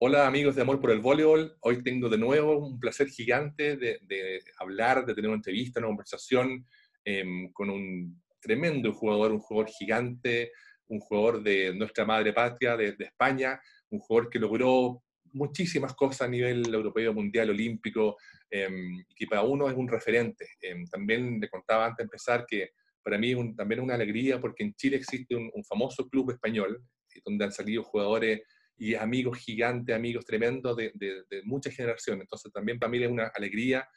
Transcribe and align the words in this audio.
Hola 0.00 0.28
amigos 0.28 0.54
de 0.54 0.62
Amor 0.62 0.80
por 0.80 0.92
el 0.92 1.00
Voleibol. 1.00 1.56
Hoy 1.58 1.82
tengo 1.82 2.08
de 2.08 2.18
nuevo 2.18 2.56
un 2.56 2.78
placer 2.78 3.08
gigante 3.08 3.76
de, 3.76 4.40
hablar, 4.60 5.04
de 5.04 5.12
tener 5.12 5.28
una 5.28 5.38
entrevista, 5.38 5.80
una 5.80 5.88
conversación 5.88 6.64
em, 7.04 7.50
con 7.52 7.68
un 7.68 8.22
tremendo 8.40 8.92
jugador, 8.92 9.32
un 9.32 9.40
jugador 9.40 9.68
gigante, 9.68 10.52
un 10.86 11.00
jugador 11.00 11.42
de 11.42 11.74
nuestra 11.74 12.04
madre 12.04 12.32
patria, 12.32 12.76
de, 12.76 12.94
España, 12.96 13.60
un 13.90 13.98
jugador 13.98 14.30
que 14.30 14.38
logró 14.38 15.02
muchísimas 15.32 15.94
cosas 15.94 16.28
a 16.28 16.30
nivel 16.30 16.72
europeo, 16.72 17.12
mundial, 17.12 17.50
olímpico, 17.50 18.18
em, 18.48 19.04
que 19.16 19.26
para 19.26 19.42
uno 19.42 19.68
es 19.68 19.76
un 19.76 19.88
referente. 19.88 20.46
Em, 20.60 20.86
también 20.86 21.40
le 21.40 21.48
contaba 21.48 21.86
antes 21.86 21.98
de 21.98 22.04
empezar 22.04 22.46
que 22.46 22.70
para 23.02 23.18
mí 23.18 23.32
es 23.32 23.56
también 23.56 23.80
una 23.80 23.94
alegría 23.94 24.40
porque 24.40 24.62
en 24.62 24.74
Chile 24.74 24.96
existe 24.96 25.34
un, 25.34 25.50
un 25.52 25.64
famoso 25.64 26.08
club 26.08 26.30
español 26.30 26.84
donde 27.24 27.46
han 27.46 27.52
salido 27.52 27.82
jugadores 27.82 28.42
y 28.78 28.94
amigos 28.94 29.38
gigantes, 29.38 29.94
amigos 29.94 30.24
tremendos 30.24 30.76
de, 30.76 30.92
de, 30.94 31.42
muchas 31.44 31.74
generaciones. 31.74 32.22
Entonces 32.22 32.52
también 32.52 32.78
para 32.78 32.90
mí 32.90 33.02
es 33.02 33.10
una 33.10 33.26
alegría 33.34 33.88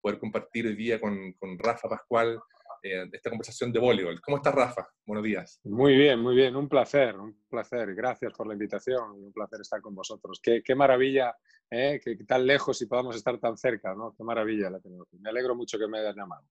poder 0.00 0.18
compartir 0.18 0.66
hoy 0.66 0.76
día 0.76 1.00
con, 1.00 1.32
con 1.34 1.58
Rafa 1.58 1.88
Pascual 1.88 2.38
eh, 2.82 3.08
esta 3.12 3.30
conversación 3.30 3.72
de 3.72 3.80
voleibol. 3.80 4.20
¿Cómo 4.20 4.36
estás, 4.36 4.54
Rafa? 4.54 4.86
Buenos 5.04 5.24
días. 5.24 5.60
Muy 5.64 5.96
bien, 5.96 6.20
muy 6.20 6.36
bien. 6.36 6.54
Un 6.54 6.68
placer, 6.68 7.16
un 7.16 7.42
placer. 7.48 7.94
Gracias 7.94 8.32
por 8.32 8.46
la 8.46 8.52
invitación 8.52 9.10
un 9.10 9.32
placer 9.32 9.60
estar 9.60 9.80
con 9.80 9.94
vosotros. 9.94 10.38
Qué, 10.42 10.62
qué 10.62 10.74
maravilla 10.74 11.34
¿eh? 11.70 12.00
que 12.02 12.16
tan 12.24 12.46
lejos 12.46 12.80
y 12.82 12.86
podamos 12.86 13.16
estar 13.16 13.38
tan 13.38 13.56
cerca, 13.56 13.94
¿no? 13.94 14.14
Qué 14.16 14.22
maravilla 14.22 14.70
la 14.70 14.80
tecnología. 14.80 15.18
Me 15.20 15.30
alegro 15.30 15.54
mucho 15.54 15.78
que 15.78 15.88
me 15.88 15.98
hayas 15.98 16.14
llamado. 16.14 16.46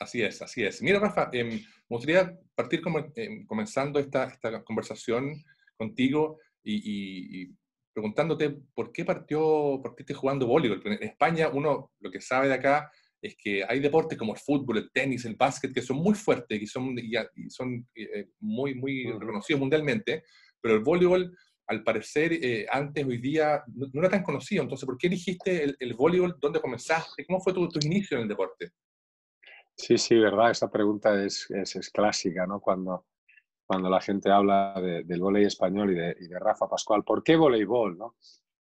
Así 0.00 0.22
es, 0.22 0.42
así 0.42 0.64
es. 0.64 0.82
Mira, 0.82 1.00
Rafa, 1.00 1.30
eh, 1.32 1.44
me 1.44 1.62
gustaría 1.88 2.38
partir 2.54 2.80
como, 2.80 2.98
em, 3.16 3.46
comenzando 3.46 3.98
esta, 3.98 4.24
esta 4.24 4.62
conversación 4.62 5.42
contigo 5.76 6.38
y, 6.72 7.54
preguntándote 7.92 8.56
por 8.74 8.92
qué 8.92 9.04
partió, 9.04 9.80
por 9.82 9.96
qué 9.96 10.02
estás 10.02 10.16
jugando 10.16 10.46
voleibol. 10.46 10.80
En 10.84 11.02
España, 11.02 11.48
uno 11.48 11.92
lo 11.98 12.10
que 12.10 12.20
sabe 12.20 12.48
de 12.48 12.54
acá 12.54 12.90
es 13.20 13.36
que 13.36 13.64
hay 13.68 13.80
deportes 13.80 14.16
como 14.16 14.34
el 14.34 14.38
fútbol, 14.38 14.78
el 14.78 14.90
tenis, 14.92 15.24
el 15.24 15.34
básquet, 15.34 15.72
que 15.72 15.82
son 15.82 15.96
muy 15.96 16.14
fuertes 16.14 16.62
y 16.62 16.66
son, 16.66 16.96
y 16.98 17.50
son 17.50 17.86
eh, 17.94 18.28
muy, 18.38 18.74
muy 18.74 19.10
reconocidos 19.18 19.58
mundialmente, 19.58 20.22
pero 20.60 20.76
el 20.76 20.84
voleibol, 20.84 21.36
al 21.66 21.82
parecer, 21.82 22.32
eh, 22.32 22.66
antes, 22.70 23.04
hoy 23.04 23.18
día, 23.18 23.62
no, 23.74 23.88
era 24.00 24.08
tan 24.08 24.22
conocido. 24.22 24.62
Entonces, 24.62 24.86
¿por 24.86 24.96
qué 24.96 25.08
elegiste 25.08 25.64
el, 25.64 25.76
el 25.78 25.94
voleibol? 25.94 26.36
¿Dónde 26.40 26.60
comenzaste? 26.60 27.26
¿Cómo 27.26 27.40
fue 27.40 27.52
tu, 27.52 27.68
tu, 27.68 27.80
inicio 27.84 28.16
en 28.16 28.22
el 28.22 28.28
deporte? 28.28 28.70
Sí, 29.76 29.98
sí, 29.98 30.14
verdad. 30.14 30.50
Esa 30.50 30.70
pregunta 30.70 31.22
es, 31.24 31.50
es, 31.50 31.76
es 31.76 31.90
clásica, 31.90 32.46
¿no? 32.46 32.60
Cuando, 32.60 33.06
cuando 33.68 33.90
la 33.90 34.00
gente 34.00 34.30
habla 34.30 34.72
del 34.80 35.20
voleibol 35.20 35.46
español 35.46 35.92
y 35.92 35.94
de, 35.94 36.38
Rafa 36.40 36.66
Pascual. 36.66 37.04
¿Por 37.04 37.22
qué 37.22 37.36
voleibol? 37.36 37.98
No? 37.98 38.16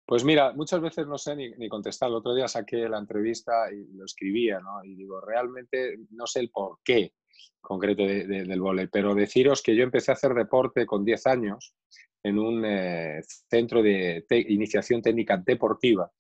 Pues 0.07 0.25
mira, 0.25 0.53
muchas 0.53 0.81
veces 0.81 1.09
no 1.09 1.19
sé 1.19 1.35
ni, 1.35 1.69
contestar. 1.69 2.09
El 2.09 2.15
otro 2.15 2.33
día 2.37 2.47
saqué 2.47 2.89
la 2.89 2.99
entrevista 2.99 3.73
y 3.73 3.95
lo 3.95 4.05
escribía, 4.05 4.61
¿no? 4.61 4.85
Y 4.85 4.95
digo, 4.95 5.21
realmente 5.21 5.99
no 6.11 6.25
sé 6.29 6.39
el 6.39 6.51
por 6.51 6.79
qué 6.85 7.15
concreto 7.61 8.05
del 8.05 8.61
voleibol, 8.61 8.91
pero 8.91 9.13
deciros 9.13 9.61
que 9.61 9.75
yo 9.75 9.83
empecé 9.83 10.13
a 10.13 10.15
hacer 10.15 10.35
deporte 10.35 10.87
con 10.87 11.05
10 11.05 11.27
años 11.27 11.75
en 12.23 12.39
un 12.39 12.65
eh, 12.65 13.21
centro 13.51 13.83
de 13.83 14.25
iniciación 14.49 15.03
técnica 15.03 15.37
deportiva, 15.37 16.13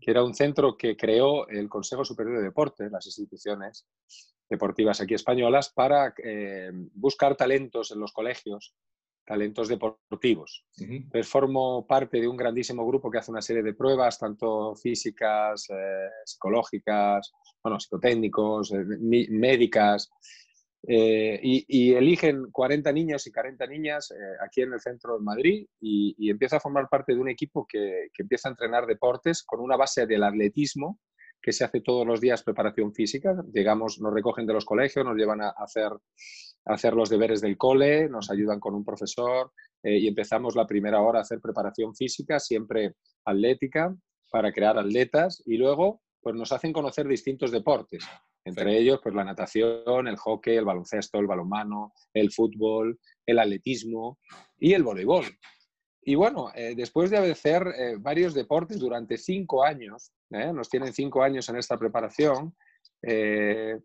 que 0.00 0.10
era 0.12 0.22
un 0.22 0.32
centro 0.32 0.76
que 0.76 0.96
creó 0.96 1.48
el 1.48 1.68
Consejo 1.68 2.04
Superior 2.04 2.38
de 2.38 2.44
Deporte, 2.44 2.88
las 2.88 3.04
instituciones, 3.06 3.84
deportivas 4.48 5.00
aquí 5.00 5.14
españolas 5.14 5.70
para 5.70 6.14
eh, 6.22 6.70
buscar 6.94 7.36
talentos 7.36 7.90
en 7.90 8.00
los 8.00 8.12
colegios, 8.12 8.74
talentos 9.24 9.68
deportivos. 9.68 10.64
Entonces 10.78 11.28
formo 11.28 11.86
parte 11.86 12.20
de 12.20 12.28
un 12.28 12.36
grandísimo 12.36 12.86
grupo 12.86 13.10
que 13.10 13.18
hace 13.18 13.30
una 13.30 13.42
serie 13.42 13.62
de 13.62 13.74
pruebas, 13.74 14.18
tanto 14.18 14.74
físicas, 14.74 15.68
eh, 15.68 16.08
psicológicas, 16.24 17.30
bueno, 17.62 17.78
psicotécnicos, 17.78 18.72
eh, 18.72 18.84
médicas, 19.30 20.10
y, 20.80 21.92
eligen 21.92 22.52
40 22.52 22.92
niños 22.92 23.26
y 23.26 23.32
40 23.32 23.66
niñas 23.66 24.14
aquí 24.40 24.62
en 24.62 24.72
el 24.72 24.80
centro 24.80 25.18
de 25.18 25.24
Madrid 25.24 25.66
y, 25.80 26.14
y, 26.16 26.30
empiezo 26.30 26.56
a 26.56 26.60
formar 26.60 26.88
parte 26.88 27.14
de 27.14 27.20
un 27.20 27.28
equipo 27.28 27.66
que, 27.66 28.08
que 28.14 28.22
empieza 28.22 28.48
a 28.48 28.52
entrenar 28.52 28.86
deportes 28.86 29.42
con 29.42 29.60
una 29.60 29.76
base 29.76 30.06
del 30.06 30.22
atletismo 30.22 31.00
que 31.40 31.52
se 31.52 31.64
hace 31.64 31.80
todos 31.80 32.06
los 32.06 32.20
días 32.20 32.42
preparación 32.42 32.92
física. 32.92 33.36
Llegamos, 33.52 34.00
nos 34.00 34.12
recogen 34.12 34.46
de 34.46 34.54
los 34.54 34.64
colegios, 34.64 35.04
nos 35.04 35.16
llevan 35.16 35.42
a 35.42 35.50
hacer, 35.50 35.92
hacer 36.64 36.94
los 36.94 37.08
deberes 37.08 37.40
del 37.40 37.56
cole, 37.56 38.08
nos 38.08 38.30
ayudan 38.30 38.60
con 38.60 38.74
un 38.74 38.84
profesor 38.84 39.52
eh, 39.82 39.98
y 39.98 40.08
empezamos 40.08 40.56
la 40.56 40.66
primera 40.66 41.00
hora 41.00 41.20
a 41.20 41.22
hacer 41.22 41.40
preparación 41.40 41.94
física, 41.94 42.40
siempre 42.40 42.94
atlética, 43.24 43.96
para 44.30 44.52
crear 44.52 44.78
atletas 44.78 45.42
y 45.46 45.56
luego 45.56 46.02
pues 46.20 46.34
nos 46.34 46.52
hacen 46.52 46.72
conocer 46.72 47.06
distintos 47.06 47.50
deportes, 47.50 48.04
entre 48.44 48.76
ellos 48.76 49.00
pues 49.02 49.14
la 49.14 49.24
natación, 49.24 50.08
el 50.08 50.16
hockey, 50.16 50.56
el 50.56 50.64
baloncesto, 50.64 51.18
el 51.18 51.26
balonmano, 51.26 51.92
el 52.12 52.32
fútbol, 52.32 52.98
el 53.24 53.38
atletismo 53.38 54.18
y 54.58 54.72
el 54.72 54.82
voleibol. 54.82 55.24
Y 56.08 56.14
bueno, 56.14 56.50
eh, 56.54 56.72
después 56.74 57.10
de 57.10 57.18
hacer 57.18 57.66
eh, 57.76 57.96
varios 57.98 58.32
deportes 58.32 58.78
durante 58.78 59.18
cinco 59.18 59.62
años, 59.62 60.10
¿eh? 60.30 60.50
nos 60.54 60.70
tienen 60.70 60.94
cinco 60.94 61.22
años 61.22 61.46
en 61.50 61.56
esta 61.56 61.76
preparación, 61.76 62.56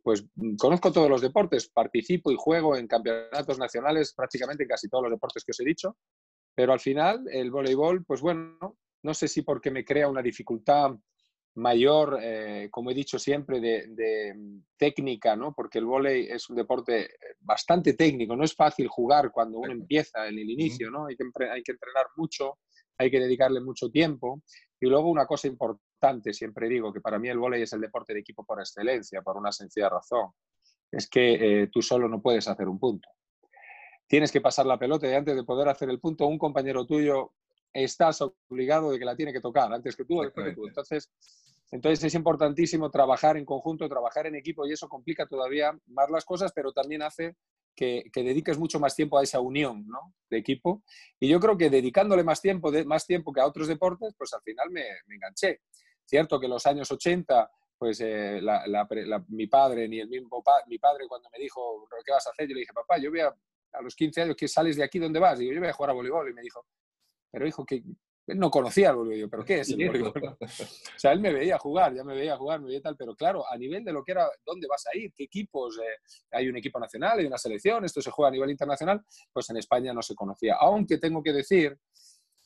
pues 0.02 0.26
mm, 0.36 0.56
conozco 0.56 0.94
todos 0.94 1.10
los 1.10 1.20
deportes, 1.20 1.68
participo 1.68 2.32
y 2.32 2.38
juego 2.38 2.78
en 2.78 2.88
campeonatos 2.88 3.60
nacionales 3.60 4.14
prácticamente 4.14 4.64
en 4.64 4.70
casi 4.70 4.88
todos 4.88 5.04
los 5.04 5.12
deportes 5.12 5.44
que 5.44 5.52
os 5.52 5.60
he 5.60 5.66
dicho, 5.66 5.98
pero 6.56 6.72
al 6.72 6.80
final 6.80 7.26
el 7.30 7.52
voleibol, 7.52 8.06
pues 8.06 8.22
bueno, 8.22 8.78
no 9.04 9.14
sé 9.14 9.28
si 9.28 9.42
porque 9.42 9.70
me 9.70 9.84
crea 9.84 10.08
una 10.08 10.22
dificultad 10.22 10.92
mayor, 11.56 12.20
eh, 12.22 12.68
como 12.72 12.92
he 12.92 12.94
dicho 12.94 13.20
siempre, 13.20 13.60
de, 13.60 14.36
técnica, 14.78 15.36
¿no? 15.36 15.54
porque 15.54 15.80
el 15.80 15.86
vóley 15.86 16.28
es 16.30 16.50
un 16.50 16.56
deporte 16.56 17.10
bastante 17.40 17.94
técnico, 17.94 18.36
no 18.36 18.44
es 18.44 18.56
fácil 18.56 18.88
jugar 18.88 19.32
cuando 19.32 19.60
uno 19.60 19.72
empieza 19.72 20.28
en 20.28 20.40
el 20.40 20.50
inicio, 20.50 20.90
¿no? 20.90 21.06
hay, 21.06 21.16
que, 21.16 21.24
hay 21.50 21.64
que 21.64 21.72
entrenar 21.72 22.08
mucho, 22.18 22.60
hay 22.98 23.10
que 23.10 23.20
dedicarle 23.20 23.62
mucho 23.62 23.90
tiempo. 23.90 24.42
Y 24.80 24.88
luego 24.88 25.10
una 25.10 25.26
cosa 25.26 25.48
importante, 25.48 26.34
siempre 26.34 26.68
digo 26.68 26.92
que 26.92 27.00
para 27.00 27.18
mí 27.18 27.30
el 27.30 27.38
vóley 27.38 27.62
es 27.62 27.72
el 27.74 27.82
deporte 27.82 28.14
de 28.14 28.20
equipo 28.20 28.46
por 28.46 28.60
excelencia, 28.60 29.22
por 29.22 29.38
una 29.38 29.52
sencilla 29.52 29.90
razón, 29.90 30.32
es 30.92 31.10
que 31.10 31.64
eh, 31.64 31.68
tú 31.72 31.82
solo 31.82 32.10
no 32.10 32.22
puedes 32.22 32.48
hacer 32.48 32.68
un 32.68 32.80
punto. 32.80 33.08
Tienes 34.08 34.32
que 34.32 34.42
pasar 34.42 34.66
la 34.66 34.78
pelota 34.78 35.10
y 35.10 35.14
antes 35.14 35.36
de 35.36 35.44
poder 35.44 35.70
hacer 35.70 35.90
el 35.90 36.00
punto, 36.00 36.28
un 36.28 36.38
compañero 36.38 36.86
tuyo 36.86 37.34
estás 37.74 38.22
obligado 38.22 38.92
de 38.92 39.00
que 39.00 39.06
la 39.06 39.16
tiene 39.16 39.34
que 39.34 39.42
tocar 39.42 39.72
antes 39.74 39.96
que 39.96 40.06
tú 40.06 40.20
o 40.20 40.24
después 40.24 40.48
que 40.48 40.54
tú. 40.54 40.68
Entonces, 40.68 41.10
entonces 41.72 42.04
es 42.04 42.14
importantísimo 42.14 42.92
trabajar 42.92 43.36
en 43.38 43.46
conjunto, 43.46 43.90
trabajar 43.90 44.28
en 44.28 44.36
equipo 44.36 44.66
y 44.68 44.74
eso 44.74 44.88
complica 44.88 45.26
todavía 45.26 45.78
más 45.88 46.10
las 46.12 46.24
cosas, 46.24 46.52
pero 46.54 46.72
también 46.72 47.02
hace 47.02 47.36
que, 47.76 48.04
dediques 48.14 48.60
mucho 48.60 48.80
más 48.80 48.96
tiempo 48.96 49.18
a 49.18 49.24
esa 49.24 49.40
unión 49.40 49.88
¿no? 49.88 50.14
de 50.30 50.38
equipo. 50.38 50.84
Y 51.20 51.28
yo 51.28 51.40
creo 51.40 51.58
que 51.58 51.70
dedicándole 51.70 52.24
más 52.24 52.42
tiempo, 52.42 52.72
de, 52.72 52.86
más 52.86 53.08
tiempo 53.08 53.34
que 53.34 53.42
a 53.42 53.48
otros 53.48 53.68
deportes, 53.68 54.14
pues 54.18 54.32
al 54.34 54.42
final 54.42 54.70
me, 54.70 54.84
enganché. 55.08 55.62
Cierto 56.06 56.40
que 56.40 56.46
en 56.46 56.52
los 56.52 56.66
años 56.66 56.92
80 56.92 57.50
pues 57.76 58.00
eh, 58.00 58.40
mi 59.30 59.48
padre, 59.48 59.90
ni 59.90 60.00
el 60.00 60.08
mismo 60.08 60.42
mi 60.68 60.78
padre 60.78 61.06
cuando 61.06 61.30
me 61.32 61.40
dijo, 61.40 61.86
¿qué 62.06 62.14
vas 62.14 62.26
a 62.28 62.30
hacer? 62.30 62.48
Yo 62.48 62.54
le 62.54 62.62
dije, 62.62 62.72
papá, 62.72 62.98
yo 62.98 63.10
voy 63.10 63.20
a, 63.20 63.36
a 63.74 63.82
los 63.82 63.96
15 63.96 64.22
años, 64.22 64.36
que 64.36 64.48
sales 64.48 64.78
de 64.78 64.84
aquí? 64.84 65.00
¿Dónde 65.00 65.20
vas? 65.20 65.40
Digo, 65.40 65.52
yo 65.52 65.60
voy 65.60 65.70
a 65.70 65.74
jugar 65.74 65.90
a 65.90 65.94
voleibol. 65.94 66.30
Y 66.30 66.34
me 66.34 66.42
dijo, 66.42 66.66
pero 67.34 67.48
hijo, 67.48 67.66
que 67.66 67.84
él 68.28 68.40
no 68.40 68.52
conocía 68.52 68.92
el 68.92 68.98
voleibol, 68.98 69.30
pero 69.30 69.44
¿qué 69.44 69.62
es 69.62 69.70
el 69.72 69.88
voleibol? 69.88 70.14
o 70.40 71.00
sea, 71.00 71.12
él 71.12 71.20
me 71.20 71.34
veía 71.34 71.58
jugar, 71.58 71.96
ya 71.96 72.04
me 72.04 72.14
veía 72.14 72.38
jugar, 72.38 72.62
me 72.62 72.68
veía 72.68 72.82
tal, 72.82 72.96
pero 72.96 73.16
claro, 73.16 73.44
a 73.50 73.58
nivel 73.58 73.84
de 73.84 73.92
lo 73.92 74.04
que 74.04 74.12
era, 74.12 74.30
¿dónde 74.46 74.68
vas 74.68 74.86
a 74.86 74.96
ir? 74.96 75.12
¿Qué 75.16 75.24
equipos? 75.24 75.80
Eh, 75.80 75.98
hay 76.32 76.48
un 76.48 76.56
equipo 76.56 76.80
nacional, 76.80 77.18
hay 77.18 77.26
una 77.26 77.40
selección, 77.40 77.84
esto 77.84 78.02
se 78.02 78.12
juega 78.12 78.30
a 78.30 78.32
nivel 78.32 78.52
internacional, 78.52 79.04
pues 79.34 79.50
en 79.50 79.58
España 79.58 79.94
no 79.94 80.04
se 80.04 80.14
conocía. 80.14 80.58
Aunque 80.60 81.00
tengo 81.00 81.24
que 81.24 81.34
decir 81.34 81.76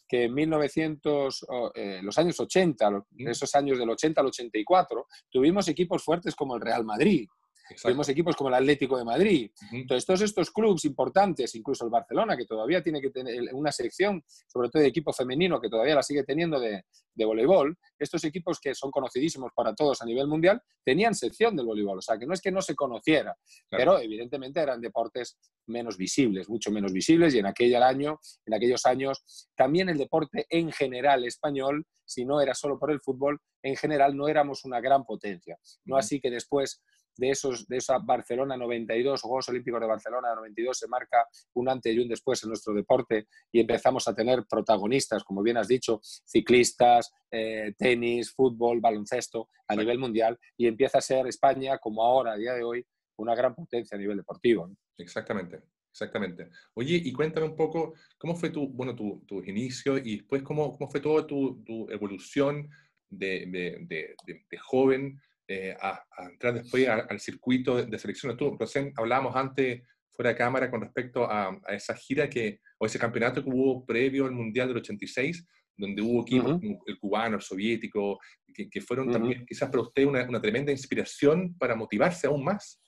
que 0.07 0.23
en 0.23 0.33
1900, 0.33 1.45
eh, 1.75 1.99
los 2.01 2.17
años 2.17 2.39
80, 2.39 3.05
esos 3.17 3.53
años 3.55 3.77
del 3.77 3.89
80 3.89 4.21
al 4.21 4.27
84, 4.27 5.05
tuvimos 5.29 5.67
equipos 5.67 6.01
fuertes 6.01 6.33
como 6.33 6.55
el 6.55 6.61
Real 6.61 6.85
Madrid, 6.85 7.27
Exacto. 7.69 8.11
equipos 8.11 8.35
como 8.35 8.49
el 8.49 8.55
Atlético 8.55 8.97
de 8.97 9.05
Madrid. 9.05 9.51
Entonces, 9.71 10.05
todos 10.05 10.21
estos 10.21 10.51
clubes 10.51 10.85
importantes, 10.85 11.53
incluso 11.55 11.85
el 11.85 11.91
Barcelona, 11.91 12.37
que 12.37 12.45
todavía 12.45 12.81
tiene 12.81 13.01
que 13.01 13.09
tener 13.09 13.53
una 13.53 13.71
sección, 13.71 14.23
sobre 14.47 14.69
todo 14.69 14.81
de 14.81 14.89
equipo 14.89 15.11
femenino, 15.13 15.59
que 15.59 15.69
todavía 15.69 15.95
la 15.95 16.03
sigue 16.03 16.23
teniendo 16.23 16.59
de, 16.59 16.83
de 17.13 17.25
voleibol, 17.25 17.77
estos 17.97 18.23
equipos 18.23 18.59
que 18.59 18.75
son 18.75 18.91
conocidísimos 18.91 19.51
para 19.53 19.73
todos 19.73 20.01
a 20.01 20.05
nivel 20.05 20.27
mundial, 20.27 20.61
tenían 20.83 21.15
sección 21.15 21.55
del 21.55 21.65
voleibol. 21.65 21.97
O 21.97 22.01
sea, 22.01 22.17
que 22.17 22.25
no 22.25 22.33
es 22.33 22.41
que 22.41 22.51
no 22.51 22.61
se 22.61 22.75
conociera, 22.75 23.35
pero 23.69 23.99
evidentemente 23.99 24.59
eran 24.61 24.79
deportes 24.79 25.37
menos 25.67 25.97
visibles, 25.97 26.47
mucho 26.47 26.71
menos 26.71 26.93
visibles, 26.93 27.33
y 27.33 27.39
en 27.39 27.47
aquel 27.47 27.81
año, 27.83 28.19
en 28.45 28.53
aquellos 28.53 28.85
años, 28.85 29.49
también 29.55 29.89
el 29.89 29.97
deporte 29.97 30.45
en 30.49 30.71
general 30.71 31.25
español, 31.25 31.85
si 32.05 32.23
no 32.23 32.39
era 32.39 32.53
solo 32.53 32.79
por 32.79 32.91
el 32.91 33.01
fútbol, 33.01 33.39
en 33.61 33.75
general 33.75 34.15
no 34.15 34.27
éramos 34.27 34.63
una 34.63 34.79
gran 34.79 35.03
potencia. 35.03 35.57
No 35.85 35.97
así 35.97 36.21
que 36.21 36.29
después 36.29 36.81
de, 37.17 37.31
esos, 37.31 37.67
de 37.67 37.77
esa 37.77 37.97
Barcelona 37.99 38.57
92, 38.57 39.21
Juegos 39.21 39.49
Olímpicos 39.49 39.81
de 39.81 39.87
Barcelona 39.87 40.35
92, 40.35 40.77
se 40.77 40.87
marca 40.87 41.25
un 41.53 41.69
antes 41.69 41.93
y 41.93 41.99
un 41.99 42.07
después 42.07 42.43
en 42.43 42.49
nuestro 42.49 42.73
deporte 42.73 43.27
y 43.51 43.59
empezamos 43.59 44.07
a 44.07 44.15
tener 44.15 44.45
protagonistas, 44.49 45.23
como 45.23 45.41
bien 45.41 45.57
has 45.57 45.67
dicho, 45.67 45.99
ciclistas, 46.01 47.11
eh, 47.31 47.73
tenis, 47.77 48.31
fútbol, 48.33 48.79
baloncesto 48.79 49.49
a 49.67 49.75
nivel 49.75 49.99
mundial 49.99 50.37
y 50.55 50.67
empieza 50.67 50.99
a 50.99 51.01
ser 51.01 51.27
España, 51.27 51.77
como 51.77 52.03
ahora, 52.03 52.33
a 52.33 52.37
día 52.37 52.53
de 52.53 52.63
hoy, 52.63 52.85
una 53.17 53.35
gran 53.35 53.55
potencia 53.55 53.95
a 53.95 53.99
nivel 53.99 54.17
deportivo. 54.17 54.69
Exactamente. 54.97 55.61
Exactamente. 55.91 56.49
Oye, 56.75 57.01
y 57.03 57.11
cuéntame 57.11 57.47
un 57.47 57.55
poco 57.55 57.95
cómo 58.19 58.35
fue 58.35 58.51
tu, 58.51 58.67
bueno, 58.67 58.95
tu, 58.95 59.23
tu 59.25 59.43
inicio 59.43 59.97
y 59.97 60.17
después 60.17 60.43
cómo, 60.43 60.77
cómo 60.77 60.91
fue 60.91 60.99
toda 60.99 61.25
tu, 61.25 61.63
tu 61.63 61.89
evolución 61.89 62.69
de, 63.09 63.47
de, 63.87 64.15
de, 64.25 64.57
joven 64.59 65.19
eh, 65.47 65.75
a, 65.79 66.03
entrar 66.29 66.53
después 66.53 66.87
al 66.87 67.19
circuito 67.19 67.83
de, 67.83 67.99
selecciones. 67.99 68.37
Tú, 68.37 68.55
recién 68.59 68.93
hablábamos 68.97 69.35
antes 69.35 69.83
fuera 70.11 70.31
de 70.31 70.37
cámara 70.37 70.69
con 70.71 70.81
respecto 70.81 71.29
a, 71.29 71.59
a, 71.65 71.75
esa 71.75 71.95
gira 71.95 72.29
que, 72.29 72.59
o 72.79 72.85
ese 72.85 72.99
campeonato 72.99 73.43
que 73.43 73.49
hubo 73.49 73.85
previo 73.85 74.25
al 74.25 74.31
Mundial 74.31 74.67
del 74.67 74.77
86, 74.77 75.45
donde 75.77 76.01
hubo 76.01 76.23
equipos 76.23 76.59
el 76.87 76.99
cubano, 76.99 77.35
el 77.35 77.41
soviético, 77.41 78.19
que, 78.53 78.69
que 78.69 78.81
fueron 78.81 79.11
también 79.11 79.45
quizás 79.45 79.69
para 79.69 79.83
usted 79.83 80.05
una, 80.05 80.23
una 80.27 80.41
tremenda 80.41 80.71
inspiración 80.71 81.55
para 81.57 81.75
motivarse 81.75 82.27
aún 82.27 82.43
más. 82.43 82.81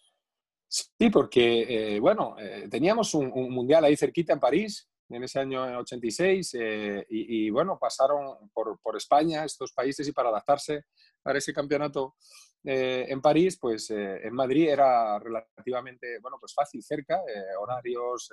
Sí, 0.68 1.10
porque, 1.10 1.96
eh, 1.96 2.00
bueno, 2.00 2.36
eh, 2.40 2.68
teníamos 2.70 3.16
un, 3.16 3.32
mundial 3.52 3.86
ahí 3.86 3.98
cerquita 3.98 4.34
en 4.34 4.40
París, 4.40 4.88
en 5.10 5.24
ese 5.24 5.40
año 5.40 5.64
86, 5.80 6.56
eh, 6.60 7.06
y, 7.10 7.50
bueno, 7.50 7.80
pasaron 7.80 8.50
por, 8.54 8.80
por, 8.80 8.96
España 8.96 9.44
estos 9.44 9.74
países 9.74 10.08
y 10.08 10.12
para 10.12 10.30
adaptarse 10.30 10.84
a 11.24 11.32
ese 11.38 11.54
campeonato 11.54 12.16
eh, 12.64 13.06
en 13.08 13.22
París, 13.22 13.58
pues 13.60 13.90
eh, 13.90 14.20
en 14.22 14.34
Madrid 14.34 14.68
era 14.70 15.18
relativamente, 15.18 16.20
bueno, 16.20 16.38
pues 16.40 16.54
fácil, 16.54 16.84
cerca, 16.84 17.16
eh, 17.16 17.56
horarios, 17.58 18.30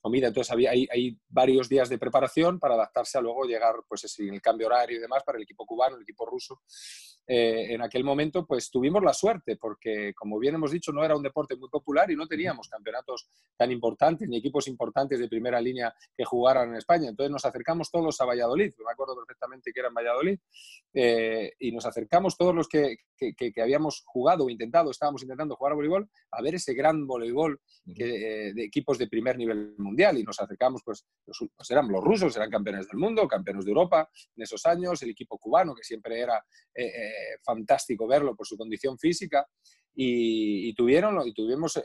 comida, 0.00 0.28
entonces 0.28 0.52
había, 0.52 0.70
hay, 0.70 0.86
hay, 0.90 1.18
varios 1.28 1.68
días 1.68 1.88
de 1.88 1.98
preparación 1.98 2.60
para 2.60 2.74
adaptarse 2.74 3.18
a 3.18 3.20
luego 3.20 3.44
llegar, 3.44 3.74
pues 3.88 4.18
en 4.20 4.34
el 4.34 4.40
cambio 4.40 4.68
horario 4.68 4.98
y 4.98 5.00
demás 5.00 5.24
para 5.24 5.36
el 5.36 5.42
equipo 5.42 5.66
cubano, 5.66 5.96
el 5.96 6.02
equipo 6.02 6.26
ruso. 6.26 6.62
en 7.26 7.80
aquel 7.82 8.02
momento, 8.02 8.44
pues 8.44 8.70
tuvimos 8.70 9.02
la 9.04 9.12
suerte, 9.12 9.56
porque 9.56 10.12
como 10.14 10.38
bien 10.38 10.54
hemos 10.56 10.72
dicho, 10.72 10.92
no 10.92 11.04
era 11.04 11.16
un 11.16 11.22
deporte 11.22 11.56
muy 11.56 11.68
popular 11.68 12.10
y 12.10 12.16
no 12.16 12.26
teníamos 12.26 12.68
campeonatos 12.68 13.28
tan 13.56 13.70
importantes 13.70 14.28
ni 14.28 14.38
equipos 14.38 14.66
importantes 14.66 15.18
de 15.20 15.28
primera 15.28 15.60
línea 15.60 15.94
que 16.16 16.24
jugaran 16.24 16.70
en 16.70 16.76
España. 16.76 17.08
Entonces 17.08 17.30
nos 17.30 17.44
acercamos 17.44 17.90
todos 17.90 18.20
a 18.20 18.24
Valladolid, 18.24 18.72
me 18.78 18.92
acuerdo 18.92 19.14
perfectamente 19.16 19.72
que 19.72 19.80
era 19.80 19.88
en 19.88 19.94
Valladolid, 19.94 20.38
y 21.58 21.72
nos 21.72 21.86
acercamos 21.86 21.99
todos 22.08 22.54
los 22.54 22.68
que, 22.68 22.96
que 23.16 23.34
que, 23.34 23.62
habíamos 23.62 24.02
jugado 24.06 24.44
o 24.44 24.50
intentado, 24.50 24.90
estábamos 24.90 25.22
intentando 25.22 25.56
jugar 25.56 25.72
a 25.72 25.76
voleibol, 25.76 26.08
a 26.30 26.42
ver 26.42 26.54
ese 26.54 26.74
gran 26.74 27.06
voleibol 27.06 27.60
eh, 27.86 28.52
de 28.54 28.64
equipos 28.64 28.98
de 28.98 29.08
primer 29.08 29.36
nivel 29.36 29.74
mundial. 29.78 30.18
Y 30.18 30.22
nos 30.22 30.40
acercamos, 30.40 30.82
pues, 30.84 31.04
los, 31.26 31.38
pues 31.54 31.70
eran 31.70 31.88
los 31.88 32.02
rusos, 32.02 32.36
eran 32.36 32.50
campeones 32.50 32.88
del 32.88 32.98
mundo, 32.98 33.28
campeones 33.28 33.64
de 33.64 33.70
Europa 33.70 34.08
en 34.36 34.42
esos 34.42 34.64
años, 34.66 35.02
el 35.02 35.10
equipo 35.10 35.38
cubano, 35.38 35.74
que 35.74 35.84
siempre 35.84 36.20
era 36.20 36.36
eh, 36.74 36.86
eh, 36.86 37.12
fantástico 37.44 38.06
verlo 38.06 38.34
por 38.34 38.46
su 38.46 38.56
condición 38.56 38.98
física, 38.98 39.46
y, 39.92 40.72
tuvieron, 40.74 41.26
y 41.26 41.34
tuvimos 41.34 41.78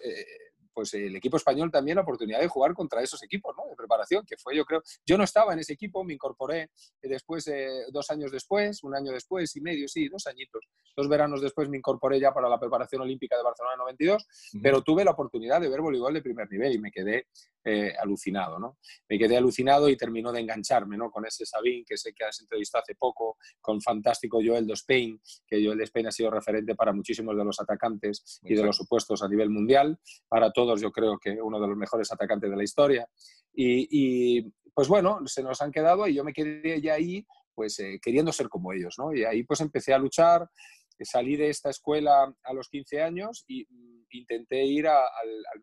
pues 0.75 0.93
el 0.93 1.15
equipo 1.15 1.37
español 1.37 1.71
también 1.71 1.95
la 1.95 2.01
oportunidad 2.01 2.41
de 2.41 2.49
jugar 2.49 2.73
contra 2.73 3.01
esos 3.01 3.23
equipos, 3.23 3.55
¿no? 3.57 3.67
De 3.69 3.75
preparación, 3.75 4.25
que 4.25 4.35
fue 4.37 4.55
yo 4.55 4.65
creo, 4.65 4.83
yo 5.05 5.17
no 5.17 5.23
estaba 5.23 5.53
en 5.53 5.59
ese 5.59 5.73
equipo, 5.73 6.03
me 6.03 6.13
incorporé 6.13 6.69
después, 7.01 7.49
dos 7.91 8.11
años 8.11 8.31
después, 8.31 8.83
un 8.83 8.93
año 8.95 9.11
después 9.13 9.55
y 9.55 9.61
medio, 9.61 9.87
sí, 9.87 10.09
dos 10.09 10.27
añitos, 10.27 10.67
dos 10.95 11.07
veranos 11.07 11.41
después 11.41 11.69
me 11.69 11.77
incorporé 11.77 12.19
ya 12.19 12.33
para 12.33 12.49
la 12.49 12.59
preparación 12.59 13.01
olímpica 13.01 13.37
de 13.37 13.43
Barcelona 13.43 13.77
92, 13.77 14.27
pero 14.61 14.81
tuve 14.81 15.05
la 15.05 15.11
oportunidad 15.11 15.61
de 15.61 15.69
ver 15.69 15.81
voleibol 15.81 16.13
de 16.13 16.21
primer 16.21 16.51
nivel 16.51 16.73
y 16.73 16.79
me 16.79 16.91
quedé 16.91 17.27
eh, 17.67 17.95
alucinado, 17.99 18.59
¿no? 18.59 18.77
Me 19.09 19.17
quedé 19.17 19.37
alucinado 19.37 19.89
y 19.89 19.97
terminó 19.97 20.31
de 20.31 20.39
engancharme, 20.39 20.97
¿no? 20.97 21.09
Con 21.09 21.25
ese 21.25 21.47
Sabín 21.47 21.83
que 21.83 21.97
sé 21.97 22.13
que 22.13 22.23
has 22.23 22.39
entrevistado 22.39 22.83
hace 22.83 22.93
poco, 22.93 23.37
con 23.59 23.81
fantástico 23.81 24.39
Joel 24.45 24.69
Spain, 24.71 25.19
que 25.47 25.65
Joel 25.65 25.81
Spain 25.81 26.05
ha 26.05 26.11
sido 26.11 26.29
referente 26.29 26.75
para 26.75 26.93
muchísimos 26.93 27.35
de 27.35 27.43
los 27.43 27.59
atacantes 27.59 28.39
y 28.43 28.53
de 28.53 28.63
los 28.63 28.77
supuestos 28.77 29.23
a 29.23 29.27
nivel 29.27 29.49
mundial, 29.49 29.99
para 30.27 30.51
todos 30.65 30.81
yo 30.81 30.91
creo 30.91 31.17
que 31.19 31.39
uno 31.41 31.59
de 31.59 31.67
los 31.67 31.77
mejores 31.77 32.11
atacantes 32.11 32.49
de 32.49 32.57
la 32.57 32.63
historia. 32.63 33.07
Y, 33.53 34.41
pues 34.73 34.87
bueno, 34.87 35.19
se 35.25 35.43
nos 35.43 35.61
han 35.61 35.71
quedado 35.71 36.07
y 36.07 36.15
yo 36.15 36.23
me 36.23 36.33
quedé 36.33 36.81
ya 36.81 36.95
ahí 36.95 37.25
pues 37.53 37.79
eh, 37.79 37.99
queriendo 38.01 38.33
ser 38.33 38.49
como 38.49 38.73
ellos, 38.73 38.95
¿no? 38.97 39.13
Y 39.13 39.23
ahí 39.23 39.43
pues 39.43 39.61
empecé 39.61 39.93
a 39.93 39.97
luchar, 39.97 40.49
salí 40.99 41.37
de 41.37 41.49
esta 41.49 41.69
escuela 41.69 42.35
a 42.43 42.53
los 42.53 42.67
15 42.67 43.01
años 43.01 43.45
y 43.47 43.63
mm, 43.63 44.07
intenté 44.09 44.65
ir 44.65 44.87
al, 44.87 44.99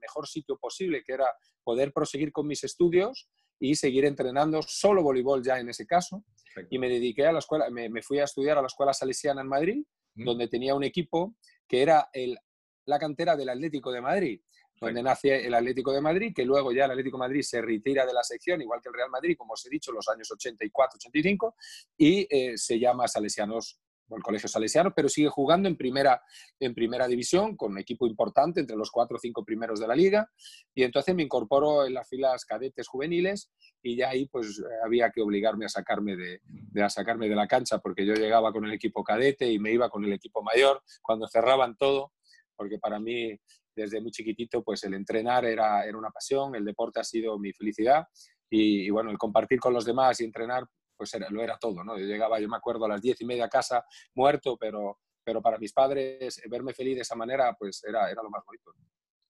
mejor 0.00 0.26
sitio 0.26 0.56
posible, 0.56 1.02
que 1.04 1.12
era 1.12 1.26
poder 1.62 1.92
proseguir 1.92 2.32
con 2.32 2.46
mis 2.46 2.64
estudios 2.64 3.28
y 3.60 3.74
seguir 3.74 4.06
entrenando 4.06 4.62
solo 4.62 5.02
voleibol 5.02 5.44
ya 5.44 5.58
en 5.58 5.68
ese 5.68 5.84
caso. 5.84 6.24
Y 6.70 6.78
me 6.78 6.88
dediqué 6.88 7.26
a 7.26 7.32
la 7.32 7.40
escuela, 7.40 7.68
me, 7.68 8.02
fui 8.02 8.18
a 8.20 8.24
estudiar 8.24 8.56
a 8.56 8.62
la 8.62 8.68
Escuela 8.68 8.94
Salesiana 8.94 9.42
en 9.42 9.48
Madrid, 9.48 9.84
donde 10.14 10.48
tenía 10.48 10.74
un 10.74 10.84
equipo 10.84 11.36
que 11.68 11.82
era 11.82 12.08
el, 12.14 12.38
la 12.86 12.98
cantera 12.98 13.36
del 13.36 13.50
Atlético 13.50 13.92
de 13.92 14.00
Madrid 14.00 14.40
donde 14.86 15.02
nace 15.02 15.46
el 15.46 15.54
Atlético 15.54 15.92
de 15.92 16.00
Madrid, 16.00 16.32
que 16.34 16.44
luego 16.44 16.72
ya 16.72 16.84
el 16.84 16.90
Atlético 16.90 17.16
de 17.16 17.20
Madrid 17.20 17.42
se 17.42 17.62
retira 17.62 18.04
de 18.04 18.12
la 18.12 18.22
sección, 18.22 18.60
igual 18.60 18.80
que 18.82 18.88
el 18.88 18.94
Real 18.94 19.10
Madrid, 19.10 19.36
como 19.36 19.54
os 19.54 19.64
he 19.66 19.70
dicho, 19.70 19.92
los 19.92 20.08
años 20.08 20.30
84-85, 20.30 21.54
y 21.96 22.26
eh, 22.28 22.56
se 22.56 22.78
llama 22.78 23.06
Salesianos 23.08 23.80
el 24.16 24.22
Colegio 24.22 24.48
Salesiano, 24.48 24.92
pero 24.94 25.08
sigue 25.08 25.28
jugando 25.28 25.68
en 25.68 25.76
primera, 25.76 26.22
en 26.60 26.74
primera 26.74 27.06
división 27.06 27.56
con 27.56 27.72
un 27.72 27.78
equipo 27.78 28.06
importante 28.06 28.60
entre 28.60 28.76
los 28.76 28.90
cuatro 28.90 29.16
o 29.16 29.20
cinco 29.20 29.44
primeros 29.44 29.80
de 29.80 29.86
la 29.86 29.94
liga. 29.94 30.30
Y 30.74 30.82
entonces 30.82 31.14
me 31.14 31.22
incorporo 31.22 31.86
en 31.86 31.94
las 31.94 32.08
filas 32.08 32.44
cadetes 32.44 32.88
juveniles 32.88 33.50
y 33.82 33.96
ya 33.96 34.10
ahí 34.10 34.26
pues 34.26 34.62
había 34.84 35.10
que 35.10 35.22
obligarme 35.22 35.66
a 35.66 35.68
sacarme 35.68 36.16
de, 36.16 36.40
a 36.82 36.90
sacarme 36.90 37.28
de 37.28 37.36
la 37.36 37.46
cancha 37.46 37.78
porque 37.78 38.06
yo 38.06 38.14
llegaba 38.14 38.52
con 38.52 38.64
el 38.64 38.72
equipo 38.72 39.02
cadete 39.02 39.50
y 39.50 39.58
me 39.58 39.72
iba 39.72 39.88
con 39.88 40.04
el 40.04 40.12
equipo 40.12 40.42
mayor 40.42 40.82
cuando 41.00 41.26
cerraban 41.28 41.76
todo, 41.76 42.12
porque 42.56 42.78
para 42.78 43.00
mí 43.00 43.38
desde 43.74 44.00
muy 44.00 44.10
chiquitito, 44.10 44.62
pues 44.62 44.84
el 44.84 44.94
entrenar 44.94 45.44
era, 45.44 45.84
era 45.84 45.96
una 45.96 46.10
pasión, 46.10 46.54
el 46.54 46.64
deporte 46.64 47.00
ha 47.00 47.04
sido 47.04 47.38
mi 47.38 47.52
felicidad 47.52 48.06
y, 48.50 48.90
bueno, 48.90 49.10
el 49.10 49.18
compartir 49.18 49.58
con 49.58 49.72
los 49.72 49.84
demás 49.84 50.20
y 50.20 50.24
entrenar, 50.24 50.64
pues 50.96 51.14
era, 51.14 51.30
lo 51.30 51.42
era 51.42 51.56
todo, 51.58 51.82
¿no? 51.82 51.98
Yo 51.98 52.04
llegaba, 52.04 52.38
yo 52.38 52.48
me 52.48 52.56
acuerdo, 52.56 52.84
a 52.84 52.88
las 52.88 53.00
diez 53.00 53.20
y 53.20 53.24
media 53.24 53.46
a 53.46 53.48
casa 53.48 53.84
muerto, 54.14 54.58
pero, 54.58 55.00
pero 55.24 55.40
para 55.40 55.58
mis 55.58 55.72
padres 55.72 56.40
verme 56.50 56.74
feliz 56.74 56.96
de 56.96 57.02
esa 57.02 57.14
manera, 57.14 57.56
pues 57.58 57.82
era, 57.84 58.10
era 58.10 58.22
lo 58.22 58.28
más 58.28 58.44
bonito. 58.44 58.72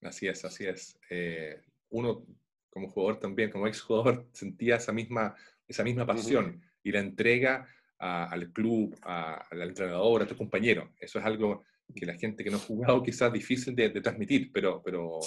Así 0.03 0.27
es, 0.27 0.45
así 0.45 0.67
es. 0.67 0.99
Eh, 1.09 1.61
uno 1.91 2.27
como 2.69 2.89
jugador 2.89 3.21
también, 3.21 3.51
como 3.51 3.67
exjugador, 3.67 4.27
sentía 4.33 4.77
esa 4.77 4.93
misma, 4.93 5.37
esa 5.69 5.85
misma 5.85 6.05
pasión 6.05 6.61
y 6.83 6.91
la 6.91 7.01
entrega 7.01 7.69
al 7.99 8.53
club, 8.53 8.99
al 9.03 9.63
entrenador, 9.63 10.23
a 10.23 10.27
tu 10.27 10.37
compañero. 10.37 10.93
Eso 10.99 11.21
es 11.21 11.25
algo 11.25 11.63
que 11.95 12.07
la 12.07 12.15
gente 12.15 12.43
que 12.45 12.51
no 12.51 12.57
ha 12.57 12.61
jugado 12.61 13.03
quizás 13.03 13.33
difícil 13.33 13.75
de, 13.75 13.91
transmitir, 14.01 14.51
pero, 14.53 14.83
pero 14.83 15.21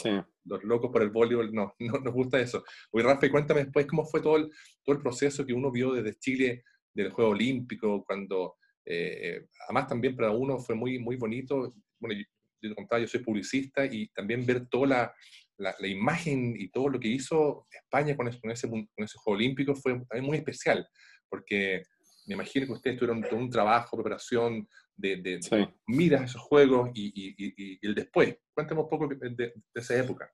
los 0.45 0.63
locos 0.63 0.91
por 0.91 1.01
el 1.01 1.10
voleibol 1.10 1.51
no, 1.53 1.75
no 1.79 2.00
nos 2.00 2.13
gusta 2.13 2.39
eso. 2.39 2.63
Oye, 2.91 3.03
Rafa, 3.03 3.29
cuéntame 3.29 3.63
después 3.63 3.86
cómo 3.86 4.05
fue 4.05 4.22
todo 4.22 4.38
el, 4.38 4.50
todo 4.84 4.95
el 4.95 5.01
proceso 5.01 5.45
que 5.45 5.53
uno 5.53 5.72
vio 5.72 5.93
desde 5.93 6.17
Chile 6.19 6.63
del 6.93 7.12
Juego 7.12 7.31
Olímpico, 7.31 8.03
cuando, 8.05 8.55
eh, 8.86 9.45
además 9.67 9.88
también 9.88 10.15
para 10.15 10.31
uno 10.31 10.60
fue 10.60 10.75
muy, 10.75 10.98
muy 11.00 11.17
bonito, 11.17 11.74
bueno, 12.00 12.15
yo, 12.62 12.69
te 12.69 12.75
contaba, 12.75 13.01
yo 13.01 13.07
soy 13.07 13.19
publicista 13.19 13.86
y 13.86 14.07
también 14.07 14.45
ver 14.45 14.67
toda 14.67 14.88
la, 14.88 15.13
la, 15.57 15.75
la, 15.77 15.88
imagen 15.88 16.55
y 16.57 16.69
todo 16.69 16.89
lo 16.89 17.00
que 17.00 17.10
hizo 17.10 17.67
España 17.69 18.15
con 18.15 18.27
ese, 18.27 18.39
con 18.39 18.50
ese, 18.51 18.69
con 18.69 18.88
ese 18.98 19.17
Juego 19.17 19.38
Olímpico 19.38 19.75
fue 19.75 19.93
también 19.93 20.25
muy 20.25 20.38
especial, 20.38 20.88
porque 21.29 21.84
me 22.25 22.34
imagino 22.34 22.65
que 22.65 22.74
ustedes 22.74 22.98
tuvieron 22.98 23.22
todo 23.22 23.39
un 23.39 23.50
trabajo, 23.50 23.98
preparación, 23.98 24.67
de, 24.97 25.17
de 25.17 25.39
miras 25.87 26.23
esos 26.23 26.41
juegos 26.41 26.89
y, 26.93 27.07
y, 27.15 27.53
y, 27.57 27.79
el 27.81 27.95
después. 27.95 28.37
Cuéntame 28.53 28.81
un 28.81 28.89
poco 28.89 29.07
de, 29.07 29.53
esa 29.73 29.97
época. 29.97 30.31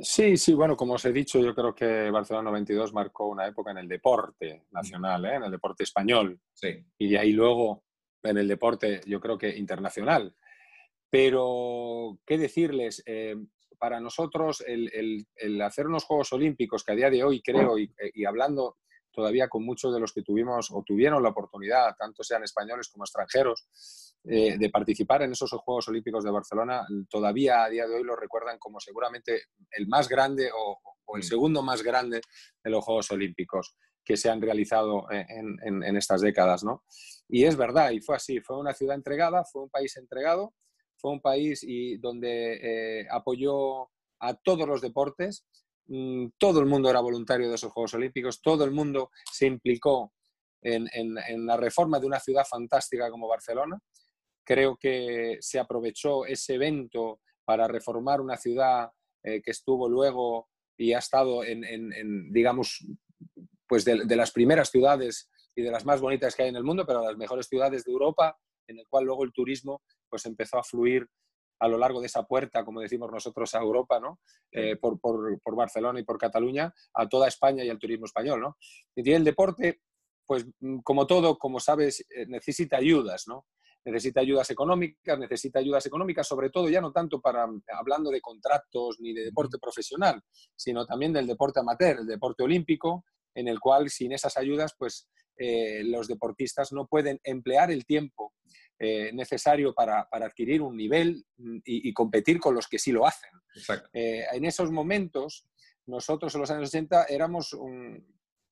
Sí, 0.00 0.36
sí, 0.36 0.54
bueno, 0.54 0.76
como 0.76 0.94
os 0.94 1.04
he 1.04 1.12
dicho, 1.12 1.40
yo 1.40 1.54
creo 1.54 1.74
que 1.74 2.10
Barcelona 2.10 2.50
92 2.50 2.92
marcó 2.92 3.28
una 3.28 3.46
época 3.46 3.70
en 3.70 3.78
el 3.78 3.88
deporte 3.88 4.64
nacional, 4.72 5.24
¿eh? 5.24 5.36
en 5.36 5.44
el 5.44 5.50
deporte 5.50 5.84
español. 5.84 6.40
Sí. 6.52 6.84
Y 6.98 7.10
de 7.10 7.18
ahí 7.18 7.32
luego 7.32 7.84
en 8.22 8.38
el 8.38 8.48
deporte, 8.48 9.00
yo 9.06 9.20
creo 9.20 9.38
que 9.38 9.56
internacional. 9.56 10.34
Pero, 11.10 12.18
¿qué 12.26 12.38
decirles? 12.38 13.02
Eh, 13.06 13.36
para 13.78 14.00
nosotros, 14.00 14.64
el, 14.66 14.90
el, 14.92 15.26
el, 15.36 15.60
hacer 15.62 15.86
unos 15.86 16.04
Juegos 16.04 16.32
Olímpicos, 16.32 16.82
que 16.82 16.92
a 16.92 16.96
día 16.96 17.10
de 17.10 17.22
hoy 17.22 17.40
creo, 17.40 17.78
y, 17.78 17.94
y 18.14 18.24
hablando 18.24 18.78
todavía 19.14 19.48
con 19.48 19.64
muchos 19.64 19.94
de 19.94 20.00
los 20.00 20.12
que 20.12 20.22
tuvimos 20.22 20.70
o 20.70 20.82
tuvieron 20.82 21.22
la 21.22 21.30
oportunidad, 21.30 21.94
tanto 21.96 22.22
sean 22.22 22.42
españoles 22.42 22.88
como 22.88 23.04
extranjeros, 23.04 23.66
eh, 24.24 24.58
de 24.58 24.70
participar 24.70 25.22
en 25.22 25.32
esos 25.32 25.50
Juegos 25.52 25.88
Olímpicos 25.88 26.24
de 26.24 26.30
Barcelona, 26.30 26.86
todavía 27.08 27.64
a 27.64 27.68
día 27.68 27.86
de 27.86 27.94
hoy 27.94 28.04
lo 28.04 28.16
recuerdan 28.16 28.58
como 28.58 28.80
seguramente 28.80 29.42
el 29.70 29.86
más 29.86 30.08
grande 30.08 30.50
o, 30.54 30.78
el 31.14 31.20
mm. 31.20 31.22
segundo 31.22 31.62
más 31.62 31.82
grande 31.82 32.20
de 32.62 32.70
los 32.70 32.84
Juegos 32.84 33.10
Olímpicos 33.10 33.76
que 34.04 34.16
se 34.16 34.28
han 34.28 34.42
realizado 34.42 35.06
en, 35.10 35.56
en 35.62 35.96
estas 35.96 36.20
décadas. 36.20 36.62
¿no? 36.62 36.84
Y 37.28 37.44
es 37.44 37.56
verdad, 37.56 37.90
y 37.90 38.00
fue 38.00 38.16
así, 38.16 38.40
fue 38.40 38.58
una 38.58 38.74
ciudad 38.74 38.96
entregada, 38.96 39.44
fue 39.44 39.62
un 39.62 39.70
país 39.70 39.96
entregado, 39.96 40.54
fue 40.96 41.12
un 41.12 41.20
país 41.20 41.62
y 41.62 41.98
donde 41.98 43.00
eh, 43.00 43.06
apoyó 43.10 43.90
a 44.20 44.34
todos 44.42 44.66
los 44.66 44.80
deportes. 44.80 45.46
Mm, 45.86 46.28
todo 46.38 46.60
el 46.60 46.66
mundo 46.66 46.88
era 46.88 47.00
voluntario 47.00 47.48
de 47.48 47.56
esos 47.56 47.72
Juegos 47.72 47.94
Olímpicos, 47.94 48.40
todo 48.40 48.64
el 48.64 48.70
mundo 48.70 49.10
se 49.30 49.46
implicó 49.46 50.12
en, 50.62 51.46
la 51.46 51.58
reforma 51.58 52.00
de 52.00 52.06
una 52.06 52.18
ciudad 52.18 52.44
fantástica 52.48 53.10
como 53.10 53.28
Barcelona. 53.28 53.78
Creo 54.46 54.76
que 54.76 55.36
se 55.40 55.58
aprovechó 55.58 56.24
ese 56.24 56.54
evento 56.54 57.20
para 57.44 57.68
reformar 57.68 58.22
una 58.22 58.38
ciudad 58.38 58.90
eh, 59.22 59.42
que 59.42 59.50
estuvo 59.50 59.88
luego 59.88 60.48
y 60.78 60.94
ha 60.94 60.98
estado 60.98 61.44
en, 61.44 62.32
digamos, 62.32 62.84
pues 63.68 63.84
de, 63.84 64.06
de, 64.06 64.16
las 64.16 64.32
primeras 64.32 64.70
ciudades 64.70 65.30
y 65.54 65.62
de 65.62 65.70
las 65.70 65.84
más 65.84 66.00
bonitas 66.00 66.34
que 66.34 66.42
hay 66.42 66.48
en 66.48 66.56
el 66.56 66.64
mundo, 66.64 66.84
pero 66.86 67.04
las 67.04 67.16
mejores 67.16 67.46
ciudades 67.46 67.84
de 67.84 67.92
Europa, 67.92 68.36
en 68.66 68.78
el 68.78 68.86
cual 68.88 69.04
luego 69.04 69.24
el 69.24 69.32
turismo 69.32 69.82
pues 70.08 70.26
empezó 70.26 70.58
a 70.58 70.64
fluir 70.64 71.06
a 71.64 71.68
lo 71.68 71.78
largo 71.78 72.00
de 72.00 72.06
esa 72.06 72.24
puerta, 72.24 72.64
como 72.64 72.80
decimos 72.80 73.10
nosotros, 73.10 73.54
a 73.54 73.58
Europa, 73.58 73.98
¿no? 73.98 74.20
Eh, 74.52 74.76
por, 74.76 75.00
Barcelona 75.56 75.98
y 75.98 76.04
por 76.04 76.18
Cataluña, 76.18 76.72
a 76.92 77.08
toda 77.08 77.28
España 77.28 77.64
y 77.64 77.70
al 77.70 77.78
turismo 77.78 78.04
español. 78.04 78.40
¿no? 78.40 78.58
Y 78.94 79.10
el 79.10 79.24
deporte, 79.24 79.80
pues 80.26 80.46
mm, 80.60 80.80
como 80.80 81.06
todo, 81.06 81.38
como 81.38 81.60
sabes, 81.60 82.00
eh, 82.10 82.26
necesita 82.28 82.76
ayudas, 82.76 83.24
¿no? 83.26 83.46
necesita 83.86 84.20
ayudas 84.20 84.50
económicas, 84.50 85.18
necesita 85.18 85.58
ayudas 85.58 85.84
económicas, 85.84 86.26
sobre 86.26 86.48
todo 86.48 86.70
ya 86.70 86.80
no 86.80 86.90
tanto 86.90 87.20
para 87.20 87.46
hablando 87.78 88.10
de 88.10 88.20
contratos 88.20 88.98
ni 88.98 89.12
de 89.12 89.24
deporte 89.24 89.58
profesional, 89.58 90.22
sino 90.56 90.86
también 90.86 91.12
del 91.12 91.26
deporte 91.26 91.60
amateur, 91.60 91.98
el 91.98 92.06
deporte 92.06 92.42
olímpico, 92.42 93.04
en 93.34 93.48
el 93.48 93.60
cual 93.60 93.90
sin 93.90 94.12
esas 94.12 94.38
ayudas, 94.38 94.74
pues 94.78 95.08
eh, 95.36 95.82
los 95.84 96.08
deportistas 96.08 96.72
no 96.72 96.86
pueden 96.86 97.20
emplear 97.24 97.70
el 97.70 97.84
tiempo 97.84 98.32
eh, 98.78 99.12
necesario 99.12 99.74
para, 99.74 100.08
adquirir 100.10 100.62
un 100.62 100.76
nivel 100.76 101.24
mm, 101.36 101.58
y, 101.64 101.92
competir 101.92 102.38
con 102.40 102.54
los 102.54 102.68
que 102.68 102.78
sí 102.78 102.92
lo 102.92 103.06
hacen. 103.06 103.30
Eh, 103.92 104.24
en 104.32 104.44
esos 104.44 104.70
momentos, 104.70 105.46
nosotros 105.86 106.34
en 106.34 106.40
los 106.40 106.50
años 106.50 106.68
80 106.68 107.04
éramos, 107.04 107.56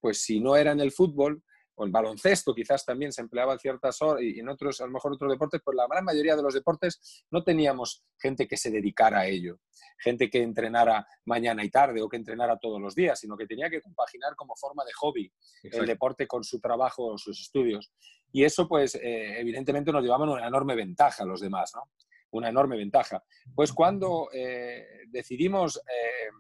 pues 0.01 0.23
si 0.23 0.41
no 0.41 0.57
era 0.57 0.73
en 0.73 0.81
el 0.81 0.93
fútbol, 0.93 1.43
o 1.75 1.85
el 1.85 1.91
baloncesto 1.91 2.55
quizás 2.55 2.85
también 2.85 3.13
se 3.13 3.23
empleaba 3.23 3.55
en 3.55 3.59
ciertas 3.59 4.01
horas 4.03 4.23
y 4.23 4.39
en 4.39 4.49
otros, 4.49 4.81
a 4.81 4.87
lo 4.87 4.93
mejor 4.93 5.13
otros 5.13 5.31
deportes, 5.31 5.61
pues 5.65 5.77
la 5.77 5.87
gran 5.87 6.05
mayoría 6.05 6.37
de 6.37 6.43
los 6.43 6.55
deportes 6.55 7.25
no 7.31 7.43
teníamos 7.43 8.05
gente 8.19 8.47
que 8.47 8.57
se 8.57 8.71
dedicara 8.71 9.21
a 9.21 9.27
ello, 9.27 9.61
gente 9.99 10.29
que 10.29 10.43
entrenara 10.43 11.07
mañana 11.25 11.65
y 11.65 11.71
tarde 11.71 12.03
o 12.03 12.09
que 12.09 12.17
entrenara 12.17 12.59
todos 12.59 12.81
los 12.81 12.95
días, 12.95 13.19
sino 13.19 13.37
que 13.37 13.47
tenía 13.47 13.71
que 13.71 13.81
compaginar 13.81 14.35
como 14.37 14.55
forma 14.57 14.85
de 14.85 14.93
hobby 14.95 15.33
el 15.63 15.87
deporte 15.87 16.27
con 16.27 16.45
su 16.45 16.61
trabajo 16.61 17.07
o 17.07 17.19
sus 17.19 17.41
estudios. 17.41 17.93
Y 18.33 18.45
eso, 18.45 18.67
pues, 18.67 18.95
eh, 18.95 19.41
evidentemente 19.41 19.93
nos 19.93 20.03
llevaba 20.03 20.25
una 20.25 20.47
enorme 20.47 20.75
ventaja 20.75 21.23
a 21.23 21.27
los 21.27 21.41
demás, 21.41 21.73
¿no? 21.75 21.91
Una 22.31 22.49
enorme 22.49 22.79
ventaja. 22.79 23.23
Pues 23.55 23.73
cuando 23.73 24.29
eh, 24.33 25.05
decidimos... 25.09 25.79
Eh, 25.79 26.31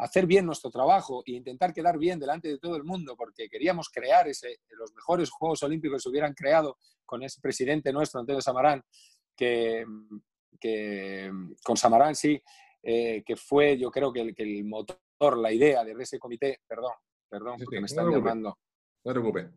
hacer 0.00 0.26
bien 0.26 0.46
nuestro 0.46 0.70
trabajo 0.70 1.22
e 1.26 1.32
intentar 1.32 1.72
quedar 1.72 1.98
bien 1.98 2.18
delante 2.18 2.48
de 2.48 2.58
todo 2.58 2.76
el 2.76 2.84
mundo, 2.84 3.14
porque 3.16 3.48
queríamos 3.48 3.88
crear 3.90 4.26
ese, 4.28 4.60
los 4.70 4.94
mejores 4.94 5.30
Juegos 5.30 5.62
Olímpicos 5.62 5.96
que 5.96 6.02
se 6.02 6.08
hubieran 6.08 6.32
creado 6.34 6.78
con 7.04 7.22
ese 7.22 7.40
presidente 7.40 7.92
nuestro, 7.92 8.20
Antonio 8.20 8.40
Samarán, 8.40 8.82
que, 9.36 9.84
que 10.58 11.30
con 11.62 11.76
Samarán 11.76 12.14
sí, 12.14 12.42
eh, 12.82 13.22
que 13.24 13.36
fue 13.36 13.76
yo 13.78 13.90
creo 13.90 14.12
que 14.12 14.20
el, 14.20 14.34
que 14.34 14.42
el, 14.42 14.64
motor, 14.64 15.36
la 15.36 15.52
idea 15.52 15.84
de 15.84 15.92
ese 15.98 16.18
comité, 16.18 16.60
perdón, 16.66 16.92
perdón, 17.28 17.58
porque 17.62 17.80
me 17.80 17.86
están 17.86 18.10
llamando. 18.10 18.58
No 19.04 19.12
te 19.12 19.20
preocupes. 19.20 19.50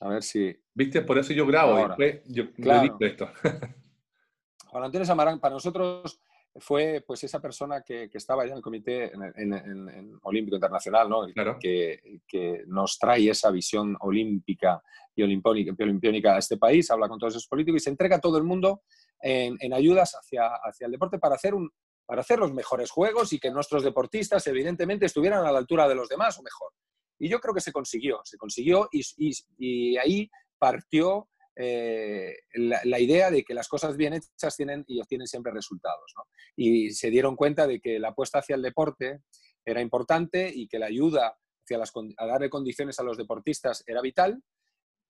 A 0.00 0.08
ver 0.08 0.22
si... 0.24 0.52
Viste, 0.74 1.02
por 1.02 1.18
eso 1.18 1.32
yo 1.32 1.46
grabo, 1.46 1.76
Ahora, 1.76 1.94
después 1.96 2.22
yo 2.26 2.52
claro. 2.54 2.96
esto. 2.98 3.30
Juan 4.66 4.84
Antonio 4.84 5.04
Samarán, 5.04 5.38
para 5.38 5.54
nosotros 5.54 6.20
fue 6.56 7.02
pues 7.06 7.24
esa 7.24 7.40
persona 7.40 7.82
que, 7.82 8.10
estaba 8.12 8.44
ya 8.44 8.52
en 8.52 8.58
el 8.58 8.62
Comité 8.62 9.12
en, 9.12 10.18
Olímpico 10.22 10.56
Internacional, 10.56 11.08
¿no? 11.08 11.26
que, 11.58 12.20
que, 12.26 12.64
nos 12.66 12.98
trae 12.98 13.30
esa 13.30 13.50
visión 13.50 13.96
olímpica 14.00 14.82
y 15.14 15.22
olimpiónica 15.22 16.34
a 16.34 16.38
este 16.38 16.58
país, 16.58 16.90
habla 16.90 17.08
con 17.08 17.18
todos 17.18 17.34
esos 17.34 17.46
políticos 17.46 17.80
y 17.80 17.84
se 17.84 17.90
entrega 17.90 18.16
a 18.16 18.20
todo 18.20 18.36
el 18.36 18.44
mundo 18.44 18.82
en, 19.20 19.72
ayudas 19.72 20.12
hacia, 20.12 20.46
hacia 20.62 20.86
el 20.86 20.92
deporte 20.92 21.18
para 21.18 21.36
hacer, 21.36 21.54
un, 21.54 21.70
para 22.04 22.20
hacer 22.20 22.38
los 22.38 22.52
mejores 22.52 22.90
juegos 22.90 23.32
y 23.32 23.38
que 23.38 23.50
nuestros 23.50 23.82
deportistas 23.82 24.46
evidentemente 24.46 25.06
estuvieran 25.06 25.46
a 25.46 25.52
la 25.52 25.58
altura 25.58 25.88
de 25.88 25.94
los 25.94 26.08
demás 26.08 26.38
o 26.38 26.42
mejor. 26.42 26.72
Y 27.18 27.28
yo 27.28 27.40
creo 27.40 27.54
que 27.54 27.60
se 27.60 27.72
consiguió, 27.72 28.20
se 28.24 28.36
consiguió 28.36 28.88
y, 28.92 29.02
y, 29.16 29.32
y 29.58 29.96
ahí 29.96 30.30
partió 30.58 31.28
eh, 31.54 32.34
la, 32.54 32.98
idea 32.98 33.30
de 33.30 33.44
que 33.44 33.54
las 33.54 33.68
cosas 33.68 33.96
bien 33.96 34.14
hechas 34.14 34.56
tienen 34.56 34.84
y 34.86 35.00
obtienen 35.00 35.26
siempre 35.26 35.52
resultados. 35.52 36.14
Y 36.56 36.90
se 36.90 37.10
dieron 37.10 37.36
cuenta 37.36 37.66
de 37.66 37.80
que 37.80 37.98
la 37.98 38.08
apuesta 38.08 38.38
hacia 38.38 38.56
el 38.56 38.62
deporte 38.62 39.20
era 39.64 39.80
importante 39.80 40.50
y 40.52 40.66
que 40.66 40.78
la 40.78 40.86
ayuda 40.86 41.36
hacia 41.64 41.78
las, 41.78 41.92
a 42.16 42.26
darle 42.26 42.50
condiciones 42.50 42.98
a 42.98 43.02
los 43.02 43.16
deportistas 43.16 43.84
era 43.86 44.00
vital. 44.00 44.42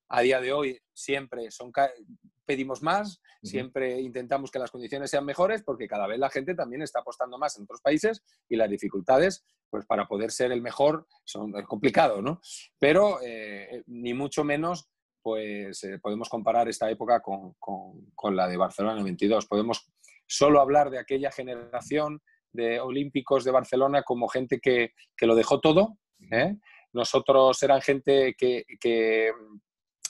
A 0.09 0.21
día 0.21 0.41
de 0.41 0.53
hoy 0.53 0.79
siempre 0.93 1.51
son, 1.51 1.73
pedimos 2.45 2.83
más, 2.83 3.21
siempre 3.43 3.99
intentamos 4.01 4.51
que 4.51 4.59
las 4.59 4.71
condiciones 4.71 5.11
sean 5.11 5.25
mejores 5.25 5.63
porque 5.63 5.89
cada 5.89 6.07
vez 6.07 6.19
la 6.19 6.29
gente 6.29 6.55
también 6.55 6.83
está 6.83 7.01
apostando 7.01 7.39
más 7.39 7.57
en 7.57 7.63
otros 7.63 7.81
países 7.81 8.23
y 8.49 8.57
las 8.57 8.69
dificultades 8.69 9.43
pues 9.71 9.87
para 9.87 10.07
poder 10.07 10.31
ser 10.31 10.53
el 10.53 10.61
mejor 10.61 11.07
son 11.25 11.51
complicados, 11.65 12.23
¿no? 12.23 12.43
Pero 12.79 13.21
eh, 13.23 13.83
ni 13.87 14.13
mucho 14.13 14.45
menos 14.45 14.91
pues 15.23 15.85
eh, 15.85 15.99
podemos 15.99 16.29
comparar 16.29 16.69
esta 16.69 16.91
época 16.91 17.21
con, 17.21 17.55
con, 17.59 18.37
la 18.37 18.49
de 18.49 18.57
Barcelona 18.57 18.97
92. 18.97 19.47
Podemos 19.47 19.89
solo 20.27 20.61
hablar 20.61 20.91
de 20.91 20.99
aquella 20.99 21.31
generación 21.31 22.21
de 22.53 22.81
olímpicos 22.81 23.45
de 23.45 23.51
Barcelona 23.51 24.03
como 24.03 24.29
gente 24.29 24.61
que, 24.61 24.93
que 25.17 25.27
lo 25.27 25.35
dejó 25.35 25.61
todo. 25.61 25.99
¿eh? 26.31 26.57
Nosotros 26.93 27.63
eran 27.63 27.81
gente 27.81 28.35
que, 28.37 28.65
que, 28.81 29.31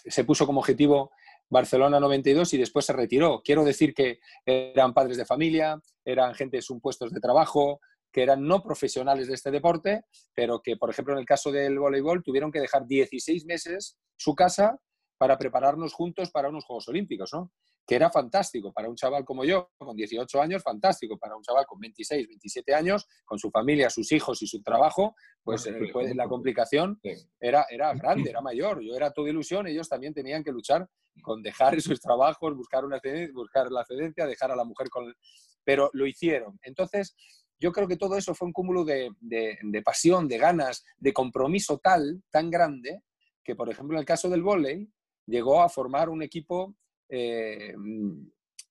se 0.05 0.25
puso 0.25 0.47
como 0.47 0.59
objetivo 0.59 1.13
Barcelona 1.49 2.01
92 2.01 2.55
y 2.55 2.59
después 2.59 2.85
se 2.85 2.93
retiró. 2.93 3.41
Quiero 3.45 3.63
decir 3.63 3.95
que 3.95 4.19
eran 4.45 4.95
padres 4.95 5.17
de 5.17 5.25
familia, 5.25 5.81
eran 6.05 6.35
gente 6.35 6.61
sus 6.61 6.81
puestos 6.81 7.13
de 7.13 7.21
trabajo, 7.21 7.81
que 8.11 8.23
eran 8.23 8.47
no 8.47 8.63
profesionales 8.63 9.29
de 9.29 9.35
este 9.35 9.51
deporte, 9.51 10.05
pero 10.35 10.61
que, 10.61 10.77
por 10.77 10.91
ejemplo, 10.91 11.15
en 11.15 11.21
el 11.21 11.27
caso 11.27 11.53
del 11.53 11.79
voleibol, 11.79 12.23
tuvieron 12.23 12.51
que 12.51 12.61
dejar 12.61 12.87
16 12.87 13.47
meses 13.47 13.97
su 14.17 14.35
casa 14.35 14.79
para 15.23 15.39
prepararnos 15.39 15.95
juntos 15.95 16.33
para 16.33 16.49
unos 16.49 16.65
Juegos 16.65 16.89
Olímpicos, 16.89 17.31
¿no? 17.33 17.53
Que 17.87 17.95
era 17.95 18.11
fantástico 18.11 18.73
para 18.73 18.89
un 18.89 18.97
chaval 18.97 19.25
como 19.25 19.45
yo, 19.45 19.71
con 19.79 19.95
18 19.95 20.43
años, 20.43 20.65
fantástico 20.65 21.17
para 21.17 21.37
un 21.37 21.43
chaval 21.45 21.65
con 21.65 21.79
26, 21.79 22.27
27 22.27 22.75
años, 22.75 23.07
con 23.25 23.39
su 23.39 23.49
familia, 23.49 23.89
sus 23.89 24.11
hijos 24.11 24.43
y 24.43 24.49
su 24.49 24.61
trabajo, 24.65 25.15
pues, 25.45 25.65
eh, 25.67 26.15
la 26.17 26.27
complicación 26.27 27.01
era, 27.39 27.67
era 27.71 27.95
grande, 27.95 28.31
era 28.31 28.41
mayor. 28.41 28.83
Yo 28.83 28.97
era 28.97 29.13
toda 29.13 29.31
ilusión, 29.31 29.69
ellos 29.69 29.89
también 29.89 30.13
tenían 30.13 30.43
que 30.43 30.51
luchar 30.51 30.89
con 31.23 31.41
dejar 31.41 31.81
sus 31.81 32.01
trabajos, 32.01 32.57
buscar, 32.57 32.85
una, 32.85 33.01
buscar 33.33 33.71
la 33.71 33.85
cedencia, 33.85 34.27
dejar 34.27 34.51
a 34.51 34.57
la 34.57 34.65
mujer 34.65 34.89
con... 34.89 35.15
Pero 35.63 35.89
lo 35.93 36.05
hicieron. 36.05 36.59
Entonces, 36.65 37.15
yo 37.61 37.71
creo 37.71 37.87
que 37.87 37.97
todo 37.97 38.17
eso 38.17 38.35
fue 38.35 38.47
un 38.47 38.53
cúmulo 38.53 38.85
de, 38.85 39.09
de, 39.21 39.83
pasión, 39.85 40.27
de 40.27 40.39
ganas, 40.39 40.83
de 40.99 41.13
compromiso 41.13 41.79
tal, 41.79 42.25
tan 42.29 42.51
grande, 42.51 43.03
que 43.45 43.55
por 43.55 43.71
ejemplo 43.71 43.97
en 43.97 44.01
el 44.01 44.07
caso 44.07 44.29
del 44.29 44.43
vóley, 44.43 44.89
llegó 45.27 45.63
a 45.63 45.69
formar 45.69 46.09
un 46.09 46.23
equipo 46.23 46.77
eh, 47.09 47.75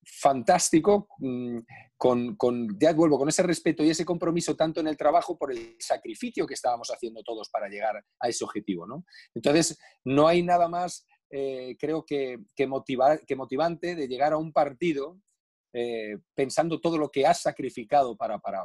fantástico, 0.04 1.08
mm, 1.20 1.60
con, 1.96 2.36
con, 2.36 2.80
ya 2.80 2.94
vuelvo, 2.94 3.20
con 3.20 3.30
ese 3.30 3.44
respeto 3.44 3.84
y 3.84 3.90
ese 3.90 4.06
compromiso 4.06 4.56
tanto 4.56 4.80
en 4.80 4.88
el 4.88 4.98
trabajo 4.98 5.38
por 5.38 5.52
el 5.52 5.76
sacrificio 5.80 6.48
que 6.48 6.56
estábamos 6.56 6.90
haciendo 6.90 7.24
todos 7.24 7.50
para 7.50 7.70
llegar 7.70 8.04
a 8.20 8.30
ese 8.30 8.44
objetivo. 8.44 8.88
¿no? 8.88 9.06
Entonces, 9.36 9.80
no 10.04 10.28
hay 10.28 10.44
nada 10.44 10.68
más, 10.68 11.08
eh, 11.30 11.76
creo 11.80 12.06
que, 12.06 12.40
que, 12.56 12.68
que, 13.28 13.36
motivante 13.36 13.96
de 13.96 14.08
llegar 14.08 14.34
a 14.34 14.38
un 14.38 14.52
partido 14.52 15.20
eh, 15.74 16.18
pensando 16.36 16.82
todo 16.82 16.98
lo 16.98 17.10
que 17.10 17.26
has 17.26 17.42
sacrificado 17.42 18.18
para, 18.18 18.40
para, 18.40 18.64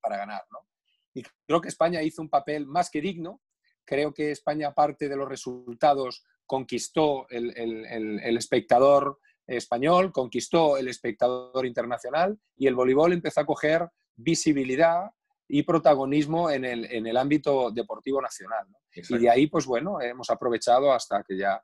para, 0.00 0.16
ganar. 0.16 0.42
¿no? 0.50 0.60
Y 1.14 1.22
creo 1.46 1.60
que 1.60 1.68
España 1.68 2.02
hizo 2.02 2.22
un 2.22 2.30
papel 2.30 2.66
más 2.66 2.90
que 2.90 3.00
digno. 3.00 3.42
Creo 3.84 4.12
que 4.12 4.30
España, 4.30 4.74
parte 4.74 5.08
de 5.08 5.16
los 5.16 5.28
resultados, 5.28 6.24
conquistó 6.46 7.26
el, 7.28 8.36
espectador 8.36 9.18
español, 9.46 10.12
conquistó 10.12 10.76
el 10.76 10.88
espectador 10.88 11.66
internacional 11.66 12.38
y 12.56 12.66
el 12.66 12.74
voleibol 12.74 13.12
empezó 13.12 13.40
a 13.40 13.46
coger 13.46 13.88
visibilidad 14.16 15.10
y 15.48 15.62
protagonismo 15.62 16.50
en 16.50 16.64
el, 16.64 17.16
ámbito 17.16 17.70
deportivo 17.70 18.20
nacional. 18.20 18.66
Y 18.92 19.18
de 19.18 19.30
ahí, 19.30 19.46
pues 19.46 19.66
bueno, 19.66 20.00
hemos 20.00 20.30
aprovechado 20.30 20.92
hasta 20.92 21.22
que 21.22 21.36
ya 21.36 21.62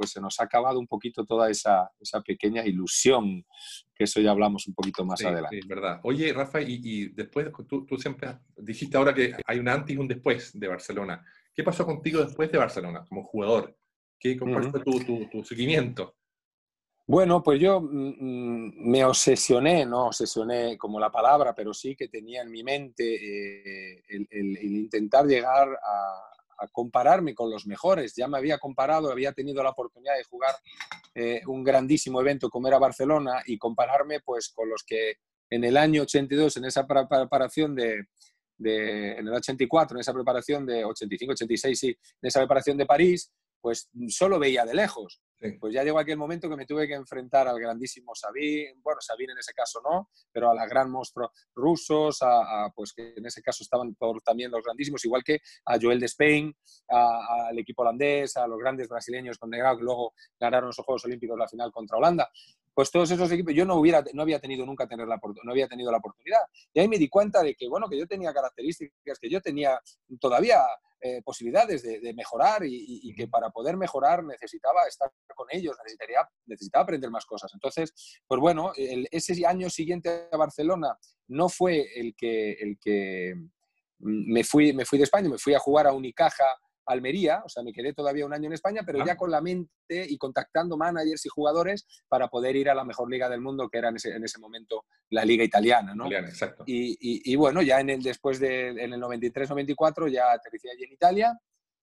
pues 0.00 0.12
se 0.12 0.20
nos 0.20 0.40
ha 0.40 0.44
acabado 0.44 0.78
un 0.78 0.86
poquito 0.86 1.26
toda 1.26 1.50
esa, 1.50 1.90
pequeña 2.24 2.64
ilusión, 2.64 3.44
que 3.94 4.04
eso 4.04 4.18
ya 4.18 4.30
hablamos 4.30 4.66
un 4.66 4.72
poquito 4.72 5.04
más 5.04 5.22
adelante. 5.22 5.56
Sí, 5.56 5.58
es 5.58 5.68
verdad. 5.68 6.00
Oye, 6.04 6.32
Rafa, 6.32 6.62
y, 6.62 7.08
después 7.08 7.50
tú, 7.68 7.84
tú, 7.84 7.98
siempre 7.98 8.38
dijiste 8.56 8.96
ahora 8.96 9.12
que 9.12 9.36
hay 9.44 9.58
un 9.58 9.68
antes 9.68 9.94
y 9.94 9.98
un 9.98 10.08
después 10.08 10.58
de 10.58 10.68
Barcelona. 10.68 11.22
¿Qué 11.54 11.62
pasó 11.62 11.84
contigo 11.84 12.24
después 12.24 12.50
de 12.50 12.56
Barcelona 12.56 13.04
como 13.06 13.24
jugador? 13.24 13.76
¿Qué, 14.20 14.38
¿Cuál 14.38 14.70
fue 14.70 14.80
tu, 14.82 15.42
seguimiento? 15.42 16.14
Bueno, 17.06 17.42
pues 17.42 17.58
yo 17.58 17.80
mm, 17.80 17.86
mm, 18.20 18.72
me 18.90 19.04
obsesioné, 19.04 19.86
no 19.86 20.08
obsesioné 20.08 20.76
como 20.76 21.00
la 21.00 21.10
palabra, 21.10 21.54
pero 21.54 21.72
sí 21.72 21.96
que 21.96 22.08
tenía 22.08 22.42
en 22.42 22.50
mi 22.50 22.62
mente 22.62 23.02
eh, 23.02 24.02
el, 24.08 24.62
intentar 24.62 25.26
llegar 25.26 25.68
a, 25.70 26.68
compararme 26.72 27.34
con 27.34 27.50
los 27.50 27.66
mejores. 27.66 28.14
Ya 28.14 28.28
me 28.28 28.36
había 28.36 28.58
comparado, 28.58 29.10
había 29.10 29.32
tenido 29.32 29.62
la 29.62 29.70
oportunidad 29.70 30.14
de 30.18 30.24
jugar 30.24 30.54
eh, 31.14 31.40
un 31.46 31.64
grandísimo 31.64 32.20
evento 32.20 32.50
como 32.50 32.68
era 32.68 32.78
Barcelona 32.78 33.42
y 33.46 33.56
compararme 33.56 34.20
pues 34.20 34.50
con 34.50 34.68
los 34.68 34.84
que 34.84 35.14
en 35.48 35.64
el 35.64 35.78
año 35.78 36.02
82, 36.02 36.58
en 36.58 36.66
esa 36.66 36.86
preparación 36.86 37.74
de, 37.74 38.04
de, 38.58 39.12
en 39.12 39.26
el 39.26 39.32
84, 39.32 39.96
en 39.96 40.00
esa 40.00 40.12
preparación 40.12 40.66
de 40.66 40.84
85, 40.84 41.32
86, 41.32 41.78
sí, 41.78 41.88
en 41.88 42.28
esa 42.28 42.40
preparación 42.40 42.76
de 42.76 42.86
París, 42.86 43.32
pues 43.60 43.90
solo 44.08 44.38
veía 44.38 44.64
de 44.64 44.74
lejos. 44.74 45.22
Pues 45.58 45.72
ya 45.72 45.82
llegó 45.82 45.98
aquel 45.98 46.18
momento 46.18 46.50
que 46.50 46.56
me 46.56 46.66
tuve 46.66 46.86
que 46.86 46.92
enfrentar 46.92 47.48
al 47.48 47.58
grandísimo 47.58 48.14
Sabine, 48.14 48.74
bueno, 48.82 49.00
Sabine 49.00 49.32
en 49.32 49.38
ese 49.38 49.54
caso 49.54 49.80
no, 49.82 50.10
pero 50.30 50.50
a 50.50 50.54
la 50.54 50.66
gran 50.66 50.90
monstruo 50.90 51.32
rusos, 51.54 52.18
a, 52.20 52.70
pues 52.74 52.92
que 52.92 53.14
en 53.16 53.24
ese 53.24 53.40
caso 53.40 53.62
estaban 53.62 53.94
por, 53.94 54.20
también 54.20 54.50
los 54.50 54.62
grandísimos, 54.62 55.02
igual 55.06 55.24
que 55.24 55.40
a 55.64 55.78
Joel 55.80 55.98
de 55.98 56.06
Spain, 56.06 56.54
al 56.88 57.58
equipo 57.58 57.80
holandés, 57.80 58.36
a 58.36 58.46
los 58.46 58.58
grandes 58.58 58.86
brasileños 58.88 59.38
con 59.38 59.48
Negado, 59.48 59.78
que 59.78 59.84
luego 59.84 60.12
ganaron 60.38 60.66
los 60.66 60.76
Juegos 60.76 61.06
Olímpicos 61.06 61.38
la 61.38 61.48
final 61.48 61.72
contra 61.72 61.96
Holanda. 61.96 62.30
Pues 62.74 62.90
todos 62.90 63.10
esos 63.10 63.30
equipos, 63.32 63.54
yo 63.54 63.64
no, 63.64 63.76
hubiera, 63.76 64.04
no 64.12 64.22
había 64.22 64.40
tenido 64.40 64.64
nunca 64.66 64.86
tener 64.86 65.08
la, 65.08 65.18
no 65.42 65.50
había 65.50 65.68
tenido 65.68 65.90
la 65.90 65.98
oportunidad. 65.98 66.40
Y 66.72 66.80
ahí 66.80 66.88
me 66.88 66.98
di 66.98 67.08
cuenta 67.08 67.42
de 67.42 67.54
que, 67.54 67.66
bueno, 67.68 67.88
que 67.88 67.98
yo 67.98 68.06
tenía 68.06 68.32
características, 68.32 69.18
que 69.18 69.30
yo 69.30 69.40
tenía 69.40 69.80
todavía 70.20 70.60
eh, 71.00 71.22
posibilidades 71.22 71.82
de, 71.82 72.12
mejorar 72.14 72.62
y, 72.64 73.14
que 73.14 73.28
para 73.28 73.50
poder 73.50 73.76
mejorar 73.76 74.24
necesitaba 74.24 74.86
estar 74.86 75.10
con 75.34 75.46
ellos, 75.50 75.76
necesitaría, 75.82 76.28
necesitaba 76.46 76.82
aprender 76.82 77.10
más 77.10 77.24
cosas. 77.24 77.50
Entonces, 77.54 77.92
pues 78.26 78.40
bueno, 78.40 78.72
ese 78.76 79.46
año 79.46 79.70
siguiente 79.70 80.28
a 80.30 80.36
Barcelona 80.36 80.96
no 81.28 81.48
fue 81.48 81.86
el 81.94 82.14
que, 82.14 82.52
el 82.52 82.78
que 82.78 83.34
mm, 83.98 84.32
me, 84.32 84.44
fui, 84.44 84.72
me 84.72 84.84
fui 84.84 84.98
de 84.98 85.04
España, 85.04 85.28
me 85.28 85.38
fui 85.38 85.54
a 85.54 85.58
jugar 85.58 85.86
a 85.86 85.92
Unicaja 85.92 86.44
Almería, 86.90 87.42
o 87.44 87.48
sea, 87.48 87.62
me 87.62 87.72
quedé 87.72 87.92
todavía 87.92 88.26
un 88.26 88.32
año 88.32 88.46
en 88.46 88.54
España, 88.54 88.82
pero 88.84 89.04
ya 89.04 89.16
con 89.16 89.30
la 89.30 89.40
mente 89.40 89.70
y 89.88 90.16
contactando 90.18 90.76
managers 90.76 91.24
y 91.26 91.28
jugadores 91.28 91.86
para 92.08 92.28
poder 92.28 92.56
ir 92.56 92.68
a 92.68 92.74
la 92.74 92.84
mejor 92.84 93.10
liga 93.10 93.28
del 93.28 93.40
mundo, 93.40 93.68
que 93.68 93.78
era 93.78 93.88
en 93.88 93.96
ese, 93.96 94.38
momento 94.38 94.84
la 95.10 95.24
liga 95.24 95.44
italiana, 95.44 95.94
¿no? 95.94 96.10
exacto. 96.10 96.64
Y, 96.66 97.34
bueno, 97.36 97.62
ya 97.62 97.80
en 97.80 97.90
el, 97.90 98.02
después 98.02 98.40
de, 98.40 98.68
en 98.68 98.92
el 98.92 99.00
93-94 99.00 100.10
ya 100.10 100.32
aterricé 100.32 100.70
allí 100.70 100.84
en 100.84 100.92
Italia, 100.92 101.38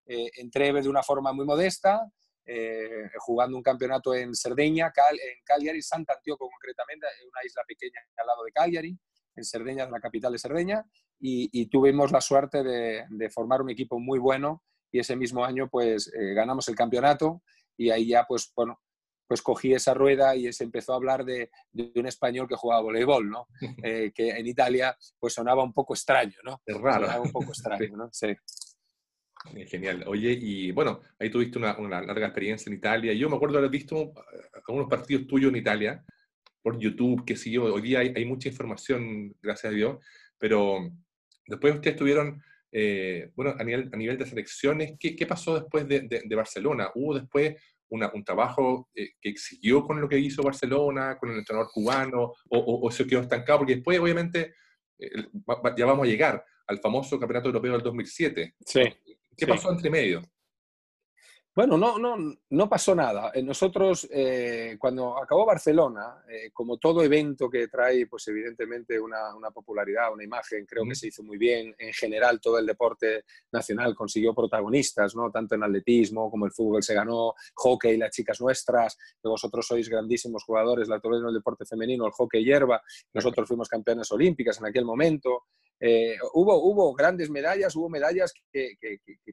eh, 0.05 0.29
entré 0.37 0.71
de 0.73 0.89
una 0.89 1.03
forma 1.03 1.33
muy 1.33 1.45
modesta, 1.45 2.09
eh, 2.45 3.09
jugando 3.17 3.57
un 3.57 3.63
campeonato 3.63 4.15
en 4.15 4.33
Cerdeña, 4.33 4.91
en 5.11 5.43
Cagliari, 5.43 5.81
Sant'Antioco 5.81 6.49
concretamente, 6.49 7.05
una 7.29 7.45
isla 7.45 7.61
pequeña 7.67 7.99
al 8.17 8.27
lado 8.27 8.43
de 8.43 8.51
Cagliari, 8.51 8.97
en 9.35 9.43
Cerdeña, 9.43 9.89
la 9.89 9.99
capital 9.99 10.31
de 10.31 10.39
Cerdeña, 10.39 10.85
y, 11.19 11.65
tuvimos 11.67 12.11
la 12.11 12.21
suerte 12.21 12.63
de, 12.63 13.05
de, 13.09 13.29
formar 13.29 13.61
un 13.61 13.69
equipo 13.69 13.99
muy 13.99 14.19
bueno 14.19 14.63
y 14.91 15.00
ese 15.00 15.15
mismo 15.15 15.44
año 15.44 15.70
pues 15.70 16.12
eh, 16.13 16.34
ganamos 16.34 16.67
el 16.67 16.75
campeonato 16.75 17.41
y 17.77 17.89
ahí 17.89 18.08
ya 18.08 18.25
pues 18.27 18.51
bueno, 18.56 18.79
pues 19.27 19.41
cogí 19.41 19.74
esa 19.74 19.94
rueda 19.94 20.36
y 20.36 20.51
se 20.53 20.63
empezó 20.63 20.94
a 20.94 20.96
hablar 20.96 21.25
de, 21.25 21.51
un 21.96 22.08
español 22.08 22.48
que 22.48 22.56
jugaba 22.56 22.82
voleibol, 22.82 23.29
¿no? 23.29 23.48
Eh, 23.84 24.12
que 24.13 24.29
en 24.29 24.48
Italia 24.48 24.98
pues 25.20 25.34
sonaba 25.34 25.63
un 25.63 25.74
poco 25.74 25.94
extraño, 25.94 26.38
¿no? 26.44 26.62
Es 26.65 26.77
raro. 26.77 27.06
Sonaba 27.06 27.24
un 27.24 27.32
poco 27.32 27.50
extraño, 27.51 27.89
¿no? 27.98 28.10
Sí. 28.12 28.36
Genial. 29.67 30.03
Oye, 30.08 30.32
y 30.32 30.72
bueno, 30.72 31.01
ahí 31.20 31.29
tuviste 31.29 31.58
una, 31.58 31.77
una, 31.77 32.01
larga 32.01 32.27
experiencia 32.27 32.70
en 32.70 32.77
Italia. 32.77 33.13
Yo 33.13 33.29
me 33.29 33.36
acuerdo 33.36 33.60
haber 33.60 33.70
visto 33.70 33.98
eh, 33.98 34.50
algunos 34.65 34.89
partidos 34.89 35.27
tuyos 35.27 35.50
en 35.51 35.58
Italia 35.58 36.03
por 36.62 36.79
YouTube, 36.79 37.24
que 37.24 37.36
sí, 37.36 37.58
hoy 37.58 37.82
día 37.82 38.00
hay, 38.00 38.13
hay 38.15 38.25
mucha 38.25 38.50
información, 38.50 39.34
gracias 39.41 39.72
a 39.72 39.75
Dios, 39.75 39.98
pero 40.38 40.89
después 41.46 41.75
ustedes 41.75 41.96
tuvieron 41.96 42.41
eh, 42.71 43.31
bueno, 43.36 43.55
a 43.57 43.63
nivel, 43.63 43.89
a 43.91 43.97
nivel 43.97 44.17
de 44.17 44.25
selecciones, 44.25 44.93
¿qué, 45.00 45.15
qué 45.15 45.25
pasó 45.25 45.59
después 45.59 45.88
de, 45.88 46.01
de, 46.01 46.36
Barcelona? 46.36 46.89
¿Hubo 46.95 47.15
después 47.15 47.55
una, 47.89 48.12
un 48.13 48.24
trabajo 48.24 48.89
eh, 48.93 49.12
que 49.21 49.36
siguió 49.38 49.83
con 49.83 50.01
lo 50.01 50.09
que 50.09 50.19
hizo 50.19 50.43
Barcelona, 50.43 51.17
con 51.17 51.31
el 51.31 51.39
entrenador 51.39 51.72
cubano, 51.72 52.33
o, 52.50 52.81
o, 52.81 52.92
se 52.92 53.07
quedó 53.07 53.22
estancado? 53.22 53.59
Porque 53.59 53.75
después, 53.75 54.00
obviamente, 54.00 54.53
eh, 55.00 55.09
ya 55.77 55.85
vamos 55.85 56.05
a 56.05 56.09
llegar 56.09 56.44
al 56.68 56.79
famoso 56.79 57.20
Campeonato 57.20 57.48
Europeo 57.48 57.74
del 57.74 57.83
2007. 57.83 58.55
Sí. 58.65 58.81
¿Qué 59.35 59.48
pasó 59.48 59.72
entre 59.72 59.89
medio? 59.89 60.22
Bueno, 61.57 61.75
no, 61.75 61.98
no, 61.98 62.37
no 62.51 62.70
pasó 62.70 62.93
nada. 62.93 63.31
Eh, 63.33 63.41
nosotros, 63.41 64.07
eh, 64.11 64.75
cuando 64.77 65.17
acabó 65.17 65.43
Barcelona, 65.43 66.24
eh, 66.29 66.51
como 66.53 66.77
todo 66.77 67.01
evento 67.01 67.50
que 67.50 67.67
trae, 67.67 68.05
pues 68.05 68.27
evidentemente 68.27 69.00
una, 69.00 69.33
popularidad, 69.51 70.13
una 70.13 70.24
imagen, 70.24 70.67
creo 70.67 70.83
que 70.87 70.93
se 70.93 71.07
hizo 71.07 71.24
muy 71.24 71.39
bien. 71.39 71.74
En 71.79 71.91
general, 71.93 72.39
todo 72.39 72.59
el 72.59 72.65
deporte 72.67 73.24
nacional 73.51 73.96
consiguió 73.96 74.35
protagonistas, 74.35 75.15
¿no? 75.15 75.31
Tanto 75.31 75.55
en 75.55 75.63
atletismo 75.63 76.29
como 76.29 76.46
el 76.46 76.51
fútbol 76.51 76.83
se 76.83 76.93
ganó, 76.93 77.33
hockey, 77.55 77.98
las 77.98 78.11
chicas 78.11 78.39
nuestras, 78.39 78.96
que 78.96 79.27
vosotros 79.27 79.65
sois 79.65 79.89
grandísimos 79.89 80.43
jugadores, 80.43 80.87
la 80.87 80.98
actualidad 80.98 81.25
del 81.25 81.37
deporte 81.37 81.65
femenino, 81.65 82.05
el 82.05 82.11
hockey 82.11 82.46
hierba, 82.46 82.83
nosotros 83.15 83.48
fuimos 83.48 83.67
campeones 83.67 84.11
olímpicas 84.11 84.59
en 84.59 84.67
aquel 84.67 84.85
momento. 84.85 85.46
Eh, 85.79 86.18
hubo, 86.33 86.55
hubo 86.63 86.94
grandes 86.94 87.29
medallas, 87.29 87.75
hubo 87.75 87.90
medallas 87.90 88.33
que, 88.51 88.77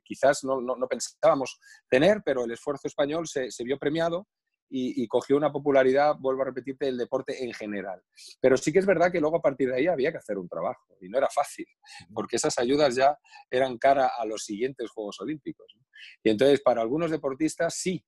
quizás 0.02 0.44
no, 0.44 0.76
pensábamos 0.88 1.58
tener, 1.88 2.22
pero 2.24 2.44
el 2.44 2.50
esfuerzo 2.50 2.88
español 2.88 3.26
se, 3.26 3.48
vio 3.64 3.78
premiado 3.78 4.28
y, 4.68 5.06
cogió 5.06 5.36
una 5.36 5.52
popularidad, 5.52 6.16
vuelvo 6.18 6.42
a 6.42 6.46
repetirte, 6.46 6.88
el 6.88 6.98
deporte 6.98 7.44
en 7.44 7.52
general. 7.52 8.02
Pero 8.40 8.56
sí 8.56 8.72
que 8.72 8.80
es 8.80 8.86
verdad 8.86 9.12
que 9.12 9.20
luego 9.20 9.36
a 9.36 9.42
partir 9.42 9.68
de 9.68 9.76
ahí 9.76 9.86
había 9.86 10.10
que 10.10 10.18
hacer 10.18 10.36
un 10.36 10.48
trabajo 10.48 10.96
y 11.00 11.08
no 11.08 11.18
era 11.18 11.28
fácil, 11.28 11.66
porque 12.12 12.36
esas 12.36 12.58
ayudas 12.58 12.96
ya 12.96 13.16
eran 13.50 13.78
cara 13.78 14.10
a 14.18 14.26
los 14.26 14.44
siguientes 14.44 14.90
Juegos 14.90 15.20
Olímpicos. 15.20 15.76
Y 16.22 16.30
entonces 16.30 16.60
para 16.60 16.82
algunos 16.82 17.10
deportistas 17.10 17.74
sí, 17.74 18.04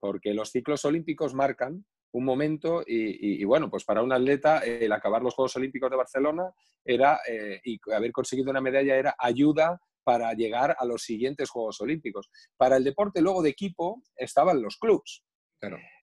porque 0.00 0.34
los 0.34 0.50
ciclos 0.50 0.84
olímpicos 0.84 1.34
marcan 1.34 1.84
un 2.12 2.24
momento 2.24 2.82
y, 2.86 3.44
bueno, 3.44 3.70
pues 3.70 3.84
para 3.84 4.02
un 4.02 4.12
atleta 4.12 4.58
el 4.58 4.92
acabar 4.92 5.22
los 5.22 5.34
Juegos 5.34 5.56
Olímpicos 5.56 5.90
de 5.90 5.96
Barcelona 5.96 6.50
era, 6.84 7.20
eh, 7.28 7.60
y 7.64 7.78
haber 7.92 8.12
conseguido 8.12 8.50
una 8.50 8.60
medalla 8.60 8.96
era 8.96 9.14
ayuda 9.18 9.78
para 10.02 10.32
llegar 10.32 10.74
a 10.78 10.86
los 10.86 11.02
siguientes 11.02 11.50
Juegos 11.50 11.80
Olímpicos. 11.80 12.30
Para 12.56 12.76
el 12.76 12.84
deporte 12.84 13.20
luego 13.20 13.42
de 13.42 13.50
equipo 13.50 14.02
estaban 14.16 14.62
los 14.62 14.78
clubs. 14.78 15.22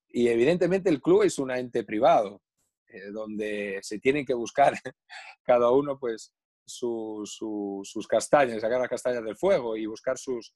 Y 0.09 0.27
evidentemente 0.27 0.89
el 0.89 1.01
club 1.01 1.23
es 1.23 1.39
un 1.39 1.51
ente 1.51 1.83
privado, 1.83 2.41
eh, 2.87 3.11
donde 3.11 3.79
se 3.81 3.99
tienen 3.99 4.25
que 4.25 4.33
buscar 4.33 4.73
cada 5.43 5.71
uno 5.71 5.97
pues 5.99 6.33
sus 6.67 8.07
castañas, 8.07 8.61
sacar 8.61 8.79
las 8.79 8.89
castañas 8.89 9.23
del 9.23 9.37
fuego 9.37 9.75
y 9.77 9.85
buscar 9.85 10.17
sus, 10.17 10.53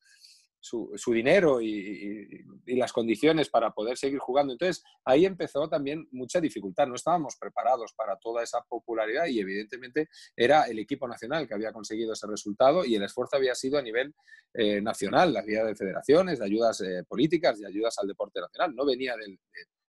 su, 0.59 1.13
dinero 1.13 1.61
y, 1.61 2.45
las 2.65 2.93
condiciones 2.93 3.49
para 3.49 3.71
poder 3.71 3.97
seguir 3.97 4.19
jugando. 4.19 4.53
Entonces, 4.53 4.83
ahí 5.05 5.25
empezó 5.25 5.67
también 5.69 6.07
mucha 6.11 6.39
dificultad. 6.39 6.87
No 6.87 6.95
estábamos 6.95 7.35
preparados 7.37 7.93
para 7.93 8.17
toda 8.17 8.43
esa 8.43 8.61
popularidad 8.61 9.25
y 9.27 9.39
evidentemente 9.39 10.09
era 10.35 10.63
el 10.63 10.79
equipo 10.79 11.07
nacional 11.07 11.47
que 11.47 11.53
había 11.53 11.71
conseguido 11.71 12.13
ese 12.13 12.27
resultado 12.27 12.85
y 12.85 12.95
el 12.95 13.03
esfuerzo 13.03 13.37
había 13.37 13.55
sido 13.55 13.77
a 13.77 13.81
nivel 13.81 14.13
eh, 14.53 14.81
nacional, 14.81 15.33
la 15.33 15.41
vía 15.41 15.63
de 15.63 15.75
federaciones, 15.75 16.39
de 16.39 16.45
ayudas 16.45 16.81
eh, 16.81 17.03
políticas, 17.07 17.59
de 17.59 17.67
ayudas 17.67 17.97
al 17.99 18.07
deporte 18.07 18.41
nacional. 18.41 18.75
No 18.75 18.85
venía 18.85 19.15
de, 19.15 19.37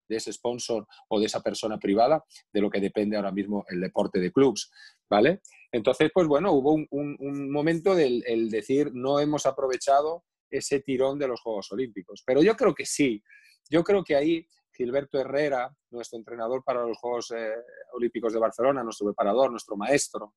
ese 0.09 0.33
sponsor 0.33 0.87
o 1.09 1.21
de 1.21 1.27
esa 1.27 1.43
persona 1.43 1.79
privada, 1.79 2.25
de 2.53 2.61
lo 2.61 2.71
que 2.71 2.81
depende 2.81 3.17
ahora 3.17 3.31
mismo 3.31 3.65
el 3.69 3.81
deporte 3.81 4.19
de 4.21 4.33
clubs. 4.33 4.71
¿Vale? 5.11 5.43
Entonces, 5.71 6.11
pues 6.13 6.27
bueno, 6.27 6.53
hubo 6.53 6.75
un, 6.75 7.51
momento 7.51 7.95
del 7.95 8.23
el 8.27 8.51
decir 8.51 8.91
no 8.95 9.21
hemos 9.21 9.47
aprovechado 9.47 10.25
ese 10.51 10.81
tirón 10.81 11.19
de 11.19 11.29
los 11.29 11.41
Juegos 11.41 11.71
Olímpicos. 11.73 12.23
Pero 12.25 12.43
yo 12.43 12.57
creo 12.57 12.75
que 12.75 12.87
sí. 12.87 13.23
Yo 13.71 13.85
creo 13.85 14.03
que 14.03 14.17
ahí 14.17 14.47
Gilberto 14.79 15.19
Herrera, 15.19 15.75
nuestro 15.91 16.19
entrenador 16.19 16.63
para 16.63 16.85
los 16.85 16.97
Juegos 16.99 17.33
eh, 17.33 17.53
Olímpicos 17.93 18.33
de 18.33 18.39
Barcelona, 18.39 18.85
nuestro 18.85 19.07
preparador, 19.07 19.51
nuestro 19.51 19.77
maestro, 19.77 20.35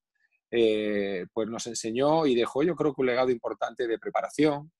eh, 0.49 1.27
pues 1.31 1.47
nos 1.47 1.67
enseñó 1.67 2.25
y 2.25 2.35
dejó 2.35 2.63
yo 2.63 2.75
creo 2.75 2.93
que 2.93 3.01
un 3.01 3.07
legado 3.07 3.29
importante 3.29 3.87
de 3.87 3.99
preparación 3.99 4.71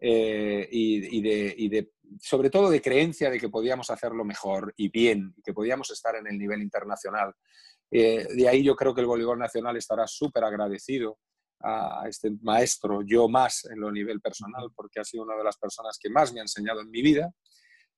eh, 0.00 0.66
y, 0.72 1.20
de, 1.20 1.90
sobre 2.20 2.50
todo 2.50 2.70
de 2.70 2.80
creencia 2.80 3.30
de 3.30 3.38
que 3.38 3.48
podíamos 3.48 3.90
hacerlo 3.90 4.24
mejor 4.24 4.72
y 4.76 4.88
bien, 4.88 5.34
y 5.36 5.42
que 5.42 5.52
podíamos 5.52 5.90
estar 5.90 6.16
en 6.16 6.26
el 6.26 6.38
nivel 6.38 6.62
internacional. 6.62 7.34
de 7.90 8.48
ahí 8.48 8.64
yo 8.64 8.74
creo 8.74 8.94
que 8.94 9.02
el 9.02 9.06
voleibol 9.06 9.38
nacional 9.38 9.76
estará 9.76 10.06
súper 10.06 10.44
agradecido 10.44 11.18
a 11.60 12.04
este 12.08 12.30
maestro, 12.42 13.02
yo 13.02 13.28
más 13.28 13.64
en 13.64 13.80
lo 13.80 13.90
nivel 13.90 14.20
personal, 14.20 14.70
porque 14.74 15.00
ha 15.00 15.04
sido 15.04 15.24
una 15.24 15.36
de 15.36 15.44
las 15.44 15.56
personas 15.56 15.98
que 16.00 16.10
más 16.10 16.32
me 16.32 16.40
ha 16.40 16.42
enseñado 16.42 16.80
en 16.80 16.90
mi 16.90 17.02
vida. 17.02 17.32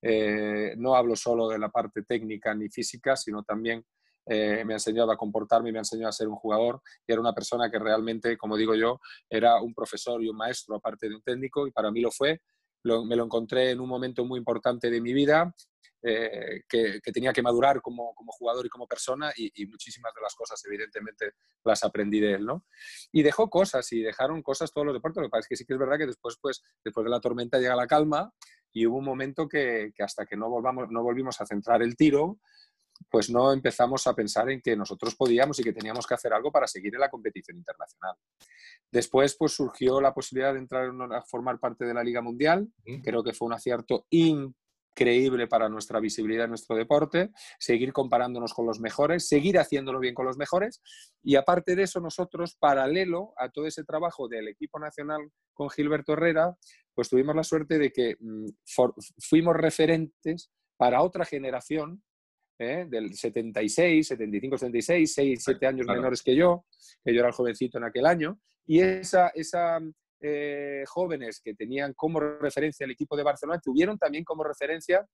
Eh, 0.03 0.75
no 0.79 0.95
hablo 0.95 1.15
solo 1.15 1.49
de 1.49 1.59
la 1.59 1.69
parte 1.69 2.03
técnica 2.03 2.55
ni 2.55 2.69
física, 2.69 3.17
sino 3.17 3.43
también 3.43 3.85
eh, 4.27 4.65
me 4.65 4.75
ha 4.75 4.77
enseñado 4.77 5.11
a 5.11 5.17
comportarme, 5.17 5.73
me 5.73 5.79
ha 5.79 5.81
enseñado 5.81 6.09
a 6.09 6.13
ser 6.13 6.29
un 6.29 6.37
jugador 6.37 6.81
y 7.07 7.13
era 7.13 7.21
una 7.21 7.35
persona 7.35 7.71
que 7.71 7.79
realmente, 7.79 8.37
como 8.39 8.57
digo 8.57 8.75
yo, 8.75 9.01
era 9.29 9.61
un 9.61 9.75
profesor 9.75 10.23
y 10.23 10.29
un 10.29 10.37
maestro 10.37 10.77
aparte 10.77 11.09
de 11.09 11.17
un 11.17 11.23
técnico 11.23 11.67
y 11.67 11.73
para 11.73 11.91
mí 11.91 12.01
lo 12.01 12.11
fue. 12.11 12.41
me 12.85 13.17
lo 13.17 13.25
encontré 13.25 13.71
en 13.71 13.81
un 13.81 13.89
momento 13.89 14.25
muy 14.25 14.39
importante 14.39 14.91
de 14.91 15.01
mi 15.01 15.13
vida 15.13 15.55
eh, 16.03 16.63
que, 16.67 17.01
tenía 17.13 17.33
que 17.33 17.43
madurar 17.43 17.83
como, 17.83 18.15
jugador 18.29 18.65
y 18.65 18.71
como 18.71 18.87
persona 18.87 19.33
y, 19.37 19.67
muchísimas 19.67 20.15
de 20.15 20.23
las 20.23 20.35
cosas, 20.35 20.63
evidentemente, 20.65 21.33
las 21.65 21.85
aprendí 21.85 22.21
de 22.21 22.35
él, 22.35 22.47
¿no? 22.47 22.65
Y 23.13 23.23
dejó 23.23 23.51
cosas 23.51 23.91
y 23.93 24.01
dejaron 24.01 24.43
cosas 24.43 24.73
todos 24.73 24.87
los 24.87 24.95
deportes, 24.95 25.21
lo 25.21 25.29
que 25.29 25.31
pasa 25.31 25.41
es 25.41 25.49
que 25.49 25.57
sí 25.57 25.67
que 25.67 25.75
es 25.75 25.79
verdad 25.79 25.99
que 25.99 26.07
después, 26.07 26.39
pues, 26.41 26.63
después 26.83 27.05
de 27.05 27.11
la 27.11 27.21
tormenta 27.21 27.59
llega 27.59 27.77
la 27.77 27.87
calma 27.87 28.33
y 28.73 28.87
hubo 28.87 28.99
un 28.99 29.05
momento 29.05 29.49
que, 29.49 29.93
hasta 29.99 30.25
que 30.25 30.37
no, 30.37 30.49
volvamos, 30.49 30.91
no 30.91 31.03
volvimos 31.03 31.41
a 31.41 31.47
centrar 31.47 31.83
el 31.83 31.97
tiro, 31.97 32.39
pues 33.09 33.31
no 33.31 33.53
empezamos 33.53 34.07
a 34.07 34.15
pensar 34.15 34.51
en 34.51 34.61
que 34.61 34.77
nosotros 34.77 35.15
podíamos 35.17 35.59
y 35.59 35.65
que 35.65 35.73
teníamos 35.73 36.07
que 36.07 36.15
hacer 36.15 36.33
algo 36.33 36.53
para 36.53 36.67
seguir 36.67 36.95
en 36.95 37.01
la 37.01 37.11
competición 37.11 37.57
internacional. 37.57 38.17
Después, 38.91 39.37
pues 39.37 39.53
surgió 39.53 40.01
la 40.01 40.13
posibilidad 40.13 40.53
de 40.53 40.59
entrar 40.61 40.91
a 41.13 41.23
formar 41.23 41.59
parte 41.59 41.85
de 41.85 41.95
la 41.95 42.03
Liga 42.03 42.21
Mundial. 42.21 42.69
Creo 43.03 43.23
que 43.23 43.33
fue 43.33 43.47
un 43.47 43.55
acierto 43.55 44.07
increíble 44.95 45.47
para 45.47 45.69
nuestra 45.69 46.01
visibilidad 46.01 46.45
en 46.45 46.51
nuestro 46.51 46.77
deporte, 46.77 47.31
seguir 47.59 47.93
comparándonos 47.93 48.53
con 48.53 48.67
los 48.67 48.81
mejores, 48.81 49.29
seguir 49.29 49.59
haciéndolo 49.59 50.01
bien 50.01 50.15
con 50.15 50.27
los 50.27 50.37
mejores. 50.37 50.83
Y 51.23 51.37
aparte 51.37 51.77
de 51.77 51.85
eso, 51.85 52.01
nosotros, 52.01 52.57
paralelo 52.59 53.33
a 53.37 53.49
todo 53.51 53.67
ese 53.67 53.85
trabajo 53.85 54.29
del 54.29 54.49
equipo 54.49 54.79
nacional 54.79 55.31
con 55.55 55.71
Gilberto 55.71 56.13
Herrera, 56.13 56.55
pues 56.95 57.09
tuvimos 57.09 57.35
la 57.37 57.45
suerte 57.45 57.79
de 57.79 57.93
que 57.93 58.17
mm, 58.19 58.47
fuimos 59.19 59.57
referentes 59.57 60.51
para 60.77 61.03
otra 61.03 61.25
generación 61.25 62.03
¿eh? 62.59 62.87
del 62.89 63.15
76, 63.15 64.07
75, 64.07 64.59
76, 64.59 65.15
6, 65.15 65.43
7 65.45 65.67
años 65.67 65.87
menores 65.87 66.23
que 66.23 66.35
yo, 66.35 66.67
que 67.05 67.13
yo 67.13 67.21
era 67.21 67.29
el 67.29 67.35
jovencito 67.35 67.79
en 67.79 67.85
aquel 67.85 68.07
año, 68.07 68.39
y 68.67 68.81
esa, 68.81 69.29
esa 69.29 69.81
eh, 70.21 70.85
jóvenes 70.87 71.41
que 71.43 71.55
tenían 71.55 71.95
como 71.95 72.21
referencia 72.21 72.85
el 72.85 72.93
equipo 72.93 73.17
de 73.17 73.23
Barcelona 73.23 73.61
tuvieron 73.61 73.99
también 73.99 74.25
como 74.25 74.45
referencia 74.45 75.07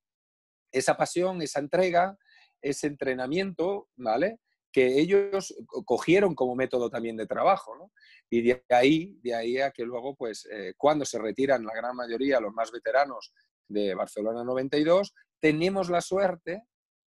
esa 0.73 0.97
pasión, 0.97 1.41
esa 1.43 1.61
entrega, 1.61 2.17
ese 2.61 2.89
entrenamiento, 2.89 3.89
¿vale? 3.97 4.41
que 4.77 5.01
ellos 5.01 5.57
cogieron 5.87 6.35
como 6.35 6.55
método 6.55 6.91
también 6.91 7.17
de 7.17 7.27
trabajo, 7.27 7.75
¿no? 7.77 7.93
Y 8.29 8.43
de 8.43 8.63
ahí, 8.69 9.19
de 9.23 9.35
ahí 9.35 9.59
a 9.59 9.71
que 9.71 9.85
luego, 9.85 10.15
pues, 10.15 10.47
eh, 10.53 10.75
cuando 10.77 11.07
se 11.07 11.19
retiran 11.19 11.65
la 11.65 11.73
gran 11.75 11.97
mayoría, 11.97 12.41
los 12.41 12.53
más 12.53 12.71
veteranos 12.71 13.33
de 13.69 13.95
Barcelona 13.95 14.45
92, 14.45 15.15
tenemos 15.41 15.89
la 15.89 16.03
suerte 16.03 16.65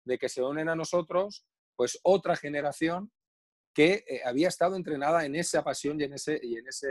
de 0.06 0.18
que 0.20 0.30
se 0.30 0.44
unen 0.44 0.70
a 0.70 0.76
nosotros 0.76 1.48
pues 1.76 2.00
otra 2.04 2.36
generación 2.36 3.12
que 3.74 4.06
eh, 4.08 4.22
había 4.24 4.48
estado 4.48 4.76
entrenada 4.76 5.26
en 5.26 5.36
esa 5.36 5.64
pasión 5.64 6.00
y 6.00 6.04
en 6.04 6.14
ese, 6.14 6.40
y 6.42 6.58
en 6.58 6.68
ese 6.68 6.88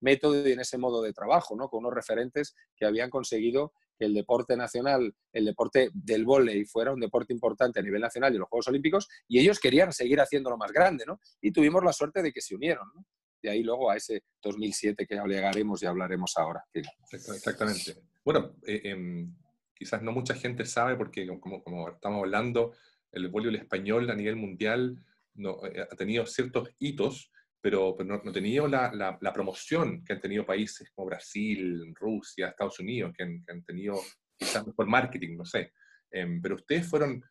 método 0.00 0.46
y 0.46 0.52
en 0.52 0.60
ese 0.60 0.78
modo 0.78 1.02
de 1.02 1.12
trabajo, 1.12 1.56
¿no? 1.56 1.68
con 1.68 1.80
unos 1.80 1.94
referentes 1.94 2.54
que 2.76 2.86
habían 2.86 3.10
conseguido 3.10 3.72
que 3.98 4.04
el 4.04 4.14
deporte 4.14 4.56
nacional, 4.56 5.14
el 5.32 5.44
deporte 5.44 5.90
del 5.92 6.24
vóley 6.24 6.64
fuera 6.64 6.92
un 6.92 7.00
deporte 7.00 7.32
importante 7.32 7.80
a 7.80 7.82
nivel 7.82 8.00
nacional 8.00 8.34
y 8.34 8.38
los 8.38 8.48
Juegos 8.48 8.68
Olímpicos, 8.68 9.08
y 9.26 9.40
ellos 9.40 9.58
querían 9.58 9.92
seguir 9.92 10.20
haciéndolo 10.20 10.56
más 10.56 10.72
grande, 10.72 11.04
¿no? 11.04 11.20
Y 11.40 11.50
tuvimos 11.50 11.82
la 11.82 11.92
suerte 11.92 12.22
de 12.22 12.32
que 12.32 12.40
se 12.40 12.54
unieron, 12.54 12.88
¿no? 12.94 13.04
De 13.42 13.50
ahí 13.50 13.62
luego 13.62 13.90
a 13.90 13.96
ese 13.96 14.22
2007 14.42 15.06
que 15.06 15.16
llegaremos 15.26 15.82
y 15.82 15.86
hablaremos 15.86 16.36
ahora. 16.36 16.64
Exactamente. 17.10 17.96
Bueno, 18.24 18.56
eh, 18.66 18.82
em, 18.84 19.34
quizás 19.74 20.02
no 20.02 20.12
mucha 20.12 20.34
gente 20.34 20.64
sabe, 20.64 20.96
porque 20.96 21.26
como, 21.40 21.62
como 21.62 21.88
estamos 21.88 22.20
hablando, 22.20 22.72
el 23.12 23.28
voleibol 23.28 23.56
español 23.56 24.10
a 24.10 24.14
nivel 24.14 24.36
mundial 24.36 25.04
no, 25.34 25.64
eh, 25.66 25.86
ha 25.88 25.96
tenido 25.96 26.26
ciertos 26.26 26.70
hitos, 26.78 27.30
pero, 27.60 27.96
no, 28.04 28.20
no, 28.22 28.30
ha 28.30 28.32
tenido 28.32 28.68
la, 28.68 28.92
la, 28.92 29.32
promoción 29.32 30.04
que 30.04 30.12
han 30.12 30.20
tenido 30.20 30.46
países 30.46 30.90
como 30.94 31.08
Brasil, 31.08 31.92
Rusia, 31.94 32.48
Estados 32.48 32.78
Unidos, 32.78 33.12
que 33.16 33.24
han, 33.24 33.64
tenido 33.64 34.00
quizás 34.36 34.66
mejor 34.66 34.86
marketing, 34.86 35.36
no 35.36 35.44
sé. 35.44 35.72
Em, 36.10 36.40
pero 36.40 36.54
ustedes 36.54 36.88
fueron, 36.88 37.22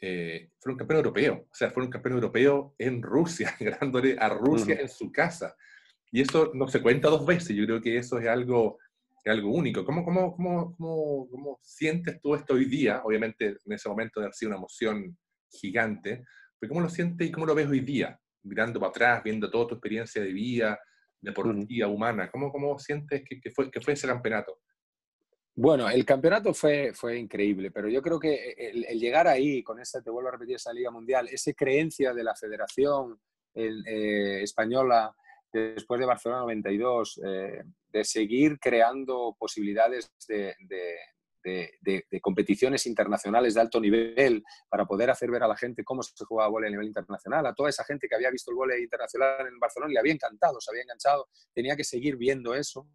eh, 0.00 0.50
fueron 0.60 0.78
campeón 0.78 0.98
europeo, 0.98 1.46
o 1.50 1.54
sea, 1.54 1.70
fueron 1.70 1.90
campeón 1.90 2.14
europeo 2.14 2.74
en 2.78 3.02
Rusia, 3.02 3.54
ganándole 3.60 4.16
a 4.18 4.28
Rusia 4.28 4.80
en 4.80 4.88
su 4.88 5.10
casa. 5.10 5.56
Y 6.12 6.20
eso 6.20 6.52
no 6.54 6.68
se 6.68 6.80
cuenta 6.80 7.08
dos 7.08 7.26
veces, 7.26 7.56
yo 7.56 7.64
creo 7.64 7.80
que 7.80 7.96
eso 7.96 8.18
es 8.18 8.28
algo 8.28 8.78
es 9.24 9.32
algo 9.32 9.52
único. 9.52 9.84
¿Cómo, 9.84 10.04
cómo, 10.04 10.36
cómo, 10.36 10.76
cómo, 10.76 11.28
cómo 11.30 11.60
sientes 11.62 12.20
tú 12.20 12.34
esto 12.34 12.54
hoy 12.54 12.66
día? 12.66 13.00
Obviamente 13.04 13.56
en 13.64 13.72
ese 13.72 13.88
momento 13.88 14.20
haber 14.20 14.34
sido 14.34 14.50
una 14.50 14.58
emoción 14.58 15.16
gigante, 15.50 16.24
pero 16.58 16.68
¿cómo 16.68 16.82
lo 16.82 16.90
sientes 16.90 17.26
y 17.26 17.32
cómo 17.32 17.46
lo 17.46 17.54
ves 17.54 17.68
hoy 17.68 17.80
día? 17.80 18.20
Mirando 18.44 18.78
para 18.78 18.90
atrás, 18.90 19.22
viendo 19.22 19.50
toda 19.50 19.68
tu 19.68 19.74
experiencia 19.74 20.22
de 20.22 20.32
vida, 20.32 20.78
deportiva, 21.20 21.88
humana, 21.88 22.30
¿cómo, 22.30 22.52
cómo 22.52 22.78
sientes 22.78 23.22
que, 23.26 23.40
que, 23.40 23.50
fue, 23.50 23.70
que 23.70 23.80
fue 23.80 23.94
ese 23.94 24.06
campeonato? 24.06 24.60
Bueno, 25.56 25.88
el 25.88 26.04
campeonato 26.04 26.52
fue, 26.52 26.92
fue 26.94 27.16
increíble, 27.16 27.70
pero 27.70 27.88
yo 27.88 28.02
creo 28.02 28.18
que 28.18 28.54
el, 28.58 28.82
llegar 28.98 29.28
ahí 29.28 29.62
con 29.62 29.78
esta, 29.78 30.02
te 30.02 30.10
vuelvo 30.10 30.28
a 30.28 30.32
repetir, 30.32 30.56
esa 30.56 30.72
Liga 30.72 30.90
Mundial, 30.90 31.28
esa 31.30 31.52
creencia 31.52 32.12
de 32.12 32.24
la 32.24 32.34
Federación 32.34 33.20
eh, 33.54 34.42
Española 34.42 35.14
después 35.52 36.00
de 36.00 36.06
Barcelona 36.06 36.40
92, 36.40 37.20
eh, 37.24 37.62
de 37.88 38.04
seguir 38.04 38.58
creando 38.58 39.36
posibilidades 39.38 40.10
de, 40.26 40.56
competiciones 42.20 42.86
internacionales 42.86 43.54
de 43.54 43.60
alto 43.60 43.80
nivel 43.80 44.42
para 44.68 44.86
poder 44.86 45.10
hacer 45.10 45.30
ver 45.30 45.42
a 45.42 45.48
la 45.48 45.56
gente 45.56 45.84
cómo 45.84 46.02
se 46.02 46.24
juega 46.24 46.48
vóley 46.48 46.68
a 46.68 46.70
nivel 46.70 46.86
internacional, 46.86 47.46
a 47.46 47.54
toda 47.54 47.70
esa 47.70 47.84
gente 47.84 48.08
que 48.08 48.14
había 48.14 48.30
visto 48.30 48.50
el 48.50 48.56
vóley 48.56 48.82
internacional 48.82 49.46
en 49.46 49.58
Barcelona 49.58 49.92
le 49.92 49.98
había 49.98 50.12
encantado, 50.12 50.60
se 50.60 50.70
había 50.70 50.82
enganchado, 50.82 51.28
tenía 51.52 51.76
que 51.76 51.84
seguir 51.84 52.16
viendo 52.16 52.54
eso. 52.54 52.88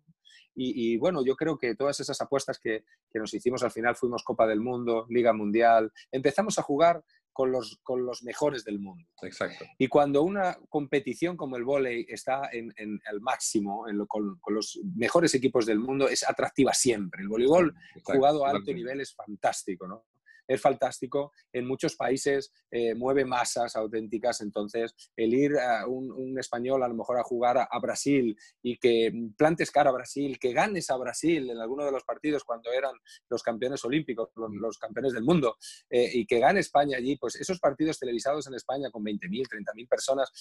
Y, 0.61 0.97
bueno, 0.97 1.23
yo 1.23 1.37
creo 1.37 1.57
que 1.57 1.73
todas 1.73 2.01
esas 2.01 2.19
apuestas 2.19 2.59
que, 2.59 2.83
que, 3.09 3.19
nos 3.19 3.33
hicimos 3.33 3.63
al 3.63 3.71
final, 3.71 3.95
fuimos 3.95 4.23
Copa 4.23 4.45
del 4.45 4.59
Mundo, 4.59 5.05
Liga 5.07 5.31
Mundial, 5.31 5.89
empezamos 6.11 6.59
a 6.59 6.63
jugar 6.63 7.01
con 7.39 7.53
los, 7.53 7.79
con 7.83 8.05
los 8.05 8.21
mejores 8.23 8.65
del 8.65 8.79
mundo. 8.79 9.07
Exacto. 9.21 9.63
Y 9.77 9.87
cuando 9.87 10.23
una 10.23 10.57
competición 10.67 11.37
como 11.37 11.55
el 11.55 11.63
vóley 11.63 12.05
está 12.09 12.49
en, 12.51 12.73
en 12.75 12.99
el 13.09 13.21
máximo, 13.21 13.87
en 13.87 14.05
con, 14.07 14.37
con, 14.41 14.55
los 14.55 14.77
mejores 14.97 15.33
equipos 15.35 15.65
del 15.65 15.79
mundo, 15.79 16.09
es 16.09 16.27
atractiva 16.27 16.73
siempre. 16.73 17.21
El 17.21 17.29
voleibol 17.29 17.73
jugado 18.03 18.45
a 18.45 18.49
alto 18.49 18.73
nivel 18.73 18.99
es 18.99 19.15
fantástico, 19.15 19.87
¿no? 19.87 20.03
Es 20.49 20.59
fantástico. 20.59 21.31
En 21.53 21.67
muchos 21.67 21.95
países 21.95 22.51
eh, 22.71 22.95
mueve 22.95 23.23
masas 23.23 23.75
auténticas, 23.75 24.41
entonces 24.41 24.95
el 25.15 25.33
ir 25.33 25.57
a 25.57 25.85
un, 25.87 26.37
español 26.39 26.83
a 26.83 26.87
lo 26.87 26.95
mejor 26.95 27.19
a 27.19 27.23
jugar 27.23 27.57
a, 27.57 27.79
Brasil 27.79 28.35
y 28.61 28.77
que 28.77 29.11
plantes 29.37 29.71
cara 29.71 29.89
a 29.89 29.93
Brasil, 29.93 30.37
que 30.39 30.51
ganes 30.51 30.89
a 30.89 30.97
Brasil 30.97 31.49
en 31.49 31.57
alguno 31.59 31.85
de 31.85 31.91
los 31.91 32.03
partidos 32.03 32.43
cuando 32.43 32.71
eran 32.71 32.93
los 33.29 33.43
campeones 33.43 33.83
olímpicos, 33.85 34.29
los, 34.35 34.77
campeones 34.77 35.13
del 35.13 35.23
mundo, 35.23 35.57
eh, 35.89 36.09
y 36.13 36.25
que 36.25 36.39
gane 36.39 36.59
España 36.59 36.97
allí, 36.97 37.15
pues 37.17 37.35
esos 37.35 37.59
partidos 37.59 37.99
televisados 37.99 38.47
en 38.47 38.55
España 38.55 38.89
con 38.91 39.03
20.000, 39.03 39.47
30.000 39.47 39.87
personas, 39.87 40.31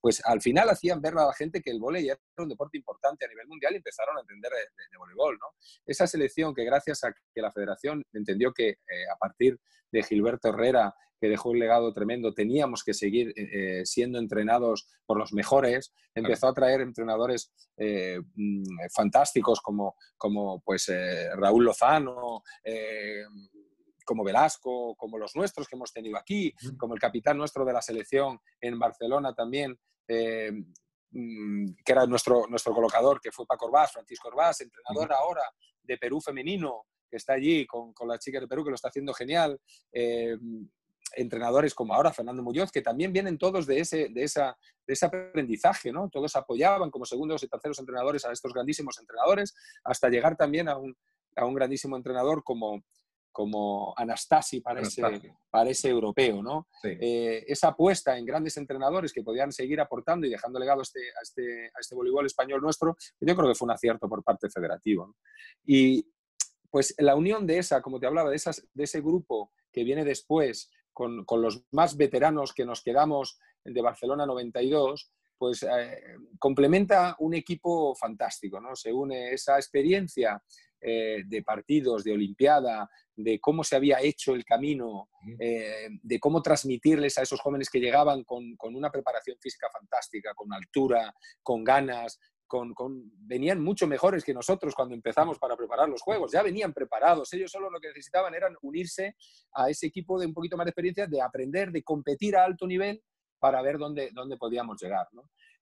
pues 0.00 0.22
al 0.24 0.40
final 0.40 0.70
hacían 0.70 1.00
ver 1.00 1.12
a 1.14 1.26
la 1.26 1.34
gente 1.34 1.60
que 1.60 1.70
el 1.70 1.78
vóley 1.78 2.08
era 2.08 2.18
un 2.38 2.48
deporte 2.48 2.78
importante 2.78 3.24
a 3.24 3.28
nivel 3.28 3.46
mundial 3.46 3.74
y 3.74 3.76
empezaron 3.76 4.16
a 4.16 4.20
entender 4.20 4.50
de, 4.52 4.98
voleibol. 4.98 5.38
¿no? 5.38 5.46
Esa 5.86 6.06
selección 6.06 6.54
que 6.54 6.64
gracias 6.64 7.04
a 7.04 7.12
que 7.12 7.42
la 7.42 7.52
federación 7.52 8.02
entendió 8.12 8.52
que 8.52 8.68
eh, 8.68 8.76
a 9.12 9.16
partir 9.16 9.57
de 9.90 10.02
Gilberto 10.02 10.48
Herrera, 10.48 10.94
que 11.20 11.28
dejó 11.28 11.50
un 11.50 11.58
legado 11.58 11.92
tremendo, 11.92 12.32
teníamos 12.32 12.84
que 12.84 12.94
seguir 12.94 13.32
eh, 13.36 13.80
eh, 13.80 13.86
siendo 13.86 14.18
entrenados 14.18 14.88
por 15.04 15.18
los 15.18 15.32
mejores, 15.32 15.92
empezó 16.14 16.48
a 16.48 16.54
traer 16.54 16.80
entrenadores 16.80 17.52
eh, 17.76 18.20
mm, 18.34 18.62
fantásticos 18.94 19.60
como, 19.60 19.96
como 20.16 20.60
pues, 20.60 20.90
Raúl 21.34 21.64
Lozano, 21.64 22.42
como 24.04 24.24
Velasco, 24.24 24.94
como 24.96 25.18
los 25.18 25.34
nuestros 25.36 25.68
que 25.68 25.76
hemos 25.76 25.92
tenido 25.92 26.16
aquí, 26.16 26.54
como 26.78 26.94
el 26.94 27.00
capitán 27.00 27.36
nuestro 27.36 27.64
de 27.64 27.72
la 27.72 27.82
selección 27.82 28.38
en 28.60 28.78
Barcelona 28.78 29.34
también, 29.34 29.78
mm, 30.08 31.74
que 31.84 31.92
era 31.92 32.06
nuestro, 32.06 32.46
nuestro 32.48 32.72
colocador, 32.72 33.20
que 33.20 33.32
fue 33.32 33.46
Paco 33.46 33.66
Orbás, 33.66 33.92
Francisco 33.92 34.28
Orbás, 34.28 34.60
entrenador 34.60 35.12
ahora 35.12 35.42
de 35.82 35.98
Perú 35.98 36.20
femenino, 36.20 36.86
que 37.08 37.16
está 37.16 37.34
allí 37.34 37.66
con, 37.66 37.92
con 37.92 38.08
las 38.08 38.20
chicas 38.20 38.42
de 38.42 38.48
Perú, 38.48 38.64
que 38.64 38.70
lo 38.70 38.76
está 38.76 38.88
haciendo 38.88 39.12
genial. 39.12 39.60
Eh, 39.92 40.36
entrenadores 41.16 41.74
como 41.74 41.94
ahora 41.94 42.12
Fernando 42.12 42.42
Muñoz, 42.42 42.70
que 42.70 42.82
también 42.82 43.12
vienen 43.12 43.38
todos 43.38 43.66
de 43.66 43.80
ese, 43.80 44.08
de 44.10 44.24
esa, 44.24 44.56
de 44.86 44.92
ese 44.92 45.06
aprendizaje, 45.06 45.92
¿no? 45.92 46.08
Todos 46.10 46.36
apoyaban 46.36 46.90
como 46.90 47.04
segundos 47.04 47.42
y 47.42 47.48
terceros 47.48 47.78
entrenadores 47.78 48.24
a 48.24 48.32
estos 48.32 48.52
grandísimos 48.52 48.98
entrenadores, 48.98 49.54
hasta 49.84 50.08
llegar 50.08 50.36
también 50.36 50.68
a 50.68 50.76
un, 50.76 50.96
a 51.36 51.44
un 51.44 51.54
grandísimo 51.54 51.96
entrenador 51.96 52.42
como, 52.44 52.82
como 53.32 53.94
Anastasi 53.96 54.60
para, 54.60 54.80
Ese, 54.80 55.02
para 55.50 55.70
ese 55.70 55.88
europeo, 55.88 56.42
¿no? 56.42 56.68
Eh, 56.82 57.44
esa 57.46 57.68
apuesta 57.68 58.16
en 58.18 58.26
grandes 58.26 58.56
entrenadores 58.56 59.12
que 59.12 59.22
podían 59.22 59.52
seguir 59.52 59.80
aportando 59.80 60.26
y 60.26 60.30
dejando 60.30 60.58
legado 60.58 60.80
a 60.80 60.82
este, 60.82 61.00
a 61.00 61.22
este, 61.22 61.66
a 61.66 61.80
este 61.80 61.94
voleibol 61.94 62.26
español 62.26 62.60
nuestro, 62.60 62.96
yo 63.20 63.36
creo 63.36 63.48
que 63.48 63.54
fue 63.54 63.66
un 63.66 63.72
acierto 63.72 64.08
por 64.08 64.22
parte 64.22 64.50
federativa. 64.50 65.06
¿no? 65.06 65.14
Y, 65.64 66.06
pues 66.70 66.94
la 66.98 67.16
unión 67.16 67.46
de 67.46 67.58
esa, 67.58 67.80
como 67.82 67.98
te 67.98 68.06
hablaba, 68.06 68.30
de, 68.30 68.36
esas, 68.36 68.66
de 68.72 68.84
ese 68.84 69.00
grupo 69.00 69.52
que 69.72 69.84
viene 69.84 70.04
después, 70.04 70.70
con, 70.92 71.24
los 71.42 71.64
más 71.70 71.96
veteranos 71.96 72.52
que 72.52 72.64
nos 72.64 72.82
quedamos 72.82 73.38
de 73.64 73.80
Barcelona 73.80 74.26
92, 74.26 75.12
pues 75.36 75.62
eh, 75.62 76.16
complementa 76.38 77.14
un 77.20 77.34
equipo 77.34 77.94
fantástico, 77.94 78.60
¿no? 78.60 78.74
Se 78.74 78.92
une 78.92 79.32
esa 79.32 79.56
experiencia 79.56 80.42
eh, 80.80 81.22
de 81.26 81.42
partidos, 81.42 82.04
de 82.04 82.12
Olimpiada, 82.12 82.88
de 83.16 83.40
cómo 83.40 83.64
se 83.64 83.74
había 83.74 84.00
hecho 84.00 84.34
el 84.34 84.44
camino, 84.44 85.08
eh, 85.40 85.88
de 86.02 86.20
cómo 86.20 86.40
transmitirles 86.40 87.18
a 87.18 87.22
esos 87.22 87.40
jóvenes 87.40 87.68
que 87.68 87.80
llegaban 87.80 88.22
con, 88.22 88.56
una 88.62 88.90
preparación 88.90 89.36
física 89.40 89.68
fantástica, 89.72 90.34
con 90.34 90.52
altura, 90.52 91.12
con 91.42 91.64
ganas, 91.64 92.20
con, 92.48 92.74
venían 93.20 93.62
mucho 93.62 93.86
mejores 93.86 94.24
que 94.24 94.34
nosotros 94.34 94.74
cuando 94.74 94.94
empezamos 94.94 95.38
para 95.38 95.56
preparar 95.56 95.88
los 95.88 96.02
juegos, 96.02 96.32
ya 96.32 96.42
venían 96.42 96.72
preparados, 96.72 97.32
ellos 97.34 97.50
solo 97.50 97.70
lo 97.70 97.78
que 97.78 97.88
necesitaban 97.88 98.34
era 98.34 98.48
unirse 98.62 99.14
a 99.52 99.70
ese 99.70 99.86
equipo 99.86 100.18
de 100.18 100.26
un 100.26 100.34
poquito 100.34 100.56
más 100.56 100.64
de 100.64 100.70
experiencia, 100.70 101.06
de 101.06 101.22
aprender, 101.22 101.70
de 101.70 101.82
competir 101.82 102.36
a 102.36 102.44
alto 102.44 102.66
nivel 102.66 103.00
para 103.38 103.62
ver 103.62 103.78
dónde, 103.78 104.10
dónde 104.12 104.36
podíamos 104.36 104.82
llegar. 104.82 105.06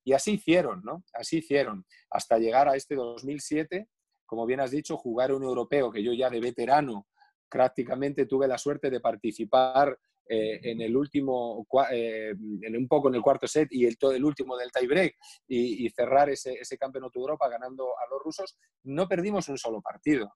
Y 0.05 0.13
así 0.13 0.35
hicieron, 0.35 0.83
¿no? 0.83 1.05
Así 1.13 1.39
hicieron, 1.39 1.85
hasta 2.09 2.39
llegar 2.39 2.69
a 2.69 2.77
este 2.77 2.95
2007 2.95 3.89
como 4.27 4.45
bien 4.45 4.61
has 4.61 4.73
dicho, 4.73 4.97
jugar 4.97 5.33
un 5.33 5.45
europeo, 5.45 5.91
que 5.91 6.03
yo 6.03 6.13
ya 6.13 6.29
de 6.29 6.41
veterano 6.41 7.07
prácticamente 7.49 8.27
tuve 8.27 8.49
la 8.49 8.59
suerte 8.59 8.91
de 8.91 9.01
participar 9.01 9.99
eh, 10.29 10.61
en 10.63 10.81
el 10.81 10.97
último, 10.97 11.67
eh, 11.93 12.35
en 12.63 12.77
un 12.77 12.89
poco 12.89 13.09
en 13.09 13.15
el 13.15 13.23
cuarto 13.23 13.47
set 13.47 13.69
y 13.71 13.87
el, 13.87 13.97
todo 13.97 14.13
el 14.13 14.25
último 14.25 14.57
del 14.57 14.73
tiebreak 14.73 15.15
y, 15.47 15.87
y 15.87 15.91
cerrar 15.91 16.31
ese, 16.31 16.55
ese 16.55 16.77
campeonato 16.77 17.19
de 17.19 17.23
Europa 17.23 17.49
ganando 17.49 17.85
a 17.85 18.09
los 18.11 18.23
rusos, 18.23 18.57
no 18.85 19.09
perdimos 19.09 19.49
un 19.49 19.59
solo 19.59 19.81
partido. 19.81 20.33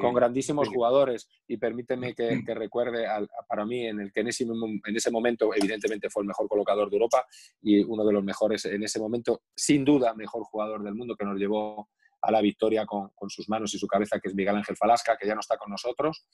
con 0.00 0.14
grandísimos 0.14 0.68
jugadores 0.68 1.28
y 1.46 1.56
permíteme 1.56 2.14
que, 2.14 2.42
recuerde 2.54 3.06
para 3.48 3.64
mí 3.64 3.86
en 3.86 4.00
el 4.00 4.12
que 4.12 4.20
en 4.20 4.28
ese, 4.28 4.44
en 4.44 4.96
ese 4.96 5.10
momento 5.10 5.54
evidentemente 5.54 6.10
fue 6.10 6.22
el 6.22 6.28
mejor 6.28 6.48
colocador 6.48 6.90
de 6.90 6.96
Europa 6.96 7.24
y 7.62 7.82
uno 7.84 8.04
de 8.04 8.12
los 8.12 8.24
mejores 8.24 8.64
en 8.64 8.82
ese 8.82 8.98
momento, 8.98 9.42
sin 9.54 9.84
duda 9.84 10.14
mejor 10.14 10.42
jugador 10.44 10.82
del 10.82 10.94
mundo 10.94 11.14
que 11.16 11.24
nos 11.24 11.38
llevó 11.38 11.88
a 12.28 12.30
la 12.30 12.42
victoria 12.42 12.84
con, 12.84 13.10
sus 13.30 13.48
manos 13.48 13.72
y 13.74 13.78
su 13.78 13.86
cabeza, 13.86 14.20
que 14.20 14.28
es 14.28 14.34
Miguel 14.34 14.56
Ángel 14.56 14.76
Falasca, 14.76 15.16
que 15.16 15.26
ya 15.26 15.34
no 15.34 15.40
está 15.40 15.56
con 15.56 15.70
nosotros, 15.70 16.26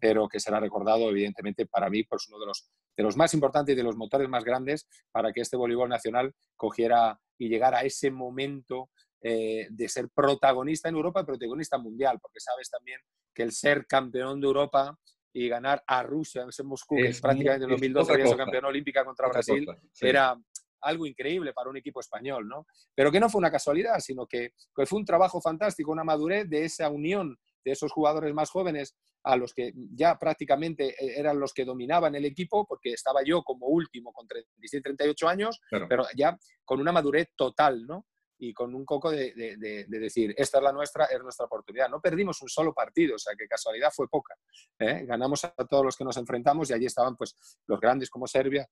pero 0.00 0.26
que 0.26 0.40
será 0.40 0.58
recordado, 0.58 1.10
evidentemente, 1.10 1.66
para 1.66 1.90
mí, 1.90 2.04
pues 2.04 2.26
uno 2.28 2.38
de 2.38 2.46
los, 2.46 2.70
de 2.96 3.02
los 3.02 3.18
más 3.18 3.34
importantes 3.34 3.74
y 3.74 3.76
de 3.76 3.82
los 3.82 3.94
motores 3.94 4.30
más 4.30 4.44
grandes 4.44 4.88
para 5.10 5.30
que 5.30 5.42
este 5.42 5.58
voleibol 5.58 5.90
nacional 5.90 6.34
cogiera 6.56 7.20
y 7.36 7.50
llegara 7.50 7.80
a 7.80 7.82
ese 7.82 8.10
momento 8.10 8.88
eh, 9.20 9.66
de 9.68 9.88
ser 9.90 10.08
protagonista 10.08 10.88
en 10.88 10.94
Europa 10.94 11.26
protagonista 11.26 11.76
mundial, 11.76 12.18
porque 12.18 12.40
sabes 12.40 12.70
también 12.70 12.98
que 13.34 13.42
el 13.42 13.52
ser 13.52 13.86
campeón 13.86 14.40
de 14.40 14.46
Europa 14.46 14.98
y 15.34 15.48
ganar 15.48 15.84
a 15.86 16.02
Rusia 16.02 16.46
en 16.46 16.66
Moscú, 16.66 16.96
que 16.96 17.08
es 17.08 17.20
prácticamente 17.20 17.64
en 17.64 17.70
2012 17.72 18.12
había 18.12 18.24
sido 18.24 18.38
campeón 18.38 18.64
olímpica 18.64 19.04
contra 19.04 19.28
Brasil, 19.28 19.66
era, 20.00 20.34
algo 20.82 21.06
increíble 21.06 21.52
para 21.52 21.70
un 21.70 21.76
equipo 21.76 22.00
español, 22.00 22.48
¿no? 22.48 22.66
Pero 22.94 23.10
que 23.10 23.20
no 23.20 23.30
fue 23.30 23.38
una 23.38 23.50
casualidad, 23.50 23.98
sino 24.00 24.26
que, 24.26 24.52
fue 24.74 24.98
un 24.98 25.04
trabajo 25.04 25.40
fantástico, 25.40 25.92
una 25.92 26.04
madurez 26.04 26.48
de 26.48 26.64
esa 26.64 26.88
unión 26.90 27.38
de 27.64 27.72
esos 27.72 27.92
jugadores 27.92 28.34
más 28.34 28.50
jóvenes 28.50 28.96
a 29.24 29.36
los 29.36 29.54
que 29.54 29.72
ya 29.94 30.18
prácticamente 30.18 30.88
eh, 30.88 31.14
eran 31.16 31.38
los 31.38 31.52
que 31.52 31.64
dominaban 31.64 32.14
el 32.14 32.24
equipo, 32.24 32.66
porque 32.66 32.92
estaba 32.92 33.22
yo 33.24 33.42
como 33.42 33.66
último 33.66 34.12
con 34.12 34.26
37, 34.26 34.82
38 34.82 35.28
años, 35.28 35.60
pero 35.88 36.04
ya 36.16 36.36
con 36.64 36.80
una 36.80 36.92
madurez 36.92 37.28
total, 37.36 37.86
¿no? 37.86 38.06
Y 38.38 38.52
con 38.52 38.74
un 38.74 38.84
coco 38.84 39.12
de, 39.12 39.32
decir, 39.86 40.34
esta 40.36 40.58
es 40.58 40.64
la 40.64 40.72
nuestra, 40.72 41.04
es 41.04 41.22
nuestra 41.22 41.46
oportunidad. 41.46 41.88
No 41.88 42.00
perdimos 42.00 42.42
un 42.42 42.48
solo 42.48 42.74
partido, 42.74 43.14
o 43.14 43.18
sea 43.18 43.34
que 43.38 43.46
casualidad 43.46 43.92
fue 43.94 44.08
poca. 44.08 44.34
¿eh? 44.80 45.04
Ganamos 45.06 45.44
a 45.44 45.52
todos 45.70 45.84
los 45.84 45.96
que 45.96 46.02
nos 46.02 46.16
enfrentamos 46.16 46.68
y 46.68 46.72
allí 46.72 46.86
estaban 46.86 47.14
pues 47.14 47.36
los 47.68 47.78
grandes 47.78 48.10
como 48.10 48.26
Serbia, 48.26 48.68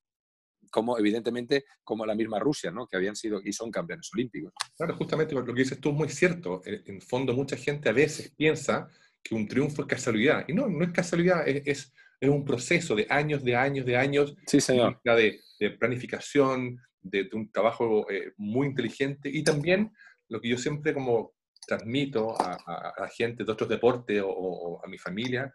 como 0.71 0.97
evidentemente 0.97 1.65
como 1.83 2.05
la 2.05 2.15
misma 2.15 2.39
Rusia, 2.39 2.71
¿no? 2.71 2.87
que 2.87 2.97
habían 2.97 3.15
sido 3.15 3.41
y 3.43 3.53
son 3.53 3.69
campeones 3.69 4.09
olímpicos. 4.13 4.53
Claro, 4.75 4.95
justamente 4.95 5.35
lo 5.35 5.45
que 5.45 5.53
dices 5.53 5.79
tú 5.79 5.89
es 5.89 5.95
muy 5.95 6.09
cierto. 6.09 6.61
En 6.65 7.01
fondo, 7.01 7.33
mucha 7.33 7.57
gente 7.57 7.89
a 7.89 7.93
veces 7.93 8.33
piensa 8.35 8.89
que 9.21 9.35
un 9.35 9.47
triunfo 9.47 9.83
es 9.83 9.87
casualidad. 9.87 10.45
Y 10.47 10.53
no, 10.53 10.67
no 10.67 10.83
es 10.83 10.91
casualidad, 10.91 11.47
es, 11.47 11.61
es, 11.65 11.93
un 12.23 12.45
proceso 12.45 12.95
de 12.95 13.07
años, 13.09 13.43
de 13.43 13.55
años, 13.55 13.83
de 13.83 13.97
años 13.97 14.35
sí, 14.45 14.61
señor. 14.61 14.99
De, 15.03 15.39
de 15.59 15.71
planificación, 15.71 16.79
de, 17.01 17.27
un 17.33 17.51
trabajo 17.51 18.09
eh, 18.11 18.33
muy 18.37 18.67
inteligente 18.67 19.27
y 19.27 19.43
también 19.43 19.91
lo 20.29 20.39
que 20.39 20.49
yo 20.49 20.57
siempre 20.57 20.93
como 20.93 21.33
transmito 21.67 22.39
a, 22.39 22.53
a, 22.95 23.07
gente 23.09 23.43
de 23.43 23.51
otros 23.51 23.69
deportes 23.69 24.21
o 24.23 24.79
a 24.83 24.87
mi 24.87 24.99
familia, 24.99 25.51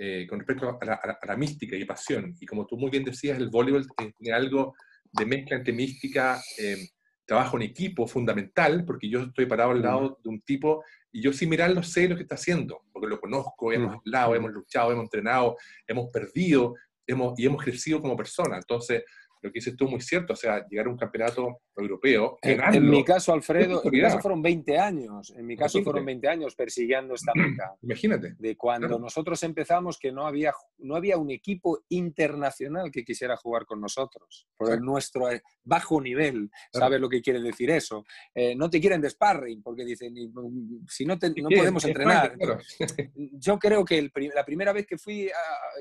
eh, 0.00 0.28
con 0.28 0.38
respecto 0.38 0.78
a 0.80 1.26
la, 1.26 1.36
mística 1.36 1.74
y 1.74 1.84
pasión. 1.84 2.32
Y 2.40 2.46
como 2.46 2.66
tú 2.66 2.76
muy 2.76 2.88
bien 2.88 3.02
decías, 3.02 3.36
el 3.36 3.50
voleibol 3.50 3.84
tiene 4.16 4.32
algo 4.32 4.74
de 5.10 5.26
mezcla 5.26 5.56
entre 5.56 5.72
mística, 5.72 6.40
eh, 6.56 6.88
trabajo 7.26 7.56
en 7.56 7.64
equipo 7.64 8.06
fundamental, 8.06 8.84
porque 8.84 9.08
yo 9.10 9.22
estoy 9.22 9.46
parado 9.46 9.72
al 9.72 9.82
lado 9.82 10.18
de 10.22 10.30
un 10.30 10.40
tipo 10.42 10.84
y 11.10 11.20
yo 11.20 11.32
sin 11.32 11.48
mirarlo 11.48 11.82
sé 11.82 12.08
lo 12.08 12.14
que 12.14 12.22
está 12.22 12.36
haciendo, 12.36 12.84
porque 12.92 13.08
lo 13.08 13.20
conozco, 13.20 13.72
hemos 13.72 13.96
hablado, 13.96 14.36
hemos 14.36 14.52
luchado, 14.52 14.92
hemos 14.92 15.04
entrenado, 15.04 15.56
hemos 15.86 16.10
perdido 16.10 16.74
hemos, 17.04 17.38
y 17.38 17.46
hemos 17.46 17.64
crecido 17.64 18.00
como 18.00 18.16
persona. 18.16 18.56
Entonces, 18.56 19.02
lo 19.42 19.50
que 19.50 19.58
dices 19.58 19.76
tú 19.76 19.88
muy 19.88 20.00
cierto, 20.00 20.34
o 20.34 20.36
sea, 20.36 20.64
llegar 20.68 20.86
a 20.86 20.90
un 20.90 20.96
campeonato 20.96 21.62
europeo. 21.78 22.38
En, 22.42 22.88
mi 22.88 23.04
caso, 23.04 23.32
Alfredo, 23.32 23.82
en 23.84 23.90
mi 23.90 24.00
caso 24.00 24.18
fueron 24.20 24.42
20 24.42 24.78
años, 24.78 25.32
en 25.36 25.46
mi 25.46 25.56
caso 25.56 25.82
fueron 25.82 26.04
20 26.04 26.28
años 26.28 26.54
persiguiendo 26.54 27.14
esta 27.14 27.32
meta. 27.34 27.74
Imagínate. 27.82 28.34
De 28.38 28.56
cuando 28.56 28.98
nosotros 28.98 29.42
empezamos 29.42 29.98
que 29.98 30.12
no 30.12 30.26
había, 30.26 30.52
no 30.78 30.96
había 30.96 31.16
un 31.16 31.30
equipo 31.30 31.84
internacional 31.88 32.90
que 32.90 33.04
quisiera 33.04 33.36
jugar 33.36 33.64
con 33.64 33.80
nosotros, 33.80 34.46
por 34.56 34.80
nuestro 34.82 35.30
eh, 35.30 35.42
bajo 35.64 36.00
nivel, 36.00 36.50
¿sabes 36.72 37.00
lo 37.00 37.08
que 37.08 37.22
quiere 37.22 37.40
decir 37.40 37.70
eso? 37.70 38.04
Eh, 38.34 38.54
no 38.54 38.68
te 38.68 38.80
quieren 38.80 39.00
de 39.00 39.10
sparring 39.10 39.62
porque 39.62 39.84
dicen, 39.84 40.12
mm, 40.14 40.86
si 40.88 41.04
no, 41.04 41.14
no 41.14 41.48
podemos 41.48 41.84
entrenar. 41.84 42.36
Yo 43.14 43.58
creo 43.58 43.84
que 43.84 44.10
la 44.34 44.44
primera 44.44 44.72
vez 44.72 44.86
que 44.86 44.98
fui 44.98 45.30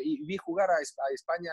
y 0.04 0.26
vi 0.26 0.38
jugar 0.38 0.70
a, 0.70 0.78
España 1.14 1.52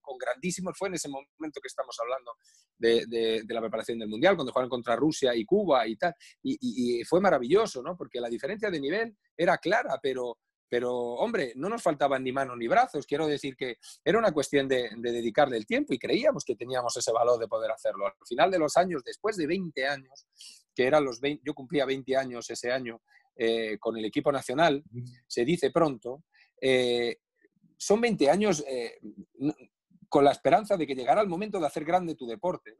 con 0.00 0.18
grandísimos 0.18 0.76
fue 0.76 0.88
en 0.88 0.94
ese 0.94 1.08
momento 1.08 1.60
que 1.60 1.68
estamos 1.68 1.96
hablando 2.00 2.32
de, 2.78 3.44
la 3.58 3.62
preparación 3.62 3.98
del 3.98 4.08
Mundial, 4.08 4.36
cuando 4.36 4.52
jugaron 4.52 4.70
contra 4.70 4.96
Rusia 4.96 5.34
y 5.34 5.44
Cuba 5.44 5.86
y 5.86 5.96
tal. 5.96 6.14
Y, 6.42 7.02
fue 7.04 7.20
maravilloso, 7.20 7.82
¿no? 7.82 7.96
Porque 7.96 8.20
la 8.20 8.28
diferencia 8.28 8.70
de 8.70 8.80
nivel 8.80 9.16
era 9.36 9.58
clara, 9.58 9.98
pero, 10.02 10.38
pero 10.68 10.92
hombre, 10.94 11.52
no 11.56 11.68
nos 11.68 11.82
faltaban 11.82 12.22
ni 12.22 12.32
manos 12.32 12.56
ni 12.56 12.68
brazos. 12.68 13.06
Quiero 13.06 13.26
decir 13.26 13.56
que 13.56 13.78
era 14.04 14.18
una 14.18 14.32
cuestión 14.32 14.68
de, 14.68 14.90
dedicarle 14.96 15.56
el 15.56 15.66
tiempo 15.66 15.94
y 15.94 15.98
creíamos 15.98 16.44
que 16.44 16.56
teníamos 16.56 16.96
ese 16.96 17.12
valor 17.12 17.38
de 17.38 17.48
poder 17.48 17.70
hacerlo. 17.70 18.06
Al 18.06 18.26
final 18.26 18.50
de 18.50 18.58
los 18.58 18.76
años, 18.76 19.02
después 19.04 19.36
de 19.36 19.46
20 19.46 19.86
años, 19.86 20.26
que 20.74 20.86
eran 20.86 21.04
los 21.04 21.20
20, 21.20 21.42
yo 21.44 21.54
cumplía 21.54 21.84
20 21.84 22.16
años 22.16 22.48
ese 22.50 22.70
año 22.70 23.00
eh, 23.36 23.78
con 23.78 23.96
el 23.96 24.04
equipo 24.04 24.32
nacional, 24.32 24.82
se 25.26 25.44
dice 25.44 25.70
pronto, 25.70 26.24
eh, 26.60 27.18
son 27.76 28.00
20 28.00 28.28
años, 28.28 28.64
eh, 28.66 28.98
con 30.08 30.24
la 30.24 30.32
esperanza 30.32 30.76
de 30.76 30.86
que 30.86 30.94
llegara 30.94 31.20
el 31.20 31.28
momento 31.28 31.60
de 31.60 31.66
hacer 31.66 31.84
grande 31.84 32.14
tu 32.14 32.26
deporte. 32.26 32.76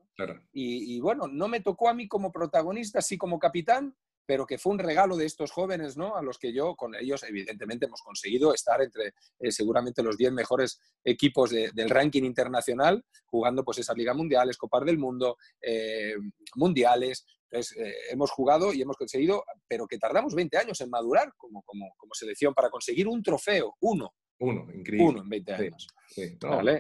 Y, 0.53 0.99
bueno, 1.01 1.29
no 1.29 1.49
me 1.49 1.61
tocó 1.61 1.89
a 1.89 1.95
mí 1.95 2.09
como 2.09 2.33
protagonista, 2.33 3.03
sí 3.03 3.19
como 3.19 3.39
capitán, 3.39 3.95
pero 4.25 4.47
que 4.47 4.59
fue 4.59 4.73
un 4.73 4.79
regalo 4.79 5.17
de 5.17 5.25
estos 5.25 5.51
jóvenes, 5.51 5.97
¿no? 5.97 6.17
A 6.17 6.23
los 6.23 6.39
que 6.39 6.53
yo, 6.53 6.75
con 6.77 6.95
ellos, 6.95 7.23
evidentemente, 7.23 7.87
hemos 7.87 8.03
conseguido 8.03 8.53
estar 8.53 8.81
entre 8.83 9.15
eh, 9.39 9.51
seguramente 9.51 10.03
los 10.03 10.19
10 10.19 10.33
mejores 10.33 10.81
equipos 11.03 11.51
del 11.51 11.89
ranking 11.89 12.25
internacional, 12.25 13.05
jugando 13.25 13.65
pues 13.65 13.79
esas 13.79 13.97
ligas 13.97 14.15
mundiales, 14.15 14.59
Copas 14.59 14.85
del 14.85 14.99
Mundo, 14.99 15.39
eh, 15.63 16.15
mundiales. 16.57 17.25
Entonces, 17.51 17.77
eh, 17.79 17.95
hemos 18.11 18.31
jugado 18.31 18.75
y 18.75 18.83
hemos 18.83 18.99
conseguido, 18.99 19.45
pero 19.67 19.87
que 19.87 19.97
tardamos 19.97 20.35
20 20.35 20.59
años 20.59 20.79
en 20.83 20.91
madurar 20.91 21.33
como, 21.39 21.63
como, 21.63 21.95
como 21.97 22.13
selección 22.13 22.53
para 22.53 22.69
conseguir 22.69 23.09
un 23.09 23.23
trofeo, 23.23 23.77
uno, 23.81 24.13
uno, 24.41 24.67
increíble. 24.75 25.09
Uno 25.09 25.23
en 25.23 25.29
20 25.29 25.55
años. 25.55 25.89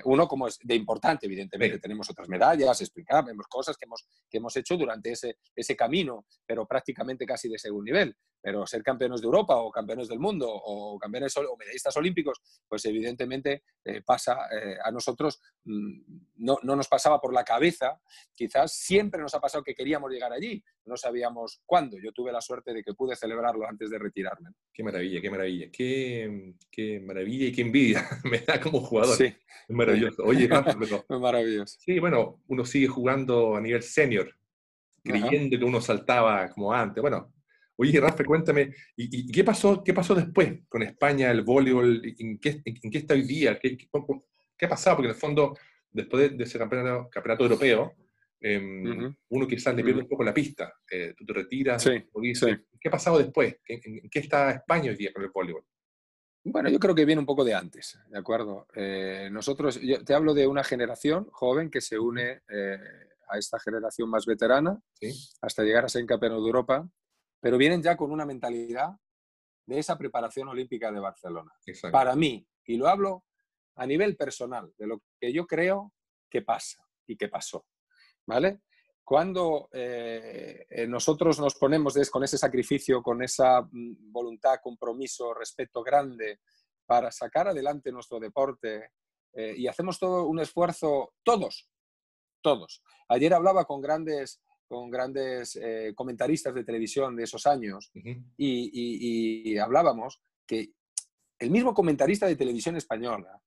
Uno 0.04 0.26
como 0.26 0.48
es 0.48 0.58
de 0.62 0.74
importante, 0.74 1.26
evidentemente. 1.26 1.78
Tenemos 1.78 2.08
otras 2.10 2.28
medallas, 2.28 2.80
explicamos 2.80 3.46
cosas 3.48 3.76
que 3.76 3.84
hemos, 3.84 4.06
que 4.28 4.38
hemos 4.38 4.56
hecho 4.56 4.76
durante 4.76 5.12
ese, 5.12 5.38
ese 5.54 5.76
camino, 5.76 6.26
pero 6.46 6.66
prácticamente 6.66 7.26
casi 7.26 7.48
de 7.48 7.58
segundo 7.58 7.84
nivel. 7.84 8.16
Pero 8.40 8.66
ser 8.66 8.82
campeones 8.82 9.20
de 9.20 9.26
Europa 9.26 9.56
o 9.56 9.70
campeones 9.70 10.08
del 10.08 10.20
mundo 10.20 10.46
o 10.48 10.96
campeones 10.98 11.36
o 11.36 11.56
medallistas 11.56 11.96
olímpicos, 11.96 12.40
pues 12.68 12.84
evidentemente 12.84 13.64
eh, 13.84 14.02
pasa 14.02 14.38
eh, 14.52 14.76
a 14.82 14.90
nosotros, 14.92 15.40
mm, 15.64 16.00
no, 16.36 16.58
no, 16.62 16.76
nos 16.76 16.86
pasaba 16.86 17.20
por 17.20 17.34
la 17.34 17.44
cabeza, 17.44 18.00
quizás 18.34 18.72
siempre 18.72 19.20
nos 19.20 19.34
ha 19.34 19.40
pasado 19.40 19.64
que 19.64 19.74
queríamos 19.74 20.10
llegar 20.10 20.32
allí, 20.32 20.62
no 20.86 20.96
sabíamos 20.96 21.60
cuándo. 21.66 21.98
Yo 21.98 22.12
tuve 22.12 22.32
la 22.32 22.40
suerte 22.40 22.72
de 22.72 22.82
que 22.82 22.94
pude 22.94 23.16
celebrarlo 23.16 23.68
antes 23.68 23.90
de 23.90 23.98
retirarme. 23.98 24.50
Qué 24.72 24.84
maravilla, 24.84 25.20
qué 25.20 25.30
maravilla, 25.30 25.66
qué, 25.72 26.54
qué 26.70 27.00
maravilla 27.00 27.46
y 27.46 27.52
qué 27.52 27.62
envidia 27.62 28.08
me 28.24 28.38
da 28.38 28.60
como 28.60 28.80
jugador. 28.80 29.17
Sí. 29.18 29.34
Es 29.68 29.76
maravilloso. 29.76 30.22
Oye, 30.24 30.48
maravilloso. 31.20 31.78
Sí, 31.78 31.98
bueno, 31.98 32.42
uno 32.46 32.64
sigue 32.64 32.88
jugando 32.88 33.54
a 33.54 33.60
nivel 33.60 33.82
senior, 33.82 34.34
creyendo 35.02 35.58
que 35.58 35.64
uno 35.64 35.80
saltaba 35.80 36.48
como 36.50 36.72
antes. 36.72 37.02
Bueno, 37.02 37.34
oye, 37.76 38.00
Rafa, 38.00 38.24
cuéntame, 38.24 38.74
¿y, 38.96 39.30
qué, 39.30 39.44
pasó, 39.44 39.84
qué 39.84 39.92
pasó 39.92 40.14
después 40.14 40.60
con 40.68 40.82
España, 40.82 41.30
el 41.30 41.42
voleibol? 41.42 42.02
¿En 42.18 42.38
qué, 42.38 42.62
en, 42.64 42.90
qué 42.90 42.98
está 42.98 43.12
hoy 43.12 43.22
día? 43.22 43.58
¿Qué, 43.58 43.76
qué, 43.76 44.66
ha 44.66 44.68
pasado? 44.68 44.96
Porque 44.96 45.08
en 45.08 45.14
el 45.14 45.20
fondo, 45.20 45.56
después 45.90 46.36
de, 46.36 46.44
ese 46.44 46.58
campeonato, 46.58 47.10
campeonato 47.10 47.44
europeo, 47.44 47.92
em, 48.40 49.14
uno 49.28 49.46
quizás 49.46 49.74
le 49.74 49.84
pierde 49.84 50.00
un 50.00 50.08
poco 50.08 50.24
la 50.24 50.32
pista. 50.32 50.72
Eh, 50.90 51.12
tú 51.14 51.26
te 51.26 51.32
retiras, 51.34 51.82
sí, 51.82 51.90
¿qué 52.80 52.88
ha 52.88 52.92
pasado 52.92 53.18
después? 53.18 53.54
¿En, 53.66 54.08
qué 54.08 54.18
está 54.20 54.50
España 54.52 54.90
hoy 54.90 54.96
día 54.96 55.12
con 55.12 55.22
el 55.24 55.30
voleibol? 55.30 55.64
Bueno, 56.44 56.70
yo 56.70 56.78
creo 56.78 56.94
que 56.94 57.04
viene 57.04 57.20
un 57.20 57.26
poco 57.26 57.44
de 57.44 57.54
antes, 57.54 57.98
¿de 58.08 58.18
acuerdo? 58.18 58.66
Eh, 58.74 59.28
nosotros, 59.30 59.80
yo 59.80 60.02
te 60.04 60.14
hablo 60.14 60.34
de 60.34 60.46
una 60.46 60.64
generación 60.64 61.28
joven 61.30 61.70
que 61.70 61.80
se 61.80 61.98
une 61.98 62.42
eh, 62.48 62.78
a 63.28 63.38
esta 63.38 63.58
generación 63.58 64.08
más 64.08 64.24
veterana 64.24 64.80
hasta 65.42 65.62
llegar 65.62 65.84
a 65.84 65.88
ser 65.88 66.06
campeón 66.06 66.32
de 66.32 66.38
Europa, 66.38 66.88
pero 67.40 67.58
vienen 67.58 67.82
ya 67.82 67.96
con 67.96 68.10
una 68.10 68.24
mentalidad 68.24 68.90
de 69.66 69.78
esa 69.78 69.98
preparación 69.98 70.48
olímpica 70.48 70.90
de 70.90 71.00
Barcelona. 71.00 71.52
Para 71.92 72.16
mí, 72.16 72.46
y 72.64 72.76
lo 72.76 72.88
hablo 72.88 73.24
a 73.76 73.86
nivel 73.86 74.16
personal, 74.16 74.72
de 74.78 74.86
lo 74.86 75.02
que 75.20 75.32
yo 75.32 75.46
creo 75.46 75.92
que 76.30 76.42
pasa 76.42 76.82
y 77.06 77.16
que 77.16 77.28
pasó, 77.28 77.66
¿vale? 78.26 78.62
Cuando 79.08 79.70
eh, 79.72 80.66
eh, 80.68 80.86
nosotros 80.86 81.40
nos 81.40 81.54
ponemos 81.54 81.94
con 82.10 82.24
ese 82.24 82.36
sacrificio, 82.36 83.02
con 83.02 83.22
esa 83.22 83.62
mm, 83.62 84.12
voluntad, 84.12 84.56
compromiso, 84.62 85.32
respeto 85.32 85.82
grande 85.82 86.40
para 86.84 87.10
sacar 87.10 87.48
adelante 87.48 87.90
nuestro 87.90 88.20
deporte 88.20 88.90
eh, 89.32 89.54
y 89.56 89.66
hacemos 89.66 89.98
todo 89.98 90.26
un 90.26 90.40
esfuerzo, 90.40 91.14
todos, 91.22 91.70
todos. 92.42 92.82
Ayer 93.08 93.32
hablaba 93.32 93.64
con 93.64 93.80
grandes, 93.80 94.42
con 94.68 94.90
grandes 94.90 95.58
comentaristas 95.94 96.52
de 96.52 96.64
televisión 96.64 97.16
de 97.16 97.24
esos 97.24 97.46
años 97.46 97.90
y, 98.36 99.56
hablábamos 99.56 100.20
que 100.46 100.74
el 101.38 101.50
mismo 101.50 101.72
comentarista 101.72 102.26
de 102.26 102.36
televisión 102.36 102.76
española 102.76 103.40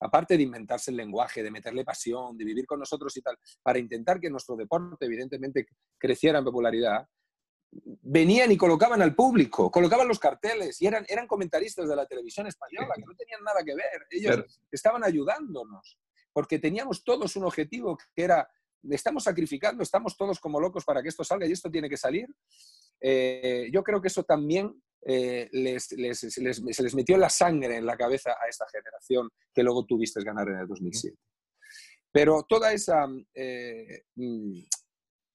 aparte 0.00 0.36
de 0.36 0.42
inventarse 0.42 0.90
el 0.90 0.96
lenguaje, 0.96 1.42
de 1.42 1.50
meterle 1.50 1.84
pasión, 1.84 2.36
de 2.36 2.44
vivir 2.44 2.66
con 2.66 2.78
nosotros 2.78 3.16
y 3.16 3.22
tal, 3.22 3.36
para 3.62 3.78
intentar 3.78 4.20
que 4.20 4.30
nuestro 4.30 4.56
deporte 4.56 5.04
evidentemente 5.06 5.66
creciera 5.98 6.38
en 6.38 6.44
popularidad, 6.44 7.06
venían 8.02 8.50
y 8.52 8.56
colocaban 8.56 9.02
al 9.02 9.14
público, 9.14 9.70
colocaban 9.70 10.08
los 10.08 10.18
carteles 10.18 10.80
y 10.80 10.86
eran, 10.86 11.04
eran 11.08 11.26
comentaristas 11.26 11.88
de 11.88 11.96
la 11.96 12.06
televisión 12.06 12.46
española, 12.46 12.94
que 12.94 13.04
no 13.04 13.14
tenían 13.14 13.42
nada 13.42 13.62
que 13.64 13.74
ver. 13.74 14.06
Ellos 14.10 14.60
estaban 14.70 15.04
ayudándonos, 15.04 15.98
porque 16.32 16.58
teníamos 16.58 17.04
todos 17.04 17.36
un 17.36 17.44
objetivo 17.44 17.98
que 18.14 18.22
era, 18.22 18.48
estamos 18.90 19.24
sacrificando, 19.24 19.82
estamos 19.82 20.16
todos 20.16 20.40
como 20.40 20.60
locos 20.60 20.84
para 20.84 21.02
que 21.02 21.08
esto 21.08 21.24
salga 21.24 21.46
y 21.46 21.52
esto 21.52 21.70
tiene 21.70 21.88
que 21.88 21.96
salir. 21.96 22.28
Eh, 23.00 23.68
yo 23.72 23.82
creo 23.82 24.00
que 24.00 24.08
eso 24.08 24.22
también 24.22 24.82
eh, 25.08 25.48
se 25.78 26.82
les 26.82 26.94
metió 26.94 27.16
la 27.16 27.28
sangre 27.28 27.76
en 27.76 27.86
la 27.86 27.96
cabeza 27.96 28.32
a 28.32 28.48
esta 28.48 28.66
generación 28.68 29.28
que 29.54 29.62
luego 29.62 29.86
tuviste 29.86 30.22
ganar 30.24 30.48
en 30.48 30.58
el 30.58 30.66
2007. 30.66 31.16
Pero 32.12 32.44
toda 32.48 32.72
esa 32.72 33.06
eh, 33.34 34.02
mm, 34.16 34.58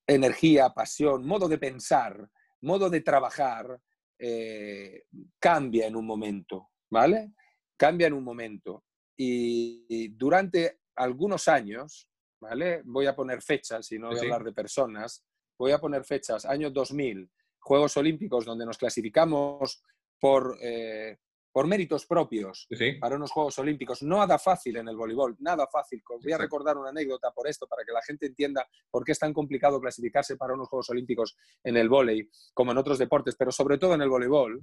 energía, 0.07 0.69
pasión, 0.71 1.25
modo 1.25 1.47
de 1.47 1.57
pensar, 1.57 2.29
modo 2.61 2.89
de 2.89 3.01
trabajar, 3.01 3.79
eh, 4.19 5.03
cambia 5.39 5.87
en 5.87 5.95
un 5.95 6.05
momento, 6.05 6.71
¿vale? 6.89 7.33
Cambia 7.77 8.07
en 8.07 8.13
un 8.13 8.23
momento. 8.23 8.83
Y, 9.17 10.09
durante 10.09 10.79
algunos 10.95 11.47
años, 11.47 12.09
¿vale? 12.41 12.81
Voy 12.83 13.05
a 13.05 13.15
poner 13.15 13.41
fechas 13.41 13.91
y 13.91 13.99
no 13.99 14.09
voy 14.09 14.17
a 14.17 14.21
hablar 14.21 14.43
de 14.43 14.51
personas, 14.51 15.23
voy 15.57 15.71
a 15.71 15.79
poner 15.79 16.03
fechas, 16.03 16.45
año 16.45 16.71
2000, 16.71 17.31
Juegos 17.61 17.95
Olímpicos 17.97 18.43
donde 18.43 18.65
nos 18.65 18.77
clasificamos 18.77 19.83
por, 20.19 20.57
eh, 20.61 21.17
por 21.51 21.67
méritos 21.67 22.05
propios 22.05 22.67
para 22.99 23.15
unos 23.15 23.31
Juegos 23.31 23.57
Olímpicos. 23.59 24.01
Nada 24.03 24.39
fácil 24.39 24.77
en 24.77 24.87
el 24.87 24.95
voleibol, 24.95 25.35
nada 25.39 25.67
fácil. 25.67 26.01
Voy 26.21 26.31
a 26.31 26.37
recordar 26.37 26.77
una 26.77 26.89
anécdota 26.89 27.31
por 27.31 27.47
esto, 27.47 27.67
para 27.67 27.83
que 27.85 27.91
la 27.91 28.01
gente 28.01 28.25
entienda 28.25 28.67
por 28.89 29.03
qué 29.03 29.11
es 29.11 29.19
tan 29.19 29.33
complicado 29.33 29.79
clasificarse 29.79 30.37
para 30.37 30.53
unos 30.53 30.69
Juegos 30.69 30.89
Olímpicos 30.89 31.37
en 31.63 31.77
el 31.77 31.87
voleibol, 31.87 32.29
como 32.53 32.71
en 32.71 32.77
otros 32.77 32.97
deportes, 32.97 33.35
pero 33.35 33.51
sobre 33.51 33.77
todo 33.77 33.93
en 33.93 34.01
el 34.01 34.09
voleibol. 34.09 34.61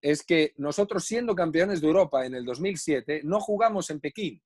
Es 0.00 0.24
que 0.24 0.54
nosotros, 0.56 1.04
siendo 1.04 1.34
campeones 1.34 1.80
de 1.80 1.86
Europa 1.86 2.26
en 2.26 2.34
el 2.34 2.44
2007, 2.44 3.22
no 3.24 3.40
jugamos 3.40 3.90
en 3.90 4.00
Pekín. 4.00 4.42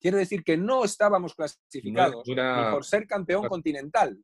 Quiere 0.00 0.18
decir 0.18 0.42
que 0.42 0.56
no 0.56 0.84
estábamos 0.84 1.34
clasificados 1.34 2.26
ni 2.26 2.34
por 2.72 2.84
ser 2.84 3.06
campeón 3.06 3.46
continental 3.46 4.18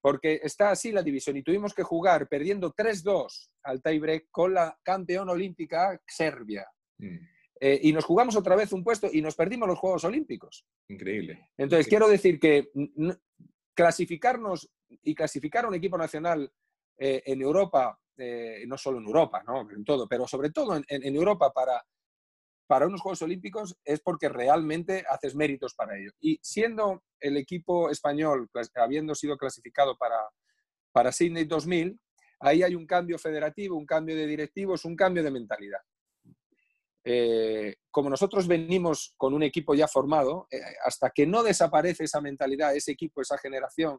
porque 0.00 0.40
está 0.42 0.70
así 0.70 0.92
la 0.92 1.02
división 1.02 1.36
y 1.36 1.42
tuvimos 1.42 1.74
que 1.74 1.82
jugar 1.82 2.28
perdiendo 2.28 2.72
3-2 2.72 3.48
al 3.64 3.82
tiebreak 3.82 4.28
con 4.30 4.54
la 4.54 4.78
campeona 4.82 5.32
olímpica 5.32 6.00
Serbia. 6.06 6.66
Mm. 6.98 7.16
Eh, 7.60 7.80
y 7.82 7.92
nos 7.92 8.04
jugamos 8.04 8.36
otra 8.36 8.54
vez 8.54 8.72
un 8.72 8.84
puesto 8.84 9.08
y 9.12 9.20
nos 9.20 9.34
perdimos 9.34 9.68
los 9.68 9.78
Juegos 9.78 10.04
Olímpicos. 10.04 10.64
Increíble. 10.88 11.50
Entonces, 11.56 11.88
quiero 11.88 12.08
decir 12.08 12.38
que 12.38 12.68
clasificarnos 13.74 14.70
y 15.02 15.14
clasificar 15.14 15.64
a 15.64 15.68
un 15.68 15.74
equipo 15.74 15.98
nacional 15.98 16.52
eh, 16.96 17.22
en 17.26 17.42
Europa, 17.42 17.98
eh, 18.16 18.64
no 18.66 18.78
solo 18.78 18.98
en 18.98 19.06
Europa, 19.06 19.42
¿no? 19.44 19.68
en 19.70 19.84
todo, 19.84 20.08
pero 20.08 20.26
sobre 20.28 20.50
todo 20.50 20.76
en 20.76 21.16
Europa 21.16 21.52
para 21.52 21.84
para 22.68 22.86
unos 22.86 23.00
Juegos 23.00 23.22
Olímpicos 23.22 23.76
es 23.82 24.00
porque 24.00 24.28
realmente 24.28 25.04
haces 25.08 25.34
méritos 25.34 25.74
para 25.74 25.98
ello. 25.98 26.12
Y 26.20 26.38
siendo 26.42 27.02
el 27.18 27.38
equipo 27.38 27.90
español, 27.90 28.48
habiendo 28.76 29.14
sido 29.14 29.38
clasificado 29.38 29.96
para, 29.96 30.18
para 30.92 31.10
Sydney 31.10 31.46
2000, 31.46 31.98
ahí 32.40 32.62
hay 32.62 32.74
un 32.74 32.86
cambio 32.86 33.18
federativo, 33.18 33.76
un 33.76 33.86
cambio 33.86 34.14
de 34.14 34.26
directivos, 34.26 34.84
un 34.84 34.94
cambio 34.94 35.22
de 35.22 35.30
mentalidad. 35.30 35.80
Eh, 37.04 37.76
como 37.90 38.10
nosotros 38.10 38.46
venimos 38.46 39.14
con 39.16 39.32
un 39.32 39.42
equipo 39.42 39.74
ya 39.74 39.88
formado, 39.88 40.46
eh, 40.50 40.60
hasta 40.84 41.08
que 41.08 41.26
no 41.26 41.42
desaparece 41.42 42.04
esa 42.04 42.20
mentalidad, 42.20 42.76
ese 42.76 42.92
equipo, 42.92 43.22
esa 43.22 43.38
generación, 43.38 43.98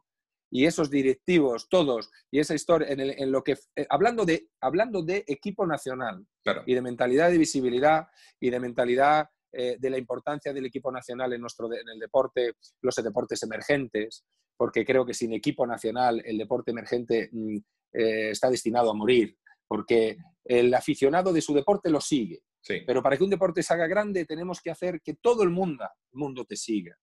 y 0.51 0.65
esos 0.65 0.89
directivos, 0.89 1.67
todos, 1.69 2.09
y 2.31 2.39
esa 2.39 2.55
historia, 2.55 2.87
en, 2.89 3.31
lo 3.31 3.43
que, 3.43 3.57
eh, 3.75 3.85
hablando, 3.89 4.25
de, 4.25 4.49
hablando 4.61 5.03
de 5.03 5.23
equipo 5.27 5.65
nacional 5.65 6.25
y 6.65 6.73
de 6.73 6.81
mentalidad 6.81 7.29
de 7.29 7.37
visibilidad 7.37 8.07
y 8.39 8.49
de 8.49 8.59
mentalidad 8.59 9.29
eh, 9.51 9.77
de 9.79 9.89
la 9.89 9.97
importancia 9.97 10.53
del 10.53 10.65
equipo 10.65 10.91
nacional 10.91 11.33
en, 11.33 11.41
nuestro, 11.41 11.71
en 11.71 11.87
el 11.87 11.99
deporte, 11.99 12.53
los 12.81 12.95
deportes 12.95 13.43
emergentes, 13.43 14.25
porque 14.57 14.85
creo 14.85 15.05
que 15.05 15.13
sin 15.13 15.33
equipo 15.33 15.65
nacional 15.65 16.21
el 16.25 16.37
deporte 16.37 16.71
emergente 16.71 17.29
mm, 17.31 17.57
eh, 17.93 18.29
está 18.31 18.49
destinado 18.49 18.91
a 18.91 18.95
morir, 18.95 19.37
porque 19.67 20.17
el 20.43 20.73
aficionado 20.73 21.31
de 21.31 21.41
su 21.41 21.53
deporte 21.53 21.89
lo 21.89 22.01
sigue. 22.01 22.41
Pero 22.85 23.01
para 23.01 23.17
que 23.17 23.23
un 23.23 23.29
deporte 23.29 23.63
se 23.63 23.73
haga 23.73 23.87
grande 23.87 24.25
tenemos 24.25 24.61
que 24.61 24.69
hacer 24.69 25.01
que 25.01 25.15
todo 25.15 25.43
el 25.43 25.49
mundo, 25.49 25.85
el 26.11 26.19
mundo 26.19 26.45
te 26.45 26.55
siga. 26.55 26.95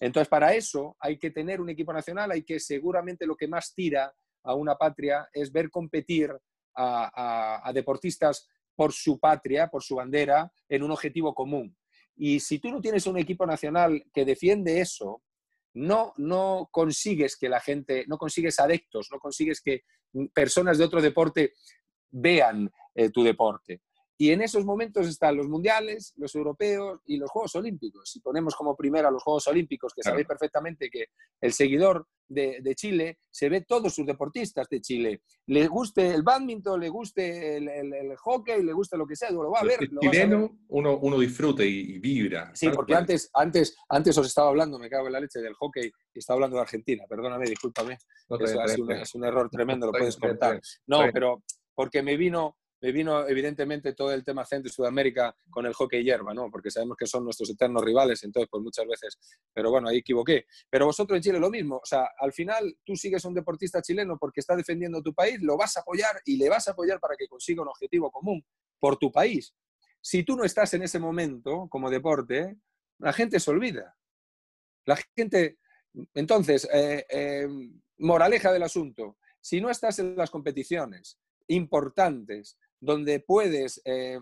Entonces, 0.00 0.28
para 0.28 0.54
eso 0.54 0.96
hay 0.98 1.18
que 1.18 1.30
tener 1.30 1.60
un 1.60 1.68
equipo 1.68 1.92
nacional, 1.92 2.30
hay 2.30 2.42
que 2.42 2.58
seguramente 2.58 3.26
lo 3.26 3.36
que 3.36 3.48
más 3.48 3.74
tira 3.74 4.12
a 4.42 4.54
una 4.54 4.76
patria 4.76 5.28
es 5.32 5.52
ver 5.52 5.70
competir 5.70 6.32
a, 6.74 7.70
deportistas 7.74 8.48
por 8.74 8.92
su 8.92 9.18
patria, 9.18 9.68
por 9.68 9.82
su 9.82 9.96
bandera, 9.96 10.50
en 10.68 10.82
un 10.82 10.90
objetivo 10.90 11.34
común. 11.34 11.76
Y 12.16 12.40
si 12.40 12.58
tú 12.58 12.70
no 12.70 12.80
tienes 12.80 13.06
un 13.06 13.18
equipo 13.18 13.44
nacional 13.44 14.02
que 14.12 14.24
defiende 14.24 14.80
eso, 14.80 15.22
no, 15.74 16.14
no 16.16 16.68
consigues 16.70 17.36
que 17.36 17.48
la 17.48 17.60
gente, 17.60 18.04
no 18.08 18.16
consigues 18.16 18.58
adeptos, 18.58 19.08
no 19.12 19.18
consigues 19.18 19.60
que 19.60 19.82
personas 20.32 20.78
de 20.78 20.84
otro 20.84 21.00
deporte 21.00 21.52
vean 22.10 22.70
eh, 22.94 23.10
tu 23.10 23.22
deporte. 23.22 23.82
Y 24.20 24.32
en 24.32 24.42
esos 24.42 24.66
momentos 24.66 25.08
están 25.08 25.34
los 25.34 25.48
mundiales, 25.48 26.12
los 26.18 26.34
europeos 26.34 27.00
y 27.06 27.16
los 27.16 27.30
Juegos 27.30 27.54
Olímpicos. 27.54 28.10
Si 28.10 28.20
ponemos 28.20 28.54
como 28.54 28.76
primera 28.76 29.10
los 29.10 29.22
Juegos 29.22 29.46
Olímpicos, 29.46 29.94
que 29.94 30.02
sabéis 30.02 30.26
perfectamente 30.26 30.90
que 30.90 31.06
el 31.40 31.54
seguidor 31.54 32.06
de, 32.28 32.74
Chile 32.74 33.16
se 33.30 33.48
ve 33.48 33.62
todos 33.62 33.94
sus 33.94 34.04
deportistas 34.04 34.68
de 34.68 34.82
Chile. 34.82 35.22
Le 35.46 35.66
guste 35.68 36.06
el 36.08 36.22
badminton, 36.22 36.78
le 36.78 36.90
guste 36.90 37.56
el, 37.56 38.14
hockey, 38.18 38.62
le 38.62 38.74
guste 38.74 38.98
lo 38.98 39.06
que 39.06 39.16
sea, 39.16 39.30
lo 39.30 39.52
va 39.52 39.60
a 39.60 39.64
ver. 39.64 39.80
El 39.80 39.98
chileno, 39.98 40.58
Uno, 40.68 40.98
uno 40.98 41.18
disfruta 41.18 41.64
y, 41.64 41.98
vibra. 41.98 42.54
Sí, 42.54 42.68
porque 42.68 42.94
antes, 42.94 43.30
antes, 43.32 43.74
antes 43.88 44.18
os 44.18 44.26
estaba 44.26 44.50
hablando, 44.50 44.78
me 44.78 44.90
cago 44.90 45.06
en 45.06 45.14
la 45.14 45.20
leche, 45.20 45.40
del 45.40 45.54
hockey 45.54 45.90
y 46.12 46.18
estaba 46.18 46.36
hablando 46.36 46.56
de 46.56 46.62
Argentina. 46.64 47.04
Perdóname, 47.08 47.46
discúlpame. 47.46 47.94
es, 47.94 49.14
un, 49.14 49.24
error 49.24 49.48
tremendo, 49.48 49.86
lo 49.86 49.92
puedes 49.92 50.18
contar. 50.18 50.60
No, 50.86 51.04
pero 51.10 51.42
porque 51.74 52.02
me 52.02 52.18
vino 52.18 52.58
me 52.80 52.92
vino 52.92 53.26
evidentemente 53.28 53.92
todo 53.92 54.12
el 54.12 54.24
tema 54.24 54.44
Centro 54.44 54.68
y 54.68 54.72
Sudamérica 54.72 55.36
con 55.50 55.66
el 55.66 55.74
hockey 55.74 56.02
hierba, 56.02 56.32
¿no? 56.32 56.50
Porque 56.50 56.70
sabemos 56.70 56.96
que 56.96 57.06
son 57.06 57.24
nuestros 57.24 57.50
eternos 57.50 57.84
rivales, 57.84 58.22
entonces 58.24 58.48
pues 58.50 58.62
muchas 58.62 58.86
veces, 58.86 59.18
pero 59.52 59.70
bueno, 59.70 59.88
ahí 59.88 59.98
equivoqué. 59.98 60.46
Pero 60.68 60.86
vosotros 60.86 61.16
en 61.16 61.22
Chile 61.22 61.38
lo 61.38 61.50
mismo, 61.50 61.76
o 61.76 61.86
sea, 61.86 62.08
al 62.18 62.32
final 62.32 62.78
tú 62.84 62.96
sigues 62.96 63.24
un 63.24 63.34
deportista 63.34 63.82
chileno 63.82 64.16
porque 64.18 64.40
está 64.40 64.56
defendiendo 64.56 65.02
tu 65.02 65.14
país, 65.14 65.38
lo 65.40 65.56
vas 65.56 65.76
a 65.76 65.80
apoyar 65.80 66.20
y 66.24 66.36
le 66.36 66.48
vas 66.48 66.68
a 66.68 66.72
apoyar 66.72 66.98
para 67.00 67.16
que 67.16 67.28
consiga 67.28 67.62
un 67.62 67.68
objetivo 67.68 68.10
común 68.10 68.44
por 68.78 68.96
tu 68.96 69.12
país. 69.12 69.54
Si 70.00 70.22
tú 70.22 70.36
no 70.36 70.44
estás 70.44 70.72
en 70.74 70.82
ese 70.82 70.98
momento 70.98 71.68
como 71.68 71.90
deporte, 71.90 72.56
la 72.98 73.12
gente 73.12 73.38
se 73.38 73.50
olvida. 73.50 73.96
La 74.86 74.96
gente, 75.14 75.58
entonces, 76.14 76.66
eh, 76.72 77.04
eh, 77.10 77.48
moraleja 77.98 78.50
del 78.52 78.62
asunto, 78.62 79.18
si 79.40 79.60
no 79.60 79.68
estás 79.68 79.98
en 79.98 80.16
las 80.16 80.30
competiciones 80.30 81.18
importantes 81.48 82.58
donde 82.80 83.20
puedes 83.20 83.80
eh, 83.84 84.18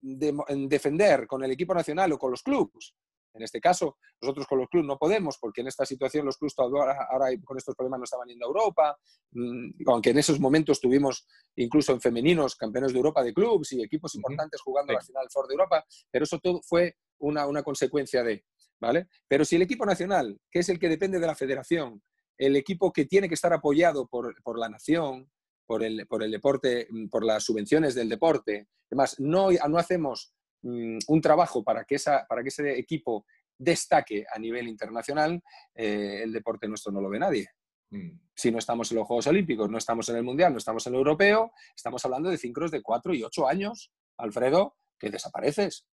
defender 0.00 1.26
con 1.26 1.42
el 1.44 1.50
equipo 1.50 1.74
nacional 1.74 2.12
o 2.12 2.18
con 2.18 2.30
los 2.30 2.42
clubes 2.42 2.94
En 3.34 3.42
este 3.42 3.60
caso, 3.60 3.96
nosotros 4.20 4.46
con 4.46 4.58
los 4.58 4.68
clubes 4.68 4.86
no 4.86 4.98
podemos, 4.98 5.38
porque 5.38 5.62
en 5.62 5.68
esta 5.68 5.86
situación 5.86 6.26
los 6.26 6.36
clubes 6.36 6.54
ahora, 6.58 7.08
ahora 7.10 7.28
con 7.44 7.56
estos 7.56 7.74
problemas 7.74 7.98
no 8.00 8.04
estaban 8.04 8.28
yendo 8.28 8.46
a 8.46 8.48
Europa, 8.48 8.98
mm, 9.32 9.88
aunque 9.88 10.10
en 10.10 10.18
esos 10.18 10.38
momentos 10.38 10.80
tuvimos 10.80 11.26
incluso 11.56 11.92
en 11.92 12.00
femeninos 12.00 12.56
campeones 12.56 12.92
de 12.92 12.98
Europa 12.98 13.22
de 13.22 13.32
clubes 13.32 13.72
y 13.72 13.82
equipos 13.82 14.14
importantes 14.14 14.60
jugando 14.60 14.92
la 14.92 15.00
final 15.00 15.26
Ford 15.30 15.48
de 15.48 15.54
Europa, 15.54 15.84
pero 16.10 16.24
eso 16.24 16.38
todo 16.38 16.60
fue 16.62 16.96
una, 17.18 17.46
una 17.46 17.62
consecuencia 17.62 18.22
de, 18.22 18.44
¿vale? 18.80 19.08
Pero 19.26 19.44
si 19.44 19.56
el 19.56 19.62
equipo 19.62 19.86
nacional, 19.86 20.38
que 20.50 20.58
es 20.60 20.68
el 20.68 20.78
que 20.78 20.88
depende 20.88 21.18
de 21.18 21.26
la 21.26 21.34
federación, 21.34 22.02
el 22.36 22.56
equipo 22.56 22.92
que 22.92 23.06
tiene 23.06 23.28
que 23.28 23.34
estar 23.34 23.52
apoyado 23.52 24.06
por, 24.08 24.34
por 24.42 24.58
la 24.58 24.68
nación, 24.68 25.30
por 25.66 25.82
el, 25.82 26.06
por 26.06 26.22
el 26.22 26.30
deporte, 26.30 26.86
mm, 26.90 27.08
por 27.08 27.24
las 27.24 27.44
subvenciones 27.44 27.94
del 27.94 28.08
deporte, 28.08 28.68
además, 28.90 29.16
no, 29.18 29.50
no 29.50 29.78
hacemos 29.78 30.34
Mm, 30.62 30.98
un 31.08 31.20
trabajo 31.20 31.64
para 31.64 31.84
que, 31.84 31.96
esa, 31.96 32.24
para 32.28 32.42
que 32.42 32.48
ese 32.48 32.78
equipo 32.78 33.26
destaque 33.58 34.24
a 34.32 34.38
nivel 34.38 34.68
internacional, 34.68 35.42
eh, 35.74 36.20
el 36.22 36.32
deporte 36.32 36.68
nuestro 36.68 36.92
no 36.92 37.00
lo 37.00 37.10
ve 37.10 37.18
nadie. 37.18 37.48
Mm. 37.90 38.10
Si 38.34 38.50
no 38.50 38.58
estamos 38.58 38.90
en 38.90 38.98
los 38.98 39.06
Juegos 39.06 39.26
Olímpicos, 39.26 39.68
no 39.68 39.78
estamos 39.78 40.08
en 40.08 40.16
el 40.16 40.22
Mundial, 40.22 40.52
no 40.52 40.58
estamos 40.58 40.86
en 40.86 40.94
el 40.94 40.98
Europeo, 40.98 41.52
estamos 41.74 42.04
hablando 42.04 42.30
de 42.30 42.38
ciclos 42.38 42.70
de 42.70 42.80
cuatro 42.80 43.12
y 43.12 43.22
ocho 43.22 43.46
años, 43.46 43.92
Alfredo, 44.16 44.76
que 44.98 45.10
desapareces. 45.10 45.86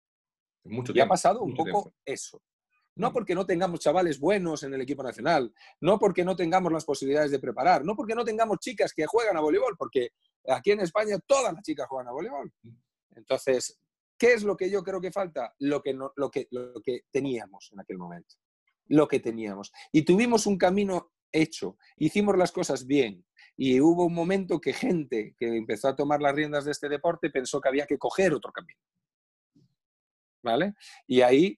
Mucho 0.65 0.93
y 0.93 0.99
ha 0.99 1.07
pasado 1.07 1.41
un 1.41 1.55
poco 1.55 1.93
eso. 2.05 2.41
No 2.95 3.13
porque 3.13 3.35
no 3.35 3.45
tengamos 3.45 3.79
chavales 3.79 4.19
buenos 4.19 4.63
en 4.63 4.73
el 4.73 4.81
equipo 4.81 5.03
nacional, 5.03 5.53
no 5.79 5.99
porque 5.99 6.25
no 6.25 6.35
tengamos 6.35 6.71
las 6.71 6.85
posibilidades 6.85 7.31
de 7.31 7.39
preparar, 7.39 7.85
no 7.85 7.95
porque 7.95 8.15
no 8.15 8.25
tengamos 8.25 8.59
chicas 8.59 8.93
que 8.93 9.05
juegan 9.05 9.37
a 9.37 9.41
voleibol, 9.41 9.75
porque 9.77 10.09
aquí 10.47 10.71
en 10.71 10.81
España 10.81 11.17
todas 11.25 11.53
las 11.53 11.63
chicas 11.63 11.87
juegan 11.87 12.09
a 12.09 12.11
voleibol. 12.11 12.51
Entonces, 13.15 13.79
¿Qué 14.19 14.33
es 14.33 14.43
lo 14.43 14.57
que 14.57 14.69
yo 14.69 14.83
creo 14.83 14.99
que 14.99 15.13
falta? 15.13 15.55
Lo 15.59 15.81
que, 15.81 15.93
lo 15.93 16.29
que, 16.29 16.47
lo 16.51 16.81
que 16.83 17.05
teníamos 17.09 17.69
en 17.71 17.79
aquel 17.79 17.97
momento. 17.97 18.35
Lo 18.87 19.07
que 19.07 19.21
teníamos. 19.21 19.71
Y 19.93 20.01
tuvimos 20.01 20.45
un 20.45 20.57
camino 20.57 21.13
hecho, 21.31 21.77
hicimos 21.95 22.37
las 22.37 22.51
cosas 22.51 22.85
bien. 22.85 23.25
Y 23.55 23.79
hubo 23.79 24.05
un 24.05 24.13
momento 24.13 24.59
que 24.59 24.73
gente 24.73 25.35
que 25.37 25.55
empezó 25.55 25.87
a 25.87 25.95
tomar 25.95 26.21
las 26.21 26.35
riendas 26.35 26.65
de 26.65 26.71
este 26.71 26.89
deporte 26.89 27.29
pensó 27.29 27.61
que 27.61 27.69
había 27.69 27.87
que 27.87 27.97
coger 27.97 28.33
otro 28.33 28.51
camino. 28.51 28.79
¿Vale? 30.43 30.73
Y 31.07 31.21
ahí, 31.21 31.57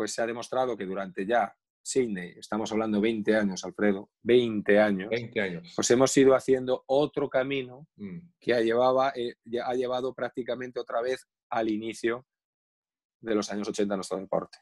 pues 0.00 0.14
se 0.14 0.22
ha 0.22 0.26
demostrado 0.26 0.78
que 0.78 0.86
durante 0.86 1.26
ya 1.26 1.54
Sydney, 1.82 2.32
estamos 2.38 2.72
hablando 2.72 3.02
20 3.02 3.36
años, 3.36 3.62
Alfredo, 3.66 4.08
20 4.22 4.80
años, 4.80 5.10
20 5.10 5.40
años. 5.42 5.72
pues 5.76 5.90
hemos 5.90 6.16
ido 6.16 6.34
haciendo 6.34 6.84
otro 6.86 7.28
camino 7.28 7.86
mm. 7.96 8.18
que 8.40 8.54
ha, 8.54 8.62
llevaba, 8.62 9.12
eh, 9.14 9.34
ha 9.62 9.74
llevado 9.74 10.14
prácticamente 10.14 10.80
otra 10.80 11.02
vez 11.02 11.28
al 11.50 11.68
inicio 11.68 12.26
de 13.20 13.34
los 13.34 13.52
años 13.52 13.68
80 13.68 13.94
nuestro 13.94 14.16
deporte, 14.16 14.56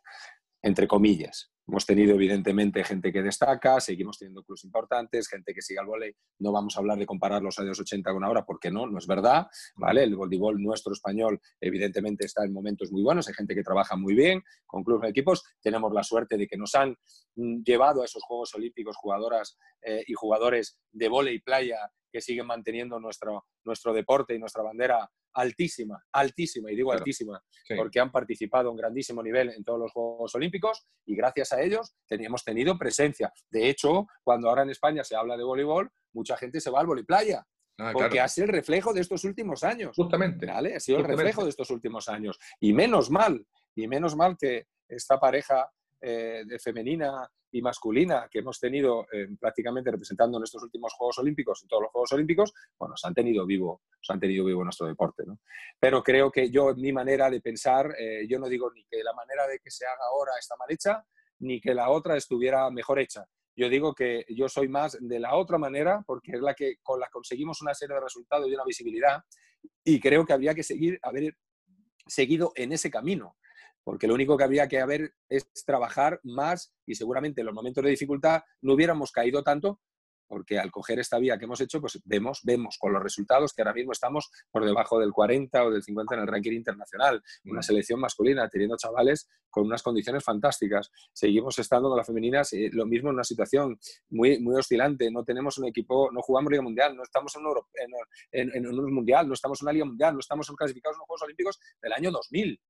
entre 0.61 0.89
comillas. 0.89 1.53
Hemos 1.69 1.85
tenido, 1.85 2.14
evidentemente, 2.14 2.83
gente 2.83 3.12
que 3.12 3.23
destaca, 3.23 3.79
seguimos 3.79 4.16
teniendo 4.19 4.43
clubes 4.43 4.64
importantes, 4.64 5.29
gente 5.29 5.53
que 5.53 5.61
sigue 5.61 5.79
al 5.79 5.85
volei. 5.85 6.14
No 6.39 6.51
vamos 6.51 6.75
a 6.75 6.81
hablar 6.81 6.97
de 6.97 7.05
comparar 7.05 7.43
los 7.43 7.59
años 7.59 7.79
80 7.79 8.11
con 8.11 8.25
ahora, 8.25 8.47
porque 8.47 8.71
no, 8.71 8.87
no 8.87 8.97
es 8.97 9.07
verdad. 9.07 9.49
¿vale? 9.77 10.03
El 10.03 10.16
voleibol 10.16 10.62
nuestro 10.62 10.95
español, 10.95 11.39
evidentemente, 11.61 12.25
está 12.25 12.43
en 12.47 12.55
momentos 12.55 12.91
muy 12.91 13.03
buenos. 13.03 13.29
Hay 13.29 13.35
gente 13.35 13.55
que 13.55 13.62
trabaja 13.62 13.97
muy 13.97 14.14
bien 14.14 14.43
con 14.64 14.83
clubes 14.83 15.09
y 15.09 15.11
equipos. 15.11 15.45
Tenemos 15.61 15.93
la 15.93 16.03
suerte 16.03 16.39
de 16.39 16.47
que 16.47 16.57
nos 16.57 16.75
han 16.75 16.97
mm, 17.37 17.62
llevado 17.62 18.01
a 18.01 18.07
esos 18.07 18.23
Juegos 18.23 18.55
Olímpicos 18.55 18.97
jugadoras 18.97 19.59
eh, 19.83 20.05
y 20.07 20.14
jugadores 20.14 20.81
de 20.91 21.09
volei 21.09 21.35
y 21.35 21.41
playa 21.41 21.79
que 22.11 22.21
siguen 22.21 22.47
manteniendo 22.47 22.99
nuestro, 22.99 23.47
nuestro 23.65 23.93
deporte 23.93 24.35
y 24.35 24.39
nuestra 24.39 24.63
bandera 24.63 25.11
altísima, 25.35 26.03
altísima, 26.13 26.73
y 26.73 26.77
digo 26.77 26.93
altísima, 26.93 27.41
porque 27.77 28.01
han 28.01 28.11
participado 28.11 28.71
en 28.71 28.77
grandísimo 28.77 29.23
nivel 29.23 29.51
en 29.51 29.63
todos 29.63 29.79
los 29.79 29.93
Juegos 29.93 30.35
Olímpicos 30.35 30.87
y 31.07 31.15
gracias 31.15 31.53
a 31.53 31.61
ellos 31.61 31.95
hemos 32.09 32.45
tenido 32.45 32.77
presencia. 32.79 33.33
De 33.51 33.69
hecho, 33.69 34.07
cuando 34.23 34.49
ahora 34.49 34.63
en 34.63 34.71
España 34.71 35.05
se 35.05 35.17
habla 35.17 35.37
de 35.37 35.45
voleibol, 35.45 35.91
mucha 36.13 36.37
gente 36.37 36.61
se 36.61 36.71
va 36.71 36.81
al 36.81 36.87
voleiplaya. 36.87 37.47
Ah, 37.81 37.93
porque 37.93 38.19
ha 38.19 38.27
sido 38.27 38.47
el 38.47 38.53
reflejo 38.53 38.93
de 38.93 39.01
estos 39.01 39.23
últimos 39.23 39.63
años. 39.63 39.95
Justamente. 39.95 40.47
¿vale? 40.47 40.75
Ha 40.75 40.81
sido 40.81 40.99
el 40.99 41.05
reflejo 41.05 41.45
de 41.45 41.51
estos 41.51 41.71
últimos 41.71 42.09
años. 42.09 42.39
Y 42.59 42.73
menos 42.73 43.09
mal, 43.09 43.47
y 43.77 43.87
menos 43.87 44.17
mal 44.17 44.37
que 44.37 44.67
esta 44.89 45.21
pareja 45.21 45.71
eh, 46.01 46.43
de 46.45 46.59
femenina 46.59 47.29
y 47.51 47.62
masculina 47.62 48.28
que 48.30 48.40
hemos 48.40 48.59
tenido 48.61 49.07
eh, 49.12 49.28
prácticamente 49.40 49.90
representando 49.90 50.38
en 50.38 50.44
estos 50.44 50.62
últimos 50.62 50.92
Juegos 50.94 51.18
Olímpicos, 51.18 51.62
en 51.62 51.68
todos 51.68 51.82
los 51.84 51.92
Juegos 51.92 52.12
Olímpicos, 52.12 52.53
bueno, 52.78 52.96
se 52.96 53.07
han 53.07 53.14
tenido 53.14 53.46
vivo, 53.46 53.82
se 54.01 54.12
han 54.12 54.20
tenido 54.20 54.44
vivo 54.44 54.64
nuestro 54.64 54.86
deporte. 54.86 55.24
¿no? 55.26 55.38
Pero 55.78 56.03
creo 56.03 56.30
que 56.30 56.51
yo, 56.51 56.74
mi 56.74 56.92
manera 56.92 57.30
de 57.30 57.40
pensar, 57.40 57.94
eh, 57.99 58.26
yo 58.28 58.38
no 58.38 58.49
digo 58.49 58.70
ni 58.72 58.84
que 58.84 59.03
la 59.03 59.14
manera 59.14 59.46
de 59.46 59.59
que 59.59 59.70
se 59.70 59.86
haga 59.86 60.05
ahora 60.12 60.32
está 60.38 60.57
mal 60.57 60.70
hecha, 60.70 61.05
ni 61.40 61.61
que 61.61 61.74
la 61.74 61.90
otra 61.90 62.16
estuviera 62.16 62.70
mejor 62.70 62.99
hecha. 62.99 63.24
Yo 63.57 63.68
digo 63.68 63.94
que 63.94 64.24
yo 64.28 64.49
soy 64.49 64.68
más 64.68 64.96
de 65.01 65.18
la 65.18 65.34
otra 65.34 65.59
manera 65.59 66.03
porque 66.07 66.32
es 66.32 66.40
la 66.40 66.55
que 66.55 66.76
con 66.82 67.01
la 67.01 67.09
conseguimos 67.09 67.61
una 67.61 67.74
serie 67.74 67.96
de 67.96 68.03
resultados 68.03 68.49
y 68.49 68.55
una 68.55 68.64
visibilidad 68.64 69.22
y 69.82 69.99
creo 69.99 70.24
que 70.24 70.32
habría 70.32 70.55
que 70.55 70.62
seguir, 70.62 70.99
haber 71.03 71.34
seguido 72.07 72.53
en 72.55 72.72
ese 72.72 72.90
camino 72.90 73.36
porque 73.89 74.07
lo 74.07 74.12
único 74.12 74.36
que 74.36 74.45
habría 74.45 74.68
que 74.68 74.80
haber 74.80 75.14
es 75.30 75.51
trabajar 75.64 76.20
más 76.22 76.74
y 76.84 76.95
seguramente 76.95 77.41
en 77.41 77.47
los 77.47 77.55
momentos 77.55 77.82
de 77.82 77.89
dificultad 77.89 78.43
no 78.61 78.74
hubiéramos 78.74 79.12
caído 79.12 79.43
tanto 79.43 79.80
porque 80.26 80.59
al 80.59 80.70
coger 80.70 80.99
esta 80.99 81.18
vía 81.18 81.39
que 81.39 81.47
hemos 81.47 81.62
hecho, 81.62 81.80
pues 81.80 81.99
vemos, 82.05 82.41
vemos 82.45 82.76
con 82.78 82.93
los 82.93 83.03
resultados 83.03 83.55
que 83.55 83.62
ahora 83.62 83.72
mismo 83.72 83.93
estamos 83.93 84.30
por 84.51 84.66
debajo 84.66 85.01
del 85.01 85.11
40 85.11 85.64
o 85.64 85.70
del 85.70 85.82
50 85.82 86.16
en 86.16 86.20
el 86.20 86.26
ranking 86.26 86.53
internacional. 86.53 87.22
Una 87.47 87.61
mm. 87.61 87.62
selección 87.62 87.99
masculina 87.99 88.47
teniendo 88.51 88.76
chavales 88.76 89.26
con 89.49 89.64
unas 89.64 89.82
condiciones 89.82 90.22
fantásticas. 90.22 90.91
Seguimos 91.14 91.59
estando 91.59 91.89
con 91.89 91.97
las 91.97 92.07
femeninas, 92.07 92.53
eh, 92.53 92.68
lo 92.70 92.84
mismo 92.84 93.09
en 93.09 93.14
una 93.14 93.24
situación 93.24 93.80
muy, 94.11 94.39
muy 94.39 94.57
oscilante. 94.57 95.11
No 95.11 95.24
tenemos 95.24 95.57
un 95.57 95.66
equipo, 95.66 96.11
no 96.12 96.20
jugamos 96.20 96.51
Liga 96.51 96.62
Mundial, 96.62 96.95
no 96.95 97.05
estamos 97.05 97.34
en 97.36 97.47
un, 97.47 97.57
en, 98.32 98.51
en 98.55 98.66
un 98.66 98.93
Mundial, 98.93 99.26
no 99.26 99.32
estamos 99.32 99.62
en 99.62 99.64
una 99.64 99.72
Liga 99.72 99.86
Mundial, 99.86 100.12
no 100.12 100.20
estamos 100.20 100.47
clasificados 100.55 100.97
en 100.97 100.99
los 100.99 101.07
Juegos 101.07 101.22
Olímpicos 101.22 101.59
del 101.80 101.95
año 101.95 102.11
2000. 102.11 102.61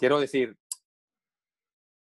Quiero 0.00 0.18
decir, 0.18 0.56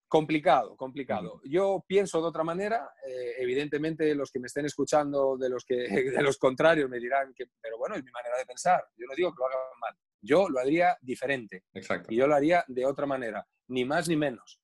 complicado, 0.06 0.76
complicado. 0.76 1.40
Yo 1.46 1.86
pienso 1.88 2.20
de 2.20 2.28
otra 2.28 2.44
manera, 2.44 2.94
eh, 3.08 3.36
evidentemente 3.38 4.14
los 4.14 4.32
que 4.32 4.42
me 4.42 4.48
estén 4.48 4.66
escuchando, 4.66 5.38
de 5.38 5.48
los, 5.48 5.64
que, 5.64 5.76
de 6.20 6.22
los 6.22 6.38
contrarios, 6.38 6.90
me 6.90 7.00
dirán 7.00 7.34
que, 7.34 7.46
pero 7.62 7.78
bueno, 7.78 7.96
es 7.96 8.04
mi 8.04 8.12
manera 8.12 8.38
de 8.38 8.46
pensar. 8.46 8.84
Yo 8.98 9.08
no 9.08 9.16
digo 9.16 9.32
que 9.32 9.40
lo 9.40 9.46
hagan 9.46 9.80
mal, 9.80 9.96
yo 10.20 10.50
lo 10.50 10.60
haría 10.60 10.98
diferente. 11.00 11.64
Exacto. 11.74 12.12
Y 12.12 12.18
yo 12.18 12.28
lo 12.28 12.36
haría 12.36 12.66
de 12.68 12.86
otra 12.86 13.06
manera, 13.06 13.48
ni 13.70 13.86
más 13.86 14.10
ni 14.10 14.18
menos. 14.18 14.60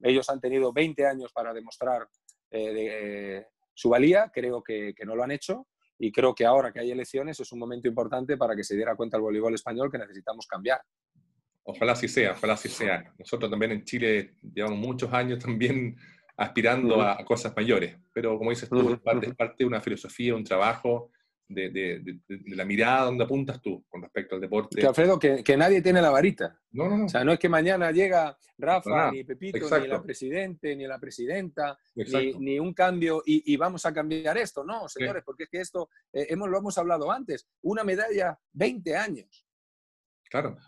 Ellos 0.00 0.28
han 0.28 0.40
tenido 0.40 0.72
20 0.72 1.06
años 1.06 1.32
para 1.32 1.54
demostrar 1.54 2.08
eh, 2.50 2.74
eh, 2.76 3.46
su 3.72 3.90
valía, 3.90 4.32
creo 4.34 4.60
que, 4.60 4.92
que 4.92 5.04
no 5.04 5.14
lo 5.14 5.22
han 5.22 5.30
hecho. 5.30 5.68
Y 6.00 6.10
creo 6.10 6.34
que 6.34 6.44
ahora 6.44 6.72
que 6.72 6.80
hay 6.80 6.90
elecciones 6.90 7.38
es 7.38 7.52
un 7.52 7.60
momento 7.60 7.86
importante 7.86 8.36
para 8.36 8.56
que 8.56 8.64
se 8.64 8.74
diera 8.74 8.96
cuenta 8.96 9.18
el 9.18 9.22
voleibol 9.22 9.54
español 9.54 9.88
que 9.88 9.98
necesitamos 9.98 10.48
cambiar. 10.48 10.80
Ojalá 11.64 11.92
así 11.92 12.08
sea, 12.08 12.32
ojalá 12.32 12.54
así 12.54 12.68
sea. 12.68 13.12
Nosotros 13.18 13.50
también 13.50 13.72
en 13.72 13.84
Chile 13.84 14.34
llevamos 14.54 14.78
muchos 14.78 15.12
años 15.12 15.38
también 15.38 15.96
aspirando 16.36 17.00
a, 17.00 17.24
cosas 17.24 17.52
mayores, 17.54 17.96
pero 18.12 18.36
como 18.38 18.50
dices 18.50 18.68
tú, 18.68 18.92
es, 18.92 19.00
parte, 19.00 19.56
de 19.58 19.64
una 19.64 19.80
filosofía, 19.80 20.34
un 20.34 20.44
trabajo, 20.44 21.10
de, 21.54 22.18
la 22.46 22.64
mirada 22.64 23.04
donde 23.04 23.24
apuntas 23.24 23.60
tú 23.60 23.84
con 23.88 24.02
respecto 24.02 24.34
al 24.34 24.40
deporte. 24.40 24.80
Que 24.80 24.86
Alfredo, 24.86 25.18
que, 25.18 25.44
que, 25.44 25.56
nadie 25.56 25.82
tiene 25.82 26.00
la 26.00 26.10
varita. 26.10 26.58
No, 26.70 26.88
no, 26.88 26.96
no. 26.96 27.04
O 27.06 27.08
sea, 27.08 27.24
no 27.24 27.32
es 27.32 27.38
que 27.38 27.48
mañana 27.48 27.90
llega 27.90 28.36
Rafa, 28.58 29.12
ni 29.12 29.24
Pepito, 29.24 29.58
ni 29.78 29.86
la 29.86 30.02
presidente, 30.02 30.74
ni 30.74 30.86
la 30.86 30.98
presidenta, 30.98 31.78
ni, 31.94 32.32
ni, 32.38 32.58
un 32.58 32.72
cambio 32.72 33.22
y, 33.26 33.52
y, 33.52 33.56
vamos 33.56 33.84
a 33.84 33.92
cambiar 33.92 34.38
esto. 34.38 34.64
No, 34.64 34.88
señores, 34.88 35.22
porque 35.24 35.44
es 35.44 35.50
que 35.50 35.60
esto, 35.60 35.90
eh, 36.12 36.26
hemos, 36.30 36.48
lo 36.48 36.58
hemos 36.58 36.78
hablado 36.78 37.10
antes, 37.10 37.46
una 37.62 37.84
medalla, 37.84 38.38
20 38.52 38.96
años. 38.96 39.46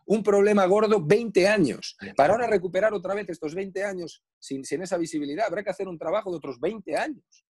Un 0.07 0.23
problema 0.23 0.67
gordo, 0.67 1.05
20 1.05 1.49
años. 1.49 1.97
Para 2.17 2.35
ahora 2.35 2.47
recuperar 2.47 2.93
otra 2.93 3.15
vez 3.15 3.29
estos 3.29 3.55
20 3.55 3.85
años 3.85 4.23
sin, 4.39 4.63
esa 4.83 4.97
visibilidad, 4.97 5.47
habrá 5.47 5.63
que 5.63 5.71
hacer 5.71 5.89
un 5.89 5.99
trabajo 5.99 6.31
de 6.31 6.37
otros 6.37 6.61
20 6.61 6.97
años. 6.97 7.45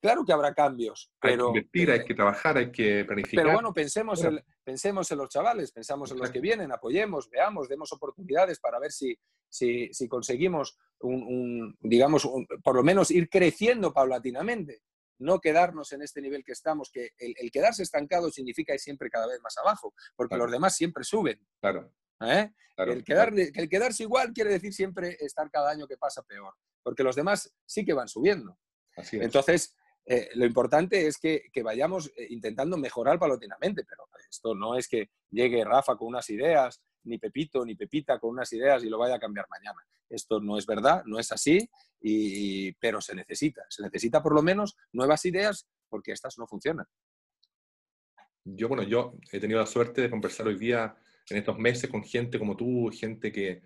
Claro 0.00 0.24
que 0.24 0.32
habrá 0.32 0.52
cambios. 0.52 1.10
Pero, 1.20 1.48
hay 1.48 1.52
que 1.52 1.58
invertir, 1.58 1.90
hay 1.90 2.04
que 2.04 2.14
trabajar, 2.14 2.58
hay 2.58 2.70
que 2.70 3.04
planificar. 3.06 3.44
Pero 3.44 3.54
bueno, 3.54 3.72
pensemos, 3.72 4.22
en, 4.22 4.44
pensemos 4.62 5.10
en 5.10 5.18
los 5.18 5.30
chavales, 5.30 5.72
pensamos 5.72 6.10
en 6.12 6.18
los 6.18 6.30
que 6.30 6.40
vienen, 6.40 6.72
apoyemos, 6.72 7.30
veamos, 7.30 7.68
demos 7.68 7.90
oportunidades 7.92 8.60
para 8.60 8.78
ver 8.78 8.92
si, 8.92 9.16
si, 9.48 10.08
conseguimos, 10.08 10.76
un, 11.00 11.74
digamos, 11.80 12.28
por 12.62 12.76
lo 12.76 12.82
menos 12.82 13.10
ir 13.10 13.30
creciendo 13.30 13.94
paulatinamente 13.94 14.82
no 15.18 15.40
quedarnos 15.40 15.92
en 15.92 16.02
este 16.02 16.20
nivel 16.20 16.44
que 16.44 16.52
estamos, 16.52 16.90
que 16.90 17.10
el, 17.18 17.50
quedarse 17.50 17.82
estancado 17.82 18.30
significa 18.30 18.74
ir 18.74 18.80
siempre 18.80 19.10
cada 19.10 19.26
vez 19.26 19.40
más 19.40 19.56
abajo, 19.58 19.94
porque 20.16 20.36
los 20.36 20.50
demás 20.50 20.76
siempre 20.76 21.04
suben. 21.04 21.40
Claro. 21.60 21.92
¿Eh? 22.20 22.50
el, 22.76 23.52
el 23.54 23.68
quedarse 23.68 24.02
igual 24.02 24.32
quiere 24.32 24.50
decir 24.50 24.72
siempre 24.72 25.16
estar 25.20 25.50
cada 25.50 25.70
año 25.70 25.86
que 25.86 25.96
pasa 25.96 26.22
peor, 26.22 26.54
porque 26.82 27.02
los 27.02 27.16
demás 27.16 27.52
sí 27.66 27.84
que 27.84 27.92
van 27.92 28.08
subiendo. 28.08 28.58
Entonces, 29.12 29.74
eh, 30.06 30.28
lo 30.34 30.44
importante 30.44 31.06
es 31.06 31.18
que, 31.18 31.50
vayamos 31.62 32.12
eh, 32.16 32.26
intentando 32.30 32.76
mejorar 32.76 33.18
paulatinamente, 33.18 33.84
pero 33.88 34.04
esto 34.28 34.54
no 34.54 34.76
es 34.76 34.88
que 34.88 35.10
llegue 35.30 35.64
Rafa 35.64 35.96
con 35.96 36.08
unas 36.08 36.28
ideas 36.30 36.82
ni 37.04 37.18
Pepito 37.18 37.64
ni 37.64 37.74
Pepita 37.74 38.18
con 38.18 38.30
unas 38.30 38.52
ideas 38.52 38.82
y 38.84 38.88
lo 38.88 38.98
vaya 38.98 39.16
a 39.16 39.20
cambiar 39.20 39.46
mañana. 39.48 39.80
Esto 40.08 40.40
no 40.40 40.58
es 40.58 40.66
verdad, 40.66 41.02
no 41.06 41.18
es 41.18 41.32
así, 41.32 41.68
y, 42.00 42.72
pero 42.72 43.00
se 43.00 43.14
necesita. 43.14 43.64
Se 43.68 43.82
necesita 43.82 44.22
por 44.22 44.34
lo 44.34 44.42
menos 44.42 44.76
nuevas 44.92 45.24
ideas 45.24 45.66
porque 45.88 46.12
estas 46.12 46.38
no 46.38 46.46
funcionan. 46.46 46.86
Yo, 48.44 48.68
bueno, 48.68 48.82
yo 48.82 49.14
he 49.32 49.40
tenido 49.40 49.60
la 49.60 49.66
suerte 49.66 50.02
de 50.02 50.10
conversar 50.10 50.46
hoy 50.46 50.58
día, 50.58 50.96
en 51.30 51.38
estos 51.38 51.58
meses, 51.58 51.88
con 51.88 52.02
gente 52.04 52.38
como 52.38 52.56
tú, 52.56 52.90
gente 52.92 53.32
que 53.32 53.62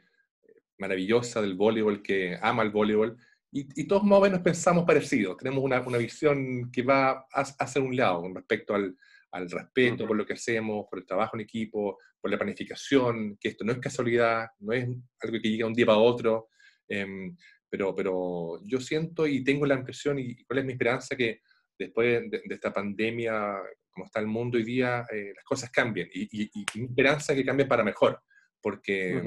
maravillosa 0.79 1.41
del 1.43 1.57
voleibol, 1.57 2.03
que 2.03 2.39
ama 2.41 2.63
el 2.63 2.71
voleibol, 2.71 3.19
y, 3.51 3.87
todos 3.87 4.05
más 4.05 4.19
o 4.19 4.43
pensamos 4.43 4.85
parecido. 4.85 5.35
Tenemos 5.35 5.65
una, 5.65 5.81
una 5.81 5.97
visión 5.97 6.71
que 6.71 6.83
va 6.83 7.27
hacia 7.33 7.81
un 7.81 7.97
lado 7.97 8.21
con 8.21 8.35
respecto 8.35 8.75
al, 8.75 8.95
al 9.33 9.51
respeto 9.51 10.07
por 10.07 10.17
lo 10.17 10.27
que 10.27 10.33
hacemos, 10.33 10.87
por 10.89 10.99
el 10.99 11.07
trabajo 11.07 11.37
en 11.37 11.43
equipo, 11.43 11.99
por 12.21 12.31
la 12.31 12.39
planificación, 12.39 13.37
que 13.39 13.49
esto 13.49 13.65
no 13.65 13.73
es 13.73 13.79
casualidad, 13.79 14.49
no 14.61 14.73
es 14.73 14.89
algo 15.21 15.39
que 15.41 15.51
llega 15.51 15.67
un 15.67 15.75
día 15.75 15.87
para 15.87 15.99
otro, 15.99 16.49
em, 16.89 17.37
pero, 17.69 17.95
pero 17.95 18.61
yo 18.65 18.81
siento 18.81 19.27
y 19.27 19.45
tengo 19.45 19.67
la 19.67 19.75
impresión, 19.75 20.19
y 20.19 20.43
cuál 20.45 20.61
es 20.61 20.65
mi 20.65 20.73
esperanza, 20.73 21.17
que 21.17 21.41
después 21.79 22.31
de, 22.31 22.43
esta 22.49 22.73
pandemia, 22.73 23.57
como 23.91 24.07
está 24.07 24.21
el 24.21 24.27
mundo 24.27 24.57
hoy 24.57 24.65
día, 24.65 25.05
eh, 25.13 25.33
las 25.35 25.45
cosas 25.45 25.71
cambien, 25.71 26.09
y, 26.13 26.29
y, 26.33 26.65
mi 26.77 26.87
esperanza 26.87 27.33
es 27.33 27.39
que 27.39 27.45
cambien 27.45 27.69
para 27.69 27.85
mejor, 27.85 28.21
porque... 28.61 29.23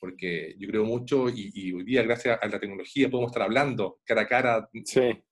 porque 0.00 0.54
yo 0.56 0.68
creo 0.68 0.84
mucho 0.84 1.28
y, 1.28 1.72
hoy 1.72 1.82
día, 1.82 2.04
gracias 2.04 2.38
a 2.40 2.46
la 2.46 2.60
tecnología, 2.60 3.10
podemos 3.10 3.32
estar 3.32 3.42
hablando 3.42 3.98
cara 4.04 4.22
a 4.22 4.26
cara 4.28 4.54
a 4.54 4.70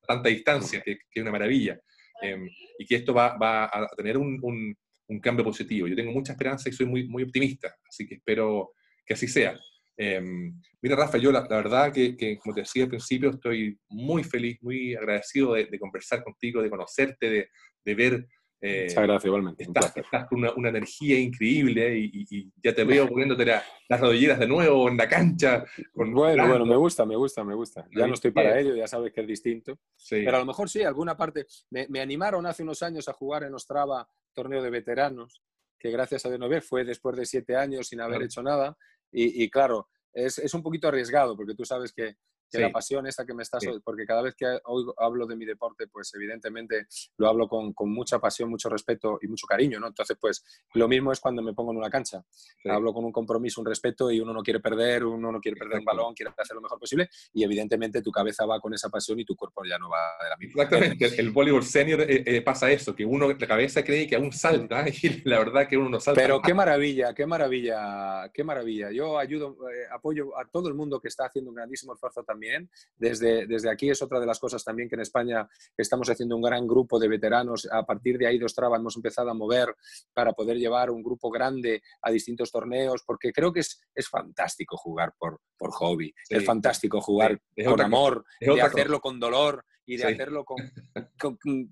tanta 0.05 0.29
distancia, 0.29 0.81
que, 0.81 0.97
que, 0.97 1.21
es 1.21 1.23
una 1.23 1.31
maravilla. 1.31 1.81
Em, 2.23 2.49
y 2.79 2.87
que 2.87 2.97
esto 2.97 3.13
va, 3.13 3.37
va 3.37 3.65
a 3.65 3.89
tener 3.97 4.17
un, 4.17 4.39
un, 4.43 5.21
cambio 5.21 5.45
positivo. 5.45 5.87
Yo 5.87 5.97
tengo 5.97 6.13
mucha 6.13 6.33
esperanza 6.33 6.69
y 6.69 6.73
soy 6.73 6.87
muy, 6.87 7.09
muy 7.09 7.23
optimista, 7.23 7.75
así 7.89 8.07
que 8.07 8.17
espero 8.17 8.73
que 9.05 9.15
así 9.15 9.29
sea. 9.29 9.59
Em, 9.97 10.61
mira, 10.83 10.97
Rafa, 10.97 11.19
yo 11.19 11.33
la, 11.33 11.47
verdad 11.49 11.93
que, 11.93 12.39
como 12.39 12.55
te 12.55 12.63
decía 12.63 12.85
al 12.85 12.91
principio, 12.91 13.31
estoy 13.31 13.79
muy 13.89 14.25
feliz, 14.25 14.59
muy 14.63 14.95
agradecido 14.95 15.55
de, 15.55 15.67
de 15.67 15.79
conversar 15.79 16.23
contigo, 16.23 16.63
de 16.63 16.71
conocerte, 16.71 17.31
de, 17.31 17.49
de 17.85 17.95
ver 17.95 18.27
eh, 18.61 18.87
Muchas 18.89 19.03
gracias, 19.03 19.25
igualmente. 19.27 19.65
Estás, 19.65 20.27
con 20.29 20.39
una, 20.57 20.69
energía 20.69 21.19
increíble 21.19 21.97
y, 21.99 22.51
ya 22.63 22.75
te 22.75 22.85
veo 22.85 23.09
poniéndote 23.09 23.45
las 23.45 24.01
rodilleras 24.01 24.39
de 24.39 24.47
nuevo 24.47 24.89
en 24.89 24.97
la 24.97 25.09
cancha. 25.09 25.65
bueno, 25.95 26.49
bueno, 26.49 26.65
me 26.65 26.77
gusta, 26.77 27.05
me 27.05 27.17
gusta, 27.17 27.45
me 27.45 27.55
gusta. 27.55 27.87
Ya 27.95 28.07
no 28.07 28.15
estoy 28.15 28.31
para 28.31 28.59
ello, 28.59 28.75
ya 28.75 28.87
sabes 28.87 29.13
que 29.13 29.21
es 29.21 29.27
distinto. 29.27 29.79
Pero 30.09 30.37
a 30.37 30.41
lo 30.41 30.47
mejor 30.47 30.69
sí, 30.71 30.83
alguna 30.83 31.17
parte. 31.17 31.47
Me, 31.71 32.01
animaron 32.01 32.47
hace 32.47 32.63
unos 32.63 32.83
años 32.83 33.09
a 33.09 33.13
jugar 33.13 33.45
en 33.45 33.55
Ostrava 33.55 34.09
torneo 34.33 34.63
de 34.63 34.71
veteranos, 34.71 35.43
que 35.79 35.91
gracias 35.91 36.25
a 36.27 36.31
Dios 36.31 36.65
fue 36.65 36.85
después 36.85 37.17
de 37.17 37.27
siete 37.27 37.57
años 37.57 37.89
sin 37.89 38.01
haber 38.01 38.23
hecho 38.23 38.43
nada. 38.43 38.77
Y, 39.13 39.49
claro, 39.51 39.89
es, 40.13 40.39
es, 40.39 40.53
un 40.55 40.63
poquito 40.63 40.89
arriesgado, 40.89 41.37
porque 41.37 41.55
tú 41.55 41.65
sabes 41.65 41.93
que 41.93 42.17
que 42.51 42.59
la 42.59 42.71
pasión 42.71 43.07
esa 43.07 43.25
que 43.25 43.35
me 43.35 43.43
estás... 43.43 43.65
Porque 43.85 44.05
cada 44.05 44.23
vez 44.23 44.35
que 44.35 44.59
oigo, 44.65 44.95
hablo 44.99 45.27
de 45.27 45.37
mi 45.37 45.45
deporte, 45.45 45.87
pues 45.89 46.13
evidentemente 46.15 46.87
lo 47.19 47.29
hablo 47.29 47.49
con, 47.49 47.73
con, 47.73 47.93
mucha 47.93 48.19
pasión, 48.19 48.51
mucho 48.51 48.69
respeto 48.69 49.19
y 49.23 49.29
mucho 49.29 49.47
cariño, 49.47 49.81
¿no? 49.81 49.89
Entonces, 49.89 50.17
pues 50.21 50.45
lo 50.75 50.89
mismo 50.89 51.13
es 51.13 51.21
cuando 51.21 51.43
me 51.43 51.55
pongo 51.55 51.73
en 51.73 51.79
una 51.79 51.91
cancha. 51.91 52.23
Hablo 52.65 52.93
con 52.93 53.05
un 53.05 53.13
compromiso, 53.13 53.61
un 53.61 53.67
respeto 53.67 54.11
y 54.11 54.21
uno 54.21 54.33
no 54.33 54.43
quiere 54.43 54.61
perder, 54.61 55.05
uno 55.05 55.33
no 55.33 55.41
quiere 55.41 55.57
perder 55.57 55.79
un 55.81 55.85
balón, 55.85 56.15
quiere 56.15 56.33
hacer 56.37 56.55
lo 56.55 56.63
mejor 56.63 56.79
posible 56.79 57.09
y 57.33 57.45
evidentemente 57.45 58.03
tu 58.03 58.11
cabeza 58.11 58.47
va 58.47 58.61
con 58.61 58.75
esa 58.75 58.89
pasión 58.89 59.19
y 59.21 59.25
tu 59.25 59.35
cuerpo 59.35 59.65
ya 59.65 59.79
no 59.79 59.89
va 59.89 59.99
de 60.23 60.31
la 60.31 60.37
misma 60.37 60.63
Exactamente. 60.63 61.21
El, 61.21 61.31
voleibol 61.31 61.65
senior 61.65 62.01
eh, 62.03 62.23
eh, 62.27 62.43
pasa 62.43 62.71
eso, 62.71 62.95
que 62.95 63.05
uno, 63.05 63.29
la 63.29 63.47
cabeza 63.47 63.83
cree 63.83 64.07
que 64.07 64.17
aún 64.17 64.33
salta 64.33 64.85
y 65.03 65.23
la 65.25 65.39
verdad 65.39 65.69
que 65.69 65.77
uno 65.77 65.89
no 65.89 66.01
salta. 66.01 66.21
Pero 66.21 66.41
qué 66.41 66.55
maravilla, 66.55 67.15
qué 67.15 67.27
maravilla, 67.27 68.31
qué 68.33 68.45
maravilla. 68.45 68.91
Yo 68.91 69.19
ayudo, 69.19 69.57
eh, 69.71 69.87
apoyo 69.91 70.39
a 70.39 70.47
todo 70.47 70.69
el 70.69 70.75
mundo 70.75 71.01
que 71.01 71.09
está 71.09 71.27
haciendo 71.27 71.51
un 71.51 71.57
grandísimo 71.57 71.95
esfuerzo 71.95 72.23
también 72.23 72.36
también. 72.37 72.71
Desde, 72.97 73.47
desde 73.47 73.71
aquí 73.71 73.89
es 73.89 74.03
otra 74.03 74.21
de 74.21 74.27
las 74.27 74.39
cosas 74.39 74.63
también 74.63 74.91
que 74.91 74.95
en 74.95 75.01
España 75.01 75.49
estamos 75.77 76.09
haciendo 76.11 76.37
un 76.37 76.43
gran 76.43 76.67
grupo 76.67 76.99
de 76.99 77.09
veteranos. 77.09 77.67
A 77.73 77.85
partir 77.85 78.19
de 78.19 78.27
ahí, 78.27 78.39
dos 78.39 78.53
Ostrava, 78.53 78.77
hemos 78.77 78.97
empezado 78.97 79.31
a 79.31 79.35
mover 79.35 79.75
para 80.13 80.33
poder 80.33 80.59
llevar 80.59 80.91
un 80.91 81.03
grupo 81.03 81.31
grande 81.31 81.83
a 82.03 82.11
distintos 82.11 82.51
torneos, 82.51 83.03
porque 83.07 83.33
creo 83.33 83.53
que 83.53 83.61
es, 83.61 83.81
es 83.95 84.09
fantástico 84.09 84.77
jugar 84.77 85.15
por, 85.19 85.41
por 85.57 85.73
hobby, 85.73 86.15
es 86.29 86.45
fantástico 86.45 87.01
jugar 87.01 87.41
con 87.65 87.81
amor, 87.81 88.25
de 88.41 88.61
hacerlo 88.61 89.01
con 89.01 89.19
dolor 89.19 89.65
y 89.87 89.97
de 89.97 90.05
hacerlo 90.05 90.45
con, 90.45 90.59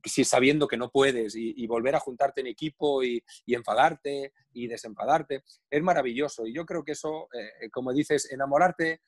si 0.05 0.25
sabiendo 0.25 0.69
que 0.69 0.77
no 0.77 0.91
puedes 0.91 1.35
y, 1.37 1.67
volver 1.67 1.97
a 1.97 2.01
juntarte 2.01 2.41
en 2.41 2.47
equipo 2.47 3.03
y, 3.03 3.23
y, 3.45 3.55
enfadarte 3.55 4.33
y 4.53 4.69
desenfadarte. 4.69 5.43
Es 5.71 5.83
maravilloso 5.83 6.47
y 6.47 6.55
yo 6.55 6.65
creo 6.65 6.85
que 6.85 6.93
eso, 6.93 7.29
eh, 7.33 7.69
como 7.71 7.93
dices, 7.93 8.31
enamorarte 8.31 9.01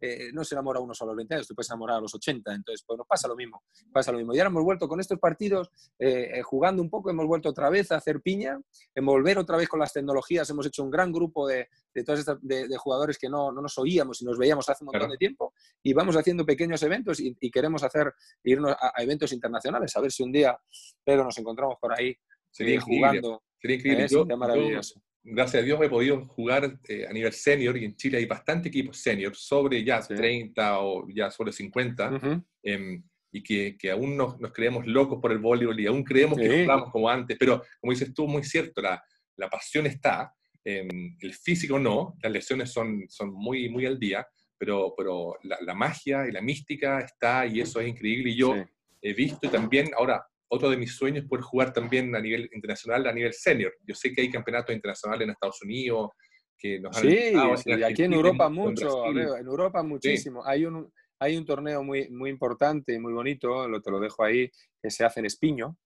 eh, 0.00 0.30
no 0.32 0.44
se 0.44 0.54
enamora 0.54 0.80
uno 0.80 0.94
solo 0.94 1.10
a 1.10 1.12
los 1.12 1.16
20 1.18 1.34
años, 1.34 1.48
tú 1.48 1.54
puedes 1.54 1.70
enamorar 1.70 1.98
a 1.98 2.00
los 2.00 2.14
80, 2.14 2.54
entonces 2.54 2.84
pues 2.86 2.98
nos 2.98 3.06
pasa 3.06 3.28
lo 3.28 3.36
mismo, 3.36 3.62
pasa 3.92 4.12
lo 4.12 4.18
mismo. 4.18 4.34
Y 4.34 4.38
ahora 4.38 4.50
hemos 4.50 4.62
vuelto 4.62 4.88
con 4.88 5.00
estos 5.00 5.18
partidos, 5.18 5.70
eh, 5.98 6.30
eh, 6.34 6.42
jugando 6.42 6.82
un 6.82 6.90
poco, 6.90 7.10
hemos 7.10 7.26
vuelto 7.26 7.48
otra 7.48 7.70
vez 7.70 7.90
a 7.92 7.96
hacer 7.96 8.20
piña, 8.20 8.60
en 8.94 9.06
volver 9.06 9.38
otra 9.38 9.56
vez 9.56 9.68
con 9.68 9.80
las 9.80 9.92
tecnologías, 9.92 10.48
hemos 10.50 10.66
hecho 10.66 10.82
un 10.82 10.90
gran 10.90 11.12
grupo 11.12 11.46
de, 11.46 11.68
de 11.94 12.04
todos 12.04 12.20
estos 12.20 12.38
de, 12.42 12.68
jugadores 12.76 13.18
que 13.18 13.28
no, 13.28 13.50
no, 13.52 13.62
nos 13.62 13.78
oíamos 13.78 14.20
y 14.20 14.24
nos 14.24 14.38
veíamos 14.38 14.68
hace 14.68 14.84
un 14.84 14.90
montón 14.92 15.10
de 15.10 15.16
tiempo, 15.16 15.54
y 15.82 15.92
vamos 15.92 16.16
haciendo 16.16 16.44
pequeños 16.44 16.82
eventos 16.82 17.20
y, 17.20 17.34
queremos 17.50 17.82
hacer, 17.82 18.12
irnos 18.42 18.72
a, 18.72 18.92
eventos 19.02 19.32
internacionales, 19.32 19.96
a 19.96 20.00
ver 20.00 20.12
si 20.12 20.22
un 20.22 20.32
día, 20.32 20.58
Pedro, 21.04 21.24
nos 21.24 21.38
encontramos 21.38 21.76
por 21.80 21.98
ahí 21.98 22.16
Sería 22.50 22.80
jugando. 22.80 23.42
Sería 23.60 23.76
increíble. 23.76 24.36
maravilloso 24.36 25.00
gracias 25.24 25.62
a 25.62 25.64
Dios 25.64 25.80
he 25.82 25.88
podido 25.88 26.24
jugar 26.26 26.78
eh, 26.86 27.06
a 27.08 27.12
nivel 27.12 27.32
senior 27.32 27.76
y 27.76 27.86
en 27.86 27.96
Chile 27.96 28.18
hay 28.18 28.26
bastante 28.26 28.68
equipos 28.68 28.98
senior, 28.98 29.34
sobre 29.34 29.82
ya 29.82 30.00
30 30.00 30.80
o 30.80 31.08
ya 31.08 31.30
sobre 31.30 31.52
50, 31.52 32.44
em, 32.62 33.02
y 33.32 33.42
que, 33.42 33.76
que 33.76 33.90
aún 33.90 34.16
nos, 34.16 34.38
nos, 34.38 34.52
creemos 34.52 34.86
locos 34.86 35.18
por 35.20 35.32
el 35.32 35.38
voleibol 35.38 35.80
y 35.80 35.86
aún 35.86 36.04
creemos 36.04 36.38
que 36.38 36.62
jugamos 36.62 36.90
como 36.90 37.08
antes, 37.08 37.36
pero 37.38 37.62
como 37.80 37.92
dices 37.92 38.12
tú, 38.14 38.28
muy 38.28 38.44
cierto, 38.44 38.80
la, 38.82 39.02
la 39.36 39.48
pasión 39.48 39.86
está, 39.86 40.32
em, 40.62 41.16
el 41.18 41.34
físico 41.34 41.78
no, 41.78 42.16
las 42.22 42.30
lesiones 42.30 42.70
son, 42.70 43.06
son 43.08 43.32
muy, 43.32 43.68
muy 43.68 43.86
al 43.86 43.98
día, 43.98 44.26
pero, 44.58 44.94
pero 44.96 45.36
la, 45.42 45.58
la, 45.62 45.74
magia 45.74 46.28
y 46.28 46.32
la 46.32 46.40
mística 46.40 47.00
está 47.00 47.44
y 47.44 47.60
eso 47.60 47.80
es 47.80 47.88
increíble. 47.88 48.30
Y 48.30 48.36
yo 48.36 48.54
he 49.02 49.12
visto 49.12 49.50
también 49.50 49.90
ahora 49.98 50.24
otro 50.48 50.70
de 50.70 50.76
mis 50.76 50.94
sueños 50.94 51.24
es 51.24 51.28
poder 51.28 51.42
jugar 51.42 51.72
también 51.72 52.14
a 52.14 52.20
nivel 52.20 52.48
internacional, 52.52 53.06
a 53.06 53.12
nivel 53.12 53.32
senior. 53.32 53.74
Yo 53.86 53.94
sé 53.94 54.12
que 54.12 54.22
hay 54.22 54.30
campeonatos 54.30 54.74
internacionales 54.74 55.24
en 55.24 55.30
Estados 55.30 55.62
Unidos 55.62 56.10
que 56.56 56.78
nos 56.80 56.96
han 56.96 57.02
Sí, 57.02 57.32
y 57.66 57.82
aquí 57.82 58.04
en 58.04 58.12
Europa 58.12 58.48
mucho, 58.48 59.06
en 59.10 59.46
Europa 59.46 59.82
muchísimo. 59.82 60.44
Hay 60.46 60.64
un 60.66 60.90
hay 61.20 61.36
un 61.36 61.44
torneo 61.44 61.82
muy, 61.82 62.08
muy 62.10 62.30
importante 62.30 62.92
y 62.92 62.98
muy 62.98 63.12
bonito, 63.12 63.68
lo, 63.68 63.80
te 63.80 63.90
lo 63.90 64.00
dejo 64.00 64.24
ahí, 64.24 64.50
que 64.82 64.90
se 64.90 65.04
hace 65.04 65.20
en 65.20 65.26
Espiño, 65.26 65.76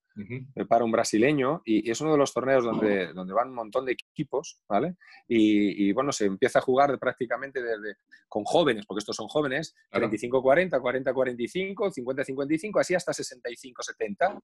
para 0.69 0.85
un 0.85 0.93
brasileño 0.93 1.63
y, 1.65 1.91
es 1.91 2.01
uno 2.01 2.13
de 2.13 2.19
los 2.19 2.33
torneos 2.33 2.65
donde, 2.65 3.13
donde 3.13 3.35
van 3.35 3.49
un 3.49 3.55
montón 3.55 3.85
de 3.85 3.93
equipos, 3.93 4.61
¿vale? 4.69 4.97
Y, 5.27 5.93
bueno, 5.93 6.13
se 6.13 6.27
empieza 6.27 6.59
a 6.59 6.63
jugar 6.63 6.99
prácticamente 6.99 7.63
desde, 7.63 7.97
con 8.29 8.45
jóvenes, 8.45 8.87
porque 8.87 9.01
estos 9.01 9.17
son 9.17 9.29
jóvenes, 9.29 9.75
35-40, 9.93 10.81
40-45, 10.81 11.93
50-55, 11.93 12.81
así 12.81 12.95
hasta 12.95 13.13
65-70. 13.13 14.43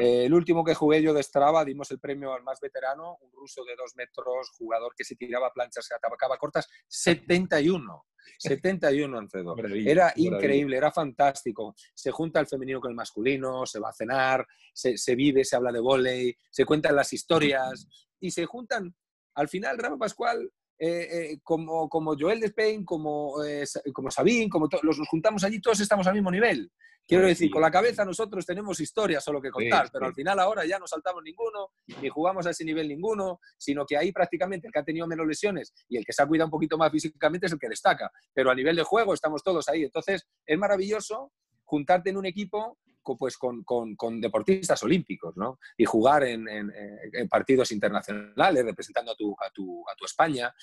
Eh, 0.00 0.24
el 0.26 0.34
último 0.34 0.64
que 0.64 0.74
jugué 0.74 1.02
yo 1.02 1.12
de 1.12 1.22
Strava, 1.22 1.64
dimos 1.64 1.90
el 1.90 1.98
premio 1.98 2.32
al 2.32 2.42
más 2.42 2.60
veterano, 2.60 3.18
un 3.20 3.32
ruso 3.32 3.64
de 3.64 3.74
dos 3.76 3.94
metros, 3.96 4.50
jugador 4.56 4.94
que 4.96 5.04
se 5.04 5.16
tiraba 5.16 5.52
planchas, 5.52 5.86
se 5.86 5.94
atacaba 5.94 6.36
cortas, 6.36 6.68
71. 6.88 8.04
71 8.38 9.18
entre 9.18 9.42
dos. 9.42 9.58
Era 9.86 10.12
increíble, 10.16 10.76
era 10.76 10.90
fantástico. 10.90 11.74
Se 11.94 12.10
junta 12.10 12.40
el 12.40 12.46
femenino 12.46 12.80
con 12.80 12.90
el 12.90 12.96
masculino, 12.96 13.66
se 13.66 13.78
va 13.78 13.90
a 13.90 13.94
cenar, 13.94 14.46
se, 14.72 15.14
vive, 15.14 15.44
se 15.44 15.56
habla 15.56 15.72
de 15.72 15.80
volei, 15.80 16.36
se 16.50 16.64
cuentan 16.64 16.96
las 16.96 17.12
historias 17.12 17.86
y 18.20 18.30
se 18.30 18.46
juntan. 18.46 18.94
Al 19.34 19.48
final, 19.48 19.78
Rafa 19.78 19.96
Pascual, 19.96 20.50
eh, 20.78 21.08
eh, 21.10 21.38
como, 21.42 21.88
como 21.88 22.16
Joel 22.18 22.40
Despain, 22.40 22.84
como, 22.84 23.42
eh, 23.44 23.64
como 23.92 24.10
Sabín, 24.10 24.48
como 24.48 24.68
los 24.82 24.98
nos 24.98 25.08
juntamos 25.08 25.44
allí, 25.44 25.60
todos 25.60 25.80
estamos 25.80 26.06
al 26.06 26.14
mismo 26.14 26.30
nivel. 26.30 26.70
Quiero 27.06 27.26
decir, 27.26 27.50
con 27.50 27.60
la 27.60 27.70
cabeza 27.70 28.04
nosotros 28.04 28.46
tenemos 28.46 28.78
historias 28.80 29.24
solo 29.24 29.40
que 29.40 29.50
contar, 29.50 29.90
pero 29.92 30.06
al 30.06 30.14
final 30.14 30.38
ahora 30.38 30.64
ya 30.64 30.78
no 30.78 30.86
saltamos 30.86 31.22
ninguno, 31.22 31.72
ni 32.00 32.08
jugamos 32.08 32.46
a 32.46 32.50
ese 32.50 32.64
nivel 32.64 32.88
ninguno, 32.88 33.40
sino 33.58 33.84
que 33.84 33.96
ahí 33.96 34.12
prácticamente 34.12 34.66
el 34.66 34.72
que 34.72 34.78
ha 34.78 34.84
tenido 34.84 35.06
menos 35.06 35.26
lesiones 35.26 35.72
y 35.88 35.96
el 35.96 36.04
que 36.04 36.12
se 36.12 36.22
ha 36.22 36.26
cuidado 36.26 36.46
un 36.46 36.52
poquito 36.52 36.78
más 36.78 36.90
físicamente 36.90 37.46
es 37.46 37.52
el 37.52 37.58
que 37.58 37.68
destaca. 37.68 38.10
Pero 38.32 38.50
a 38.50 38.54
nivel 38.54 38.76
de 38.76 38.82
juego 38.82 39.14
estamos 39.14 39.42
todos 39.42 39.68
ahí. 39.68 39.82
Entonces, 39.84 40.26
es 40.46 40.58
maravilloso 40.58 41.32
juntarte 41.64 42.10
en 42.10 42.16
un 42.16 42.26
equipo 42.26 42.78
pues 43.18 43.36
con, 43.36 43.64
con, 43.64 44.20
deportistas 44.20 44.80
olímpicos, 44.84 45.36
¿no? 45.36 45.58
Y 45.76 45.84
jugar 45.84 46.22
en, 46.22 46.48
en, 46.48 47.28
partidos 47.28 47.72
internacionales 47.72 48.64
representando 48.64 49.12
a 49.12 49.16
tu, 49.16 49.34
a 49.40 49.50
tu, 49.50 49.82
a 49.88 49.94
tu 49.96 50.04
España 50.04 50.54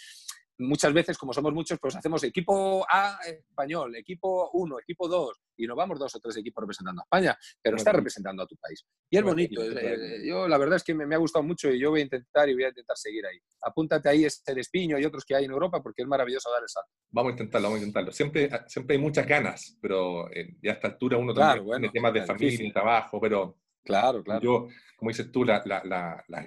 muchas 0.60 0.94
veces, 0.94 1.18
como 1.18 1.34
somos 1.34 1.54
muchos, 1.54 1.80
pues 1.80 1.96
hacemos 1.96 2.24
equipo 2.24 2.86
A 2.90 3.20
español, 3.26 3.96
equipo 3.96 4.50
1, 4.54 4.80
equipo 4.80 5.08
2, 5.08 5.42
y 5.58 5.68
nos 5.68 5.76
vamos 5.76 6.00
dos 6.00 6.14
o 6.16 6.20
tres 6.20 6.38
equipos 6.38 6.62
representando 6.62 7.02
a 7.02 7.04
España, 7.04 7.38
pero 7.62 7.78
está 7.78 7.92
representando 7.92 8.44
a 8.44 8.48
tu 8.48 8.56
país. 8.58 8.86
Y 9.10 9.18
es 9.18 9.24
bonito. 9.24 9.62
Eh, 9.64 10.28
yo 10.28 10.48
la 10.48 10.58
verdad 10.58 10.78
es 10.78 10.84
que 10.84 10.94
me, 10.94 11.14
ha 11.14 11.18
gustado 11.18 11.44
mucho 11.44 11.70
y 11.70 11.80
yo 11.80 11.90
voy 11.90 12.02
a 12.02 12.04
intentar 12.04 12.48
y 12.48 12.54
voy 12.54 12.64
a 12.64 12.70
intentar 12.70 12.98
seguir 12.98 13.26
ahí. 13.26 13.40
Apúntate 13.62 14.10
ahí 14.10 14.26
este 14.26 14.54
despiño 14.54 14.98
y 15.00 15.06
otros 15.06 15.26
que 15.26 15.36
hay 15.36 15.46
en 15.46 15.52
Europa 15.52 15.82
porque 15.82 16.04
es 16.04 16.08
maravilloso 16.08 16.52
dar 16.52 16.62
el 16.62 16.70
salto. 16.70 16.92
Vamos 17.12 17.32
a 17.32 17.34
intentarlo, 17.34 17.68
vamos 17.68 17.80
a 17.80 17.84
intentarlo. 17.84 18.12
Siempre, 18.12 18.50
siempre 18.68 18.96
hay 18.96 19.02
muchas 19.02 19.28
ganas, 19.28 19.78
pero 19.82 20.32
eh, 20.32 20.56
ya 20.62 20.72
a 20.72 20.74
esta 20.76 20.88
altura 20.88 21.18
uno 21.18 21.34
también 21.34 21.66
tiene 21.66 21.90
temas 21.90 22.14
de 22.14 22.26
familia 22.26 22.66
y 22.66 22.72
trabajo, 22.72 23.20
pero 23.20 23.58
Claro, 23.84 24.24
claro. 24.24 24.42
Yo, 24.42 24.68
como 24.98 25.10
dices 25.10 25.32
tú, 25.32 25.44
las 25.44 25.64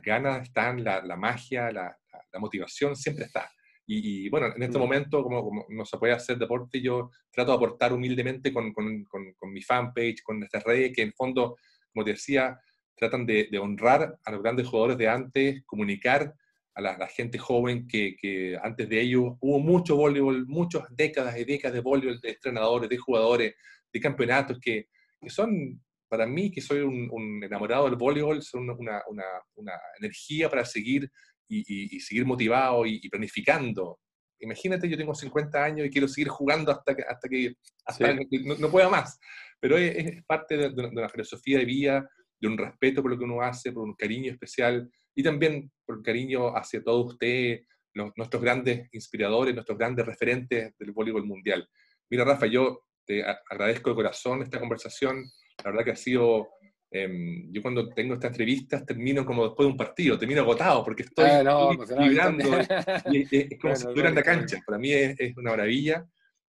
ganas 0.02 0.42
están, 0.42 0.84
la, 0.84 1.16
magia, 1.16 1.72
la, 1.72 1.98
motivación 2.38 2.94
siempre 2.96 3.24
está. 3.24 3.50
Y, 3.94 4.30
bueno, 4.30 4.46
en 4.56 4.62
este 4.62 4.78
momento, 4.78 5.22
como, 5.22 5.66
no 5.68 5.84
se 5.84 5.98
puede 5.98 6.14
hacer 6.14 6.38
deporte, 6.38 6.80
yo 6.80 7.10
trato 7.30 7.50
de 7.50 7.56
aportar 7.56 7.92
humildemente 7.92 8.50
con, 8.50 8.72
con, 8.72 9.04
con, 9.04 9.52
mi 9.52 9.60
fanpage, 9.60 10.22
con 10.22 10.42
estas 10.42 10.64
redes 10.64 10.92
que 10.94 11.02
en 11.02 11.12
fondo, 11.12 11.58
como 11.92 12.02
te 12.02 12.12
decía, 12.12 12.58
tratan 12.96 13.26
de, 13.26 13.50
honrar 13.60 14.18
a 14.24 14.30
los 14.30 14.42
grandes 14.42 14.66
jugadores 14.66 14.96
de 14.96 15.08
antes, 15.08 15.62
comunicar 15.66 16.34
a 16.74 16.80
la, 16.80 17.06
gente 17.08 17.36
joven 17.36 17.86
que, 17.86 18.16
que, 18.16 18.58
antes 18.62 18.88
de 18.88 18.98
ellos 18.98 19.34
hubo 19.40 19.58
mucho 19.58 19.96
voleibol, 19.96 20.46
muchas 20.46 20.84
décadas 20.96 21.36
y 21.36 21.44
décadas 21.44 21.74
de 21.74 21.80
voleibol, 21.80 22.18
de 22.18 22.30
entrenadores, 22.30 22.88
de 22.88 22.96
jugadores, 22.96 23.54
de 23.92 24.00
campeonatos 24.00 24.58
que, 24.58 24.88
que 25.20 25.28
son 25.28 25.82
para 26.08 26.26
mí, 26.26 26.50
que 26.50 26.62
soy 26.62 26.80
un, 26.80 27.42
enamorado 27.44 27.84
del 27.84 27.96
voleibol, 27.96 28.42
son 28.42 28.70
una, 28.70 29.02
una, 29.06 29.24
una 29.54 29.72
energía 29.98 30.48
para 30.48 30.64
seguir 30.64 31.10
y, 31.48 31.96
y, 31.96 32.00
seguir 32.00 32.24
motivado 32.24 32.86
y, 32.86 33.08
planificando. 33.08 33.98
Imagínate, 34.40 34.88
yo 34.88 34.96
tengo 34.96 35.14
50 35.14 35.62
años 35.62 35.86
y 35.86 35.90
quiero 35.90 36.08
seguir 36.08 36.28
jugando 36.28 36.72
hasta 36.72 36.94
que, 36.94 37.02
hasta 37.02 37.28
que, 37.28 37.54
hasta 37.84 38.14
no, 38.14 38.70
pueda 38.70 38.88
más. 38.88 39.18
Pero 39.60 39.76
es, 39.76 40.24
parte 40.26 40.56
de, 40.56 40.70
de, 40.70 40.86
una 40.86 41.08
filosofía 41.08 41.58
de 41.58 41.64
vida, 41.64 42.08
de 42.40 42.48
un 42.48 42.58
respeto 42.58 43.02
por 43.02 43.10
lo 43.12 43.18
que 43.18 43.24
uno 43.24 43.42
hace, 43.42 43.72
por 43.72 43.84
un 43.84 43.94
cariño 43.94 44.32
especial 44.32 44.90
y 45.14 45.22
también 45.22 45.70
por 45.84 45.98
un 45.98 46.02
cariño 46.02 46.56
hacia 46.56 46.82
todos 46.82 47.12
ustedes, 47.12 47.66
nuestros 47.94 48.42
grandes 48.42 48.88
inspiradores, 48.92 49.54
nuestros 49.54 49.78
grandes 49.78 50.06
referentes 50.06 50.72
del 50.78 50.92
voleibol 50.92 51.26
mundial. 51.26 51.68
Mira, 52.10 52.24
Rafa, 52.24 52.46
yo 52.46 52.86
te 53.06 53.22
agradezco 53.22 53.90
de 53.90 53.96
corazón 53.96 54.42
esta 54.42 54.58
conversación 54.58 55.24
la 55.64 55.70
verdad 55.70 55.84
que 55.84 55.90
ha 55.92 55.96
sido... 55.96 56.48
Em, 56.94 57.50
yo 57.50 57.62
cuando 57.62 57.88
tengo 57.88 58.12
estas 58.14 58.32
entrevistas 58.32 58.84
termino 58.84 59.24
como 59.24 59.46
después 59.46 59.66
de 59.66 59.72
un 59.72 59.78
partido, 59.78 60.18
termino 60.18 60.42
agotado 60.42 60.84
porque 60.84 61.04
estoy 61.04 61.24
ah, 61.24 61.70
vibrando. 61.98 62.44
es, 62.58 63.58
como 63.58 63.74
si 63.74 63.82
estuviera 63.82 64.10
en 64.10 64.14
la 64.14 64.22
cancha. 64.22 64.60
Para 64.66 64.78
mí 64.78 64.92
es, 64.92 65.36
una 65.38 65.52
maravilla. 65.52 66.06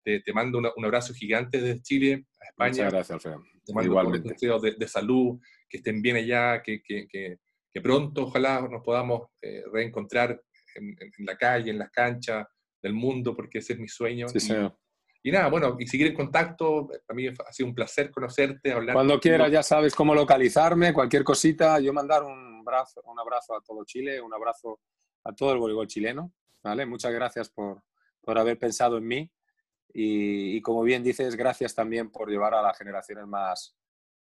Te, 0.04 0.22
te 0.22 0.34
mando 0.34 0.60
un 0.60 0.86
abrazo 0.86 1.14
gigante 1.14 1.60
desde 1.60 1.82
Chile 1.82 2.26
a 2.40 2.46
España. 2.50 2.70
Muchas 2.70 2.94
gracias, 2.94 3.12
Alfredo. 3.12 3.44
Te 3.66 3.74
mando 3.74 3.90
Igualmente. 3.90 4.30
deseos 4.30 4.62
de, 4.62 4.74
de, 4.74 4.88
salud, 4.88 5.40
que 5.68 5.78
estén 5.78 6.02
bien 6.04 6.18
allá, 6.18 6.62
que, 6.62 6.82
que, 6.84 7.08
que, 7.08 7.82
pronto 7.82 8.24
ojalá 8.24 8.62
nos 8.62 8.84
podamos 8.84 9.30
eh, 9.42 9.64
reencontrar 9.72 10.40
en, 10.76 10.96
en, 11.00 11.26
la 11.26 11.36
calle, 11.36 11.72
en 11.72 11.80
las 11.80 11.92
canchas 11.92 12.48
del 12.82 12.94
mundo, 12.94 13.36
porque 13.36 13.58
ese 13.58 13.74
es 13.74 13.80
mi 13.80 13.88
sueño. 13.88 14.30
Sí, 14.30 14.40
señor. 14.40 14.78
Y 15.24 15.32
nada, 15.32 15.50
bueno, 15.50 15.76
y 15.80 15.88
seguir 15.88 16.08
en 16.08 16.14
contacto. 16.14 16.90
A 17.08 17.14
mí 17.14 17.28
ha 17.28 17.52
sido 17.52 17.70
un 17.70 17.76
placer 17.76 18.12
conocerte, 18.12 18.72
hablar. 18.72 18.94
Cuando 18.94 19.20
quieras, 19.20 19.52
ya 19.52 19.64
sabes 19.64 19.94
cómo 19.94 20.14
localizarme, 20.14 20.94
cualquier 20.94 21.24
cosita. 21.24 21.80
Yo 21.80 21.94
mandar 21.94 22.24
un, 22.24 22.60
abrazo, 22.62 23.02
un 23.06 23.20
abrazo 23.20 23.56
a 23.56 23.62
todo 23.62 23.84
Chile, 23.84 24.22
un 24.22 24.34
abrazo 24.34 24.80
a 25.24 25.34
todo 25.34 25.52
el 25.54 25.60
voleibol 25.60 25.88
chileno. 25.88 26.32
¿vale? 26.64 26.86
Muchas 26.86 27.12
gracias 27.12 27.50
por, 27.50 27.84
por 28.22 28.38
haber 28.38 28.58
pensado 28.58 28.98
en 28.98 29.08
mí. 29.08 29.32
Y, 29.94 30.62
como 30.62 30.84
bien 30.84 31.04
dices, 31.04 31.36
gracias 31.36 31.74
también 31.74 32.12
por 32.12 32.30
llevar 32.30 32.54
a 32.54 32.62
las 32.62 32.78
generaciones 32.78 33.26
más, 33.26 33.76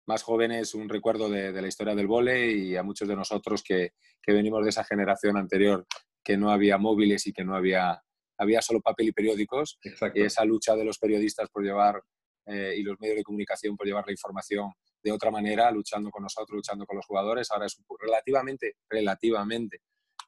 más 0.07 0.22
jóvenes 0.22 0.74
un 0.74 0.88
recuerdo 0.88 1.28
de, 1.28 1.53
de 1.53 1.62
la 1.62 1.68
historia 1.68 1.95
del 1.95 2.09
vole 2.09 2.51
y 2.51 2.76
a 2.76 2.82
muchos 2.82 3.07
de 3.07 3.14
nosotros 3.14 3.62
que, 3.62 3.93
que 4.22 4.32
venimos 4.32 4.64
de 4.64 4.70
esa 4.70 4.84
generación 4.84 5.36
anterior 5.36 5.86
que 6.22 6.36
no 6.36 6.51
había 6.51 6.78
móviles 6.78 7.26
y 7.26 7.32
que 7.32 7.45
no 7.45 7.55
había 7.55 8.03
había 8.41 8.62
solo 8.62 8.80
papel 8.80 9.09
y 9.09 9.12
periódicos. 9.12 9.78
Y 10.14 10.22
esa 10.22 10.45
lucha 10.45 10.74
de 10.74 10.84
los 10.84 10.99
periodistas 10.99 11.49
por 11.51 11.62
llevar 11.62 12.03
eh, 12.47 12.74
y 12.76 12.82
los 12.82 12.99
medios 12.99 13.18
de 13.18 13.22
comunicación 13.22 13.76
por 13.76 13.86
llevar 13.86 14.05
la 14.07 14.12
información 14.12 14.72
de 15.03 15.12
otra 15.12 15.30
manera, 15.30 15.70
luchando 15.70 16.11
con 16.11 16.22
nosotros, 16.22 16.57
luchando 16.57 16.86
con 16.86 16.97
los 16.97 17.07
jugadores, 17.07 17.51
ahora 17.51 17.66
es 17.66 17.78
relativamente, 18.01 18.76
relativamente 18.88 19.82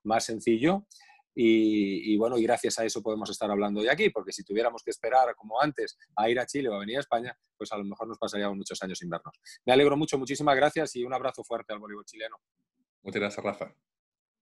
más 0.04 0.24
sencillo. 0.24 0.86
Y, 1.34 2.14
bueno, 2.18 2.36
y 2.36 2.42
gracias 2.42 2.78
a 2.78 2.84
eso 2.84 3.02
podemos 3.02 3.30
estar 3.30 3.50
hablando 3.50 3.80
de 3.80 3.90
aquí, 3.90 4.10
porque 4.10 4.32
si 4.32 4.44
tuviéramos 4.44 4.82
que 4.82 4.90
esperar 4.90 5.34
como 5.34 5.62
antes 5.62 5.96
a 6.14 6.28
ir 6.28 6.38
a 6.38 6.44
Chile 6.44 6.68
o 6.68 6.74
a 6.74 6.78
venir 6.80 6.98
a 6.98 7.00
España, 7.00 7.34
pues 7.56 7.72
a 7.72 7.78
lo 7.78 7.84
mejor 7.84 8.06
nos 8.06 8.18
pasaríamos 8.18 8.58
muchos 8.58 8.82
años 8.82 8.98
sin 8.98 9.08
vernos. 9.08 9.40
Me 9.64 9.72
alegro 9.72 9.96
mucho, 9.96 10.18
muchísimas 10.18 10.54
gracias 10.56 10.94
y 10.96 11.04
un 11.04 11.14
abrazo 11.14 11.42
fuerte 11.42 11.72
al 11.72 11.78
voleibol 11.78 12.04
chileno. 12.04 12.36
Muchas 13.02 13.20
gracias, 13.20 13.42
Rafa. 13.42 13.74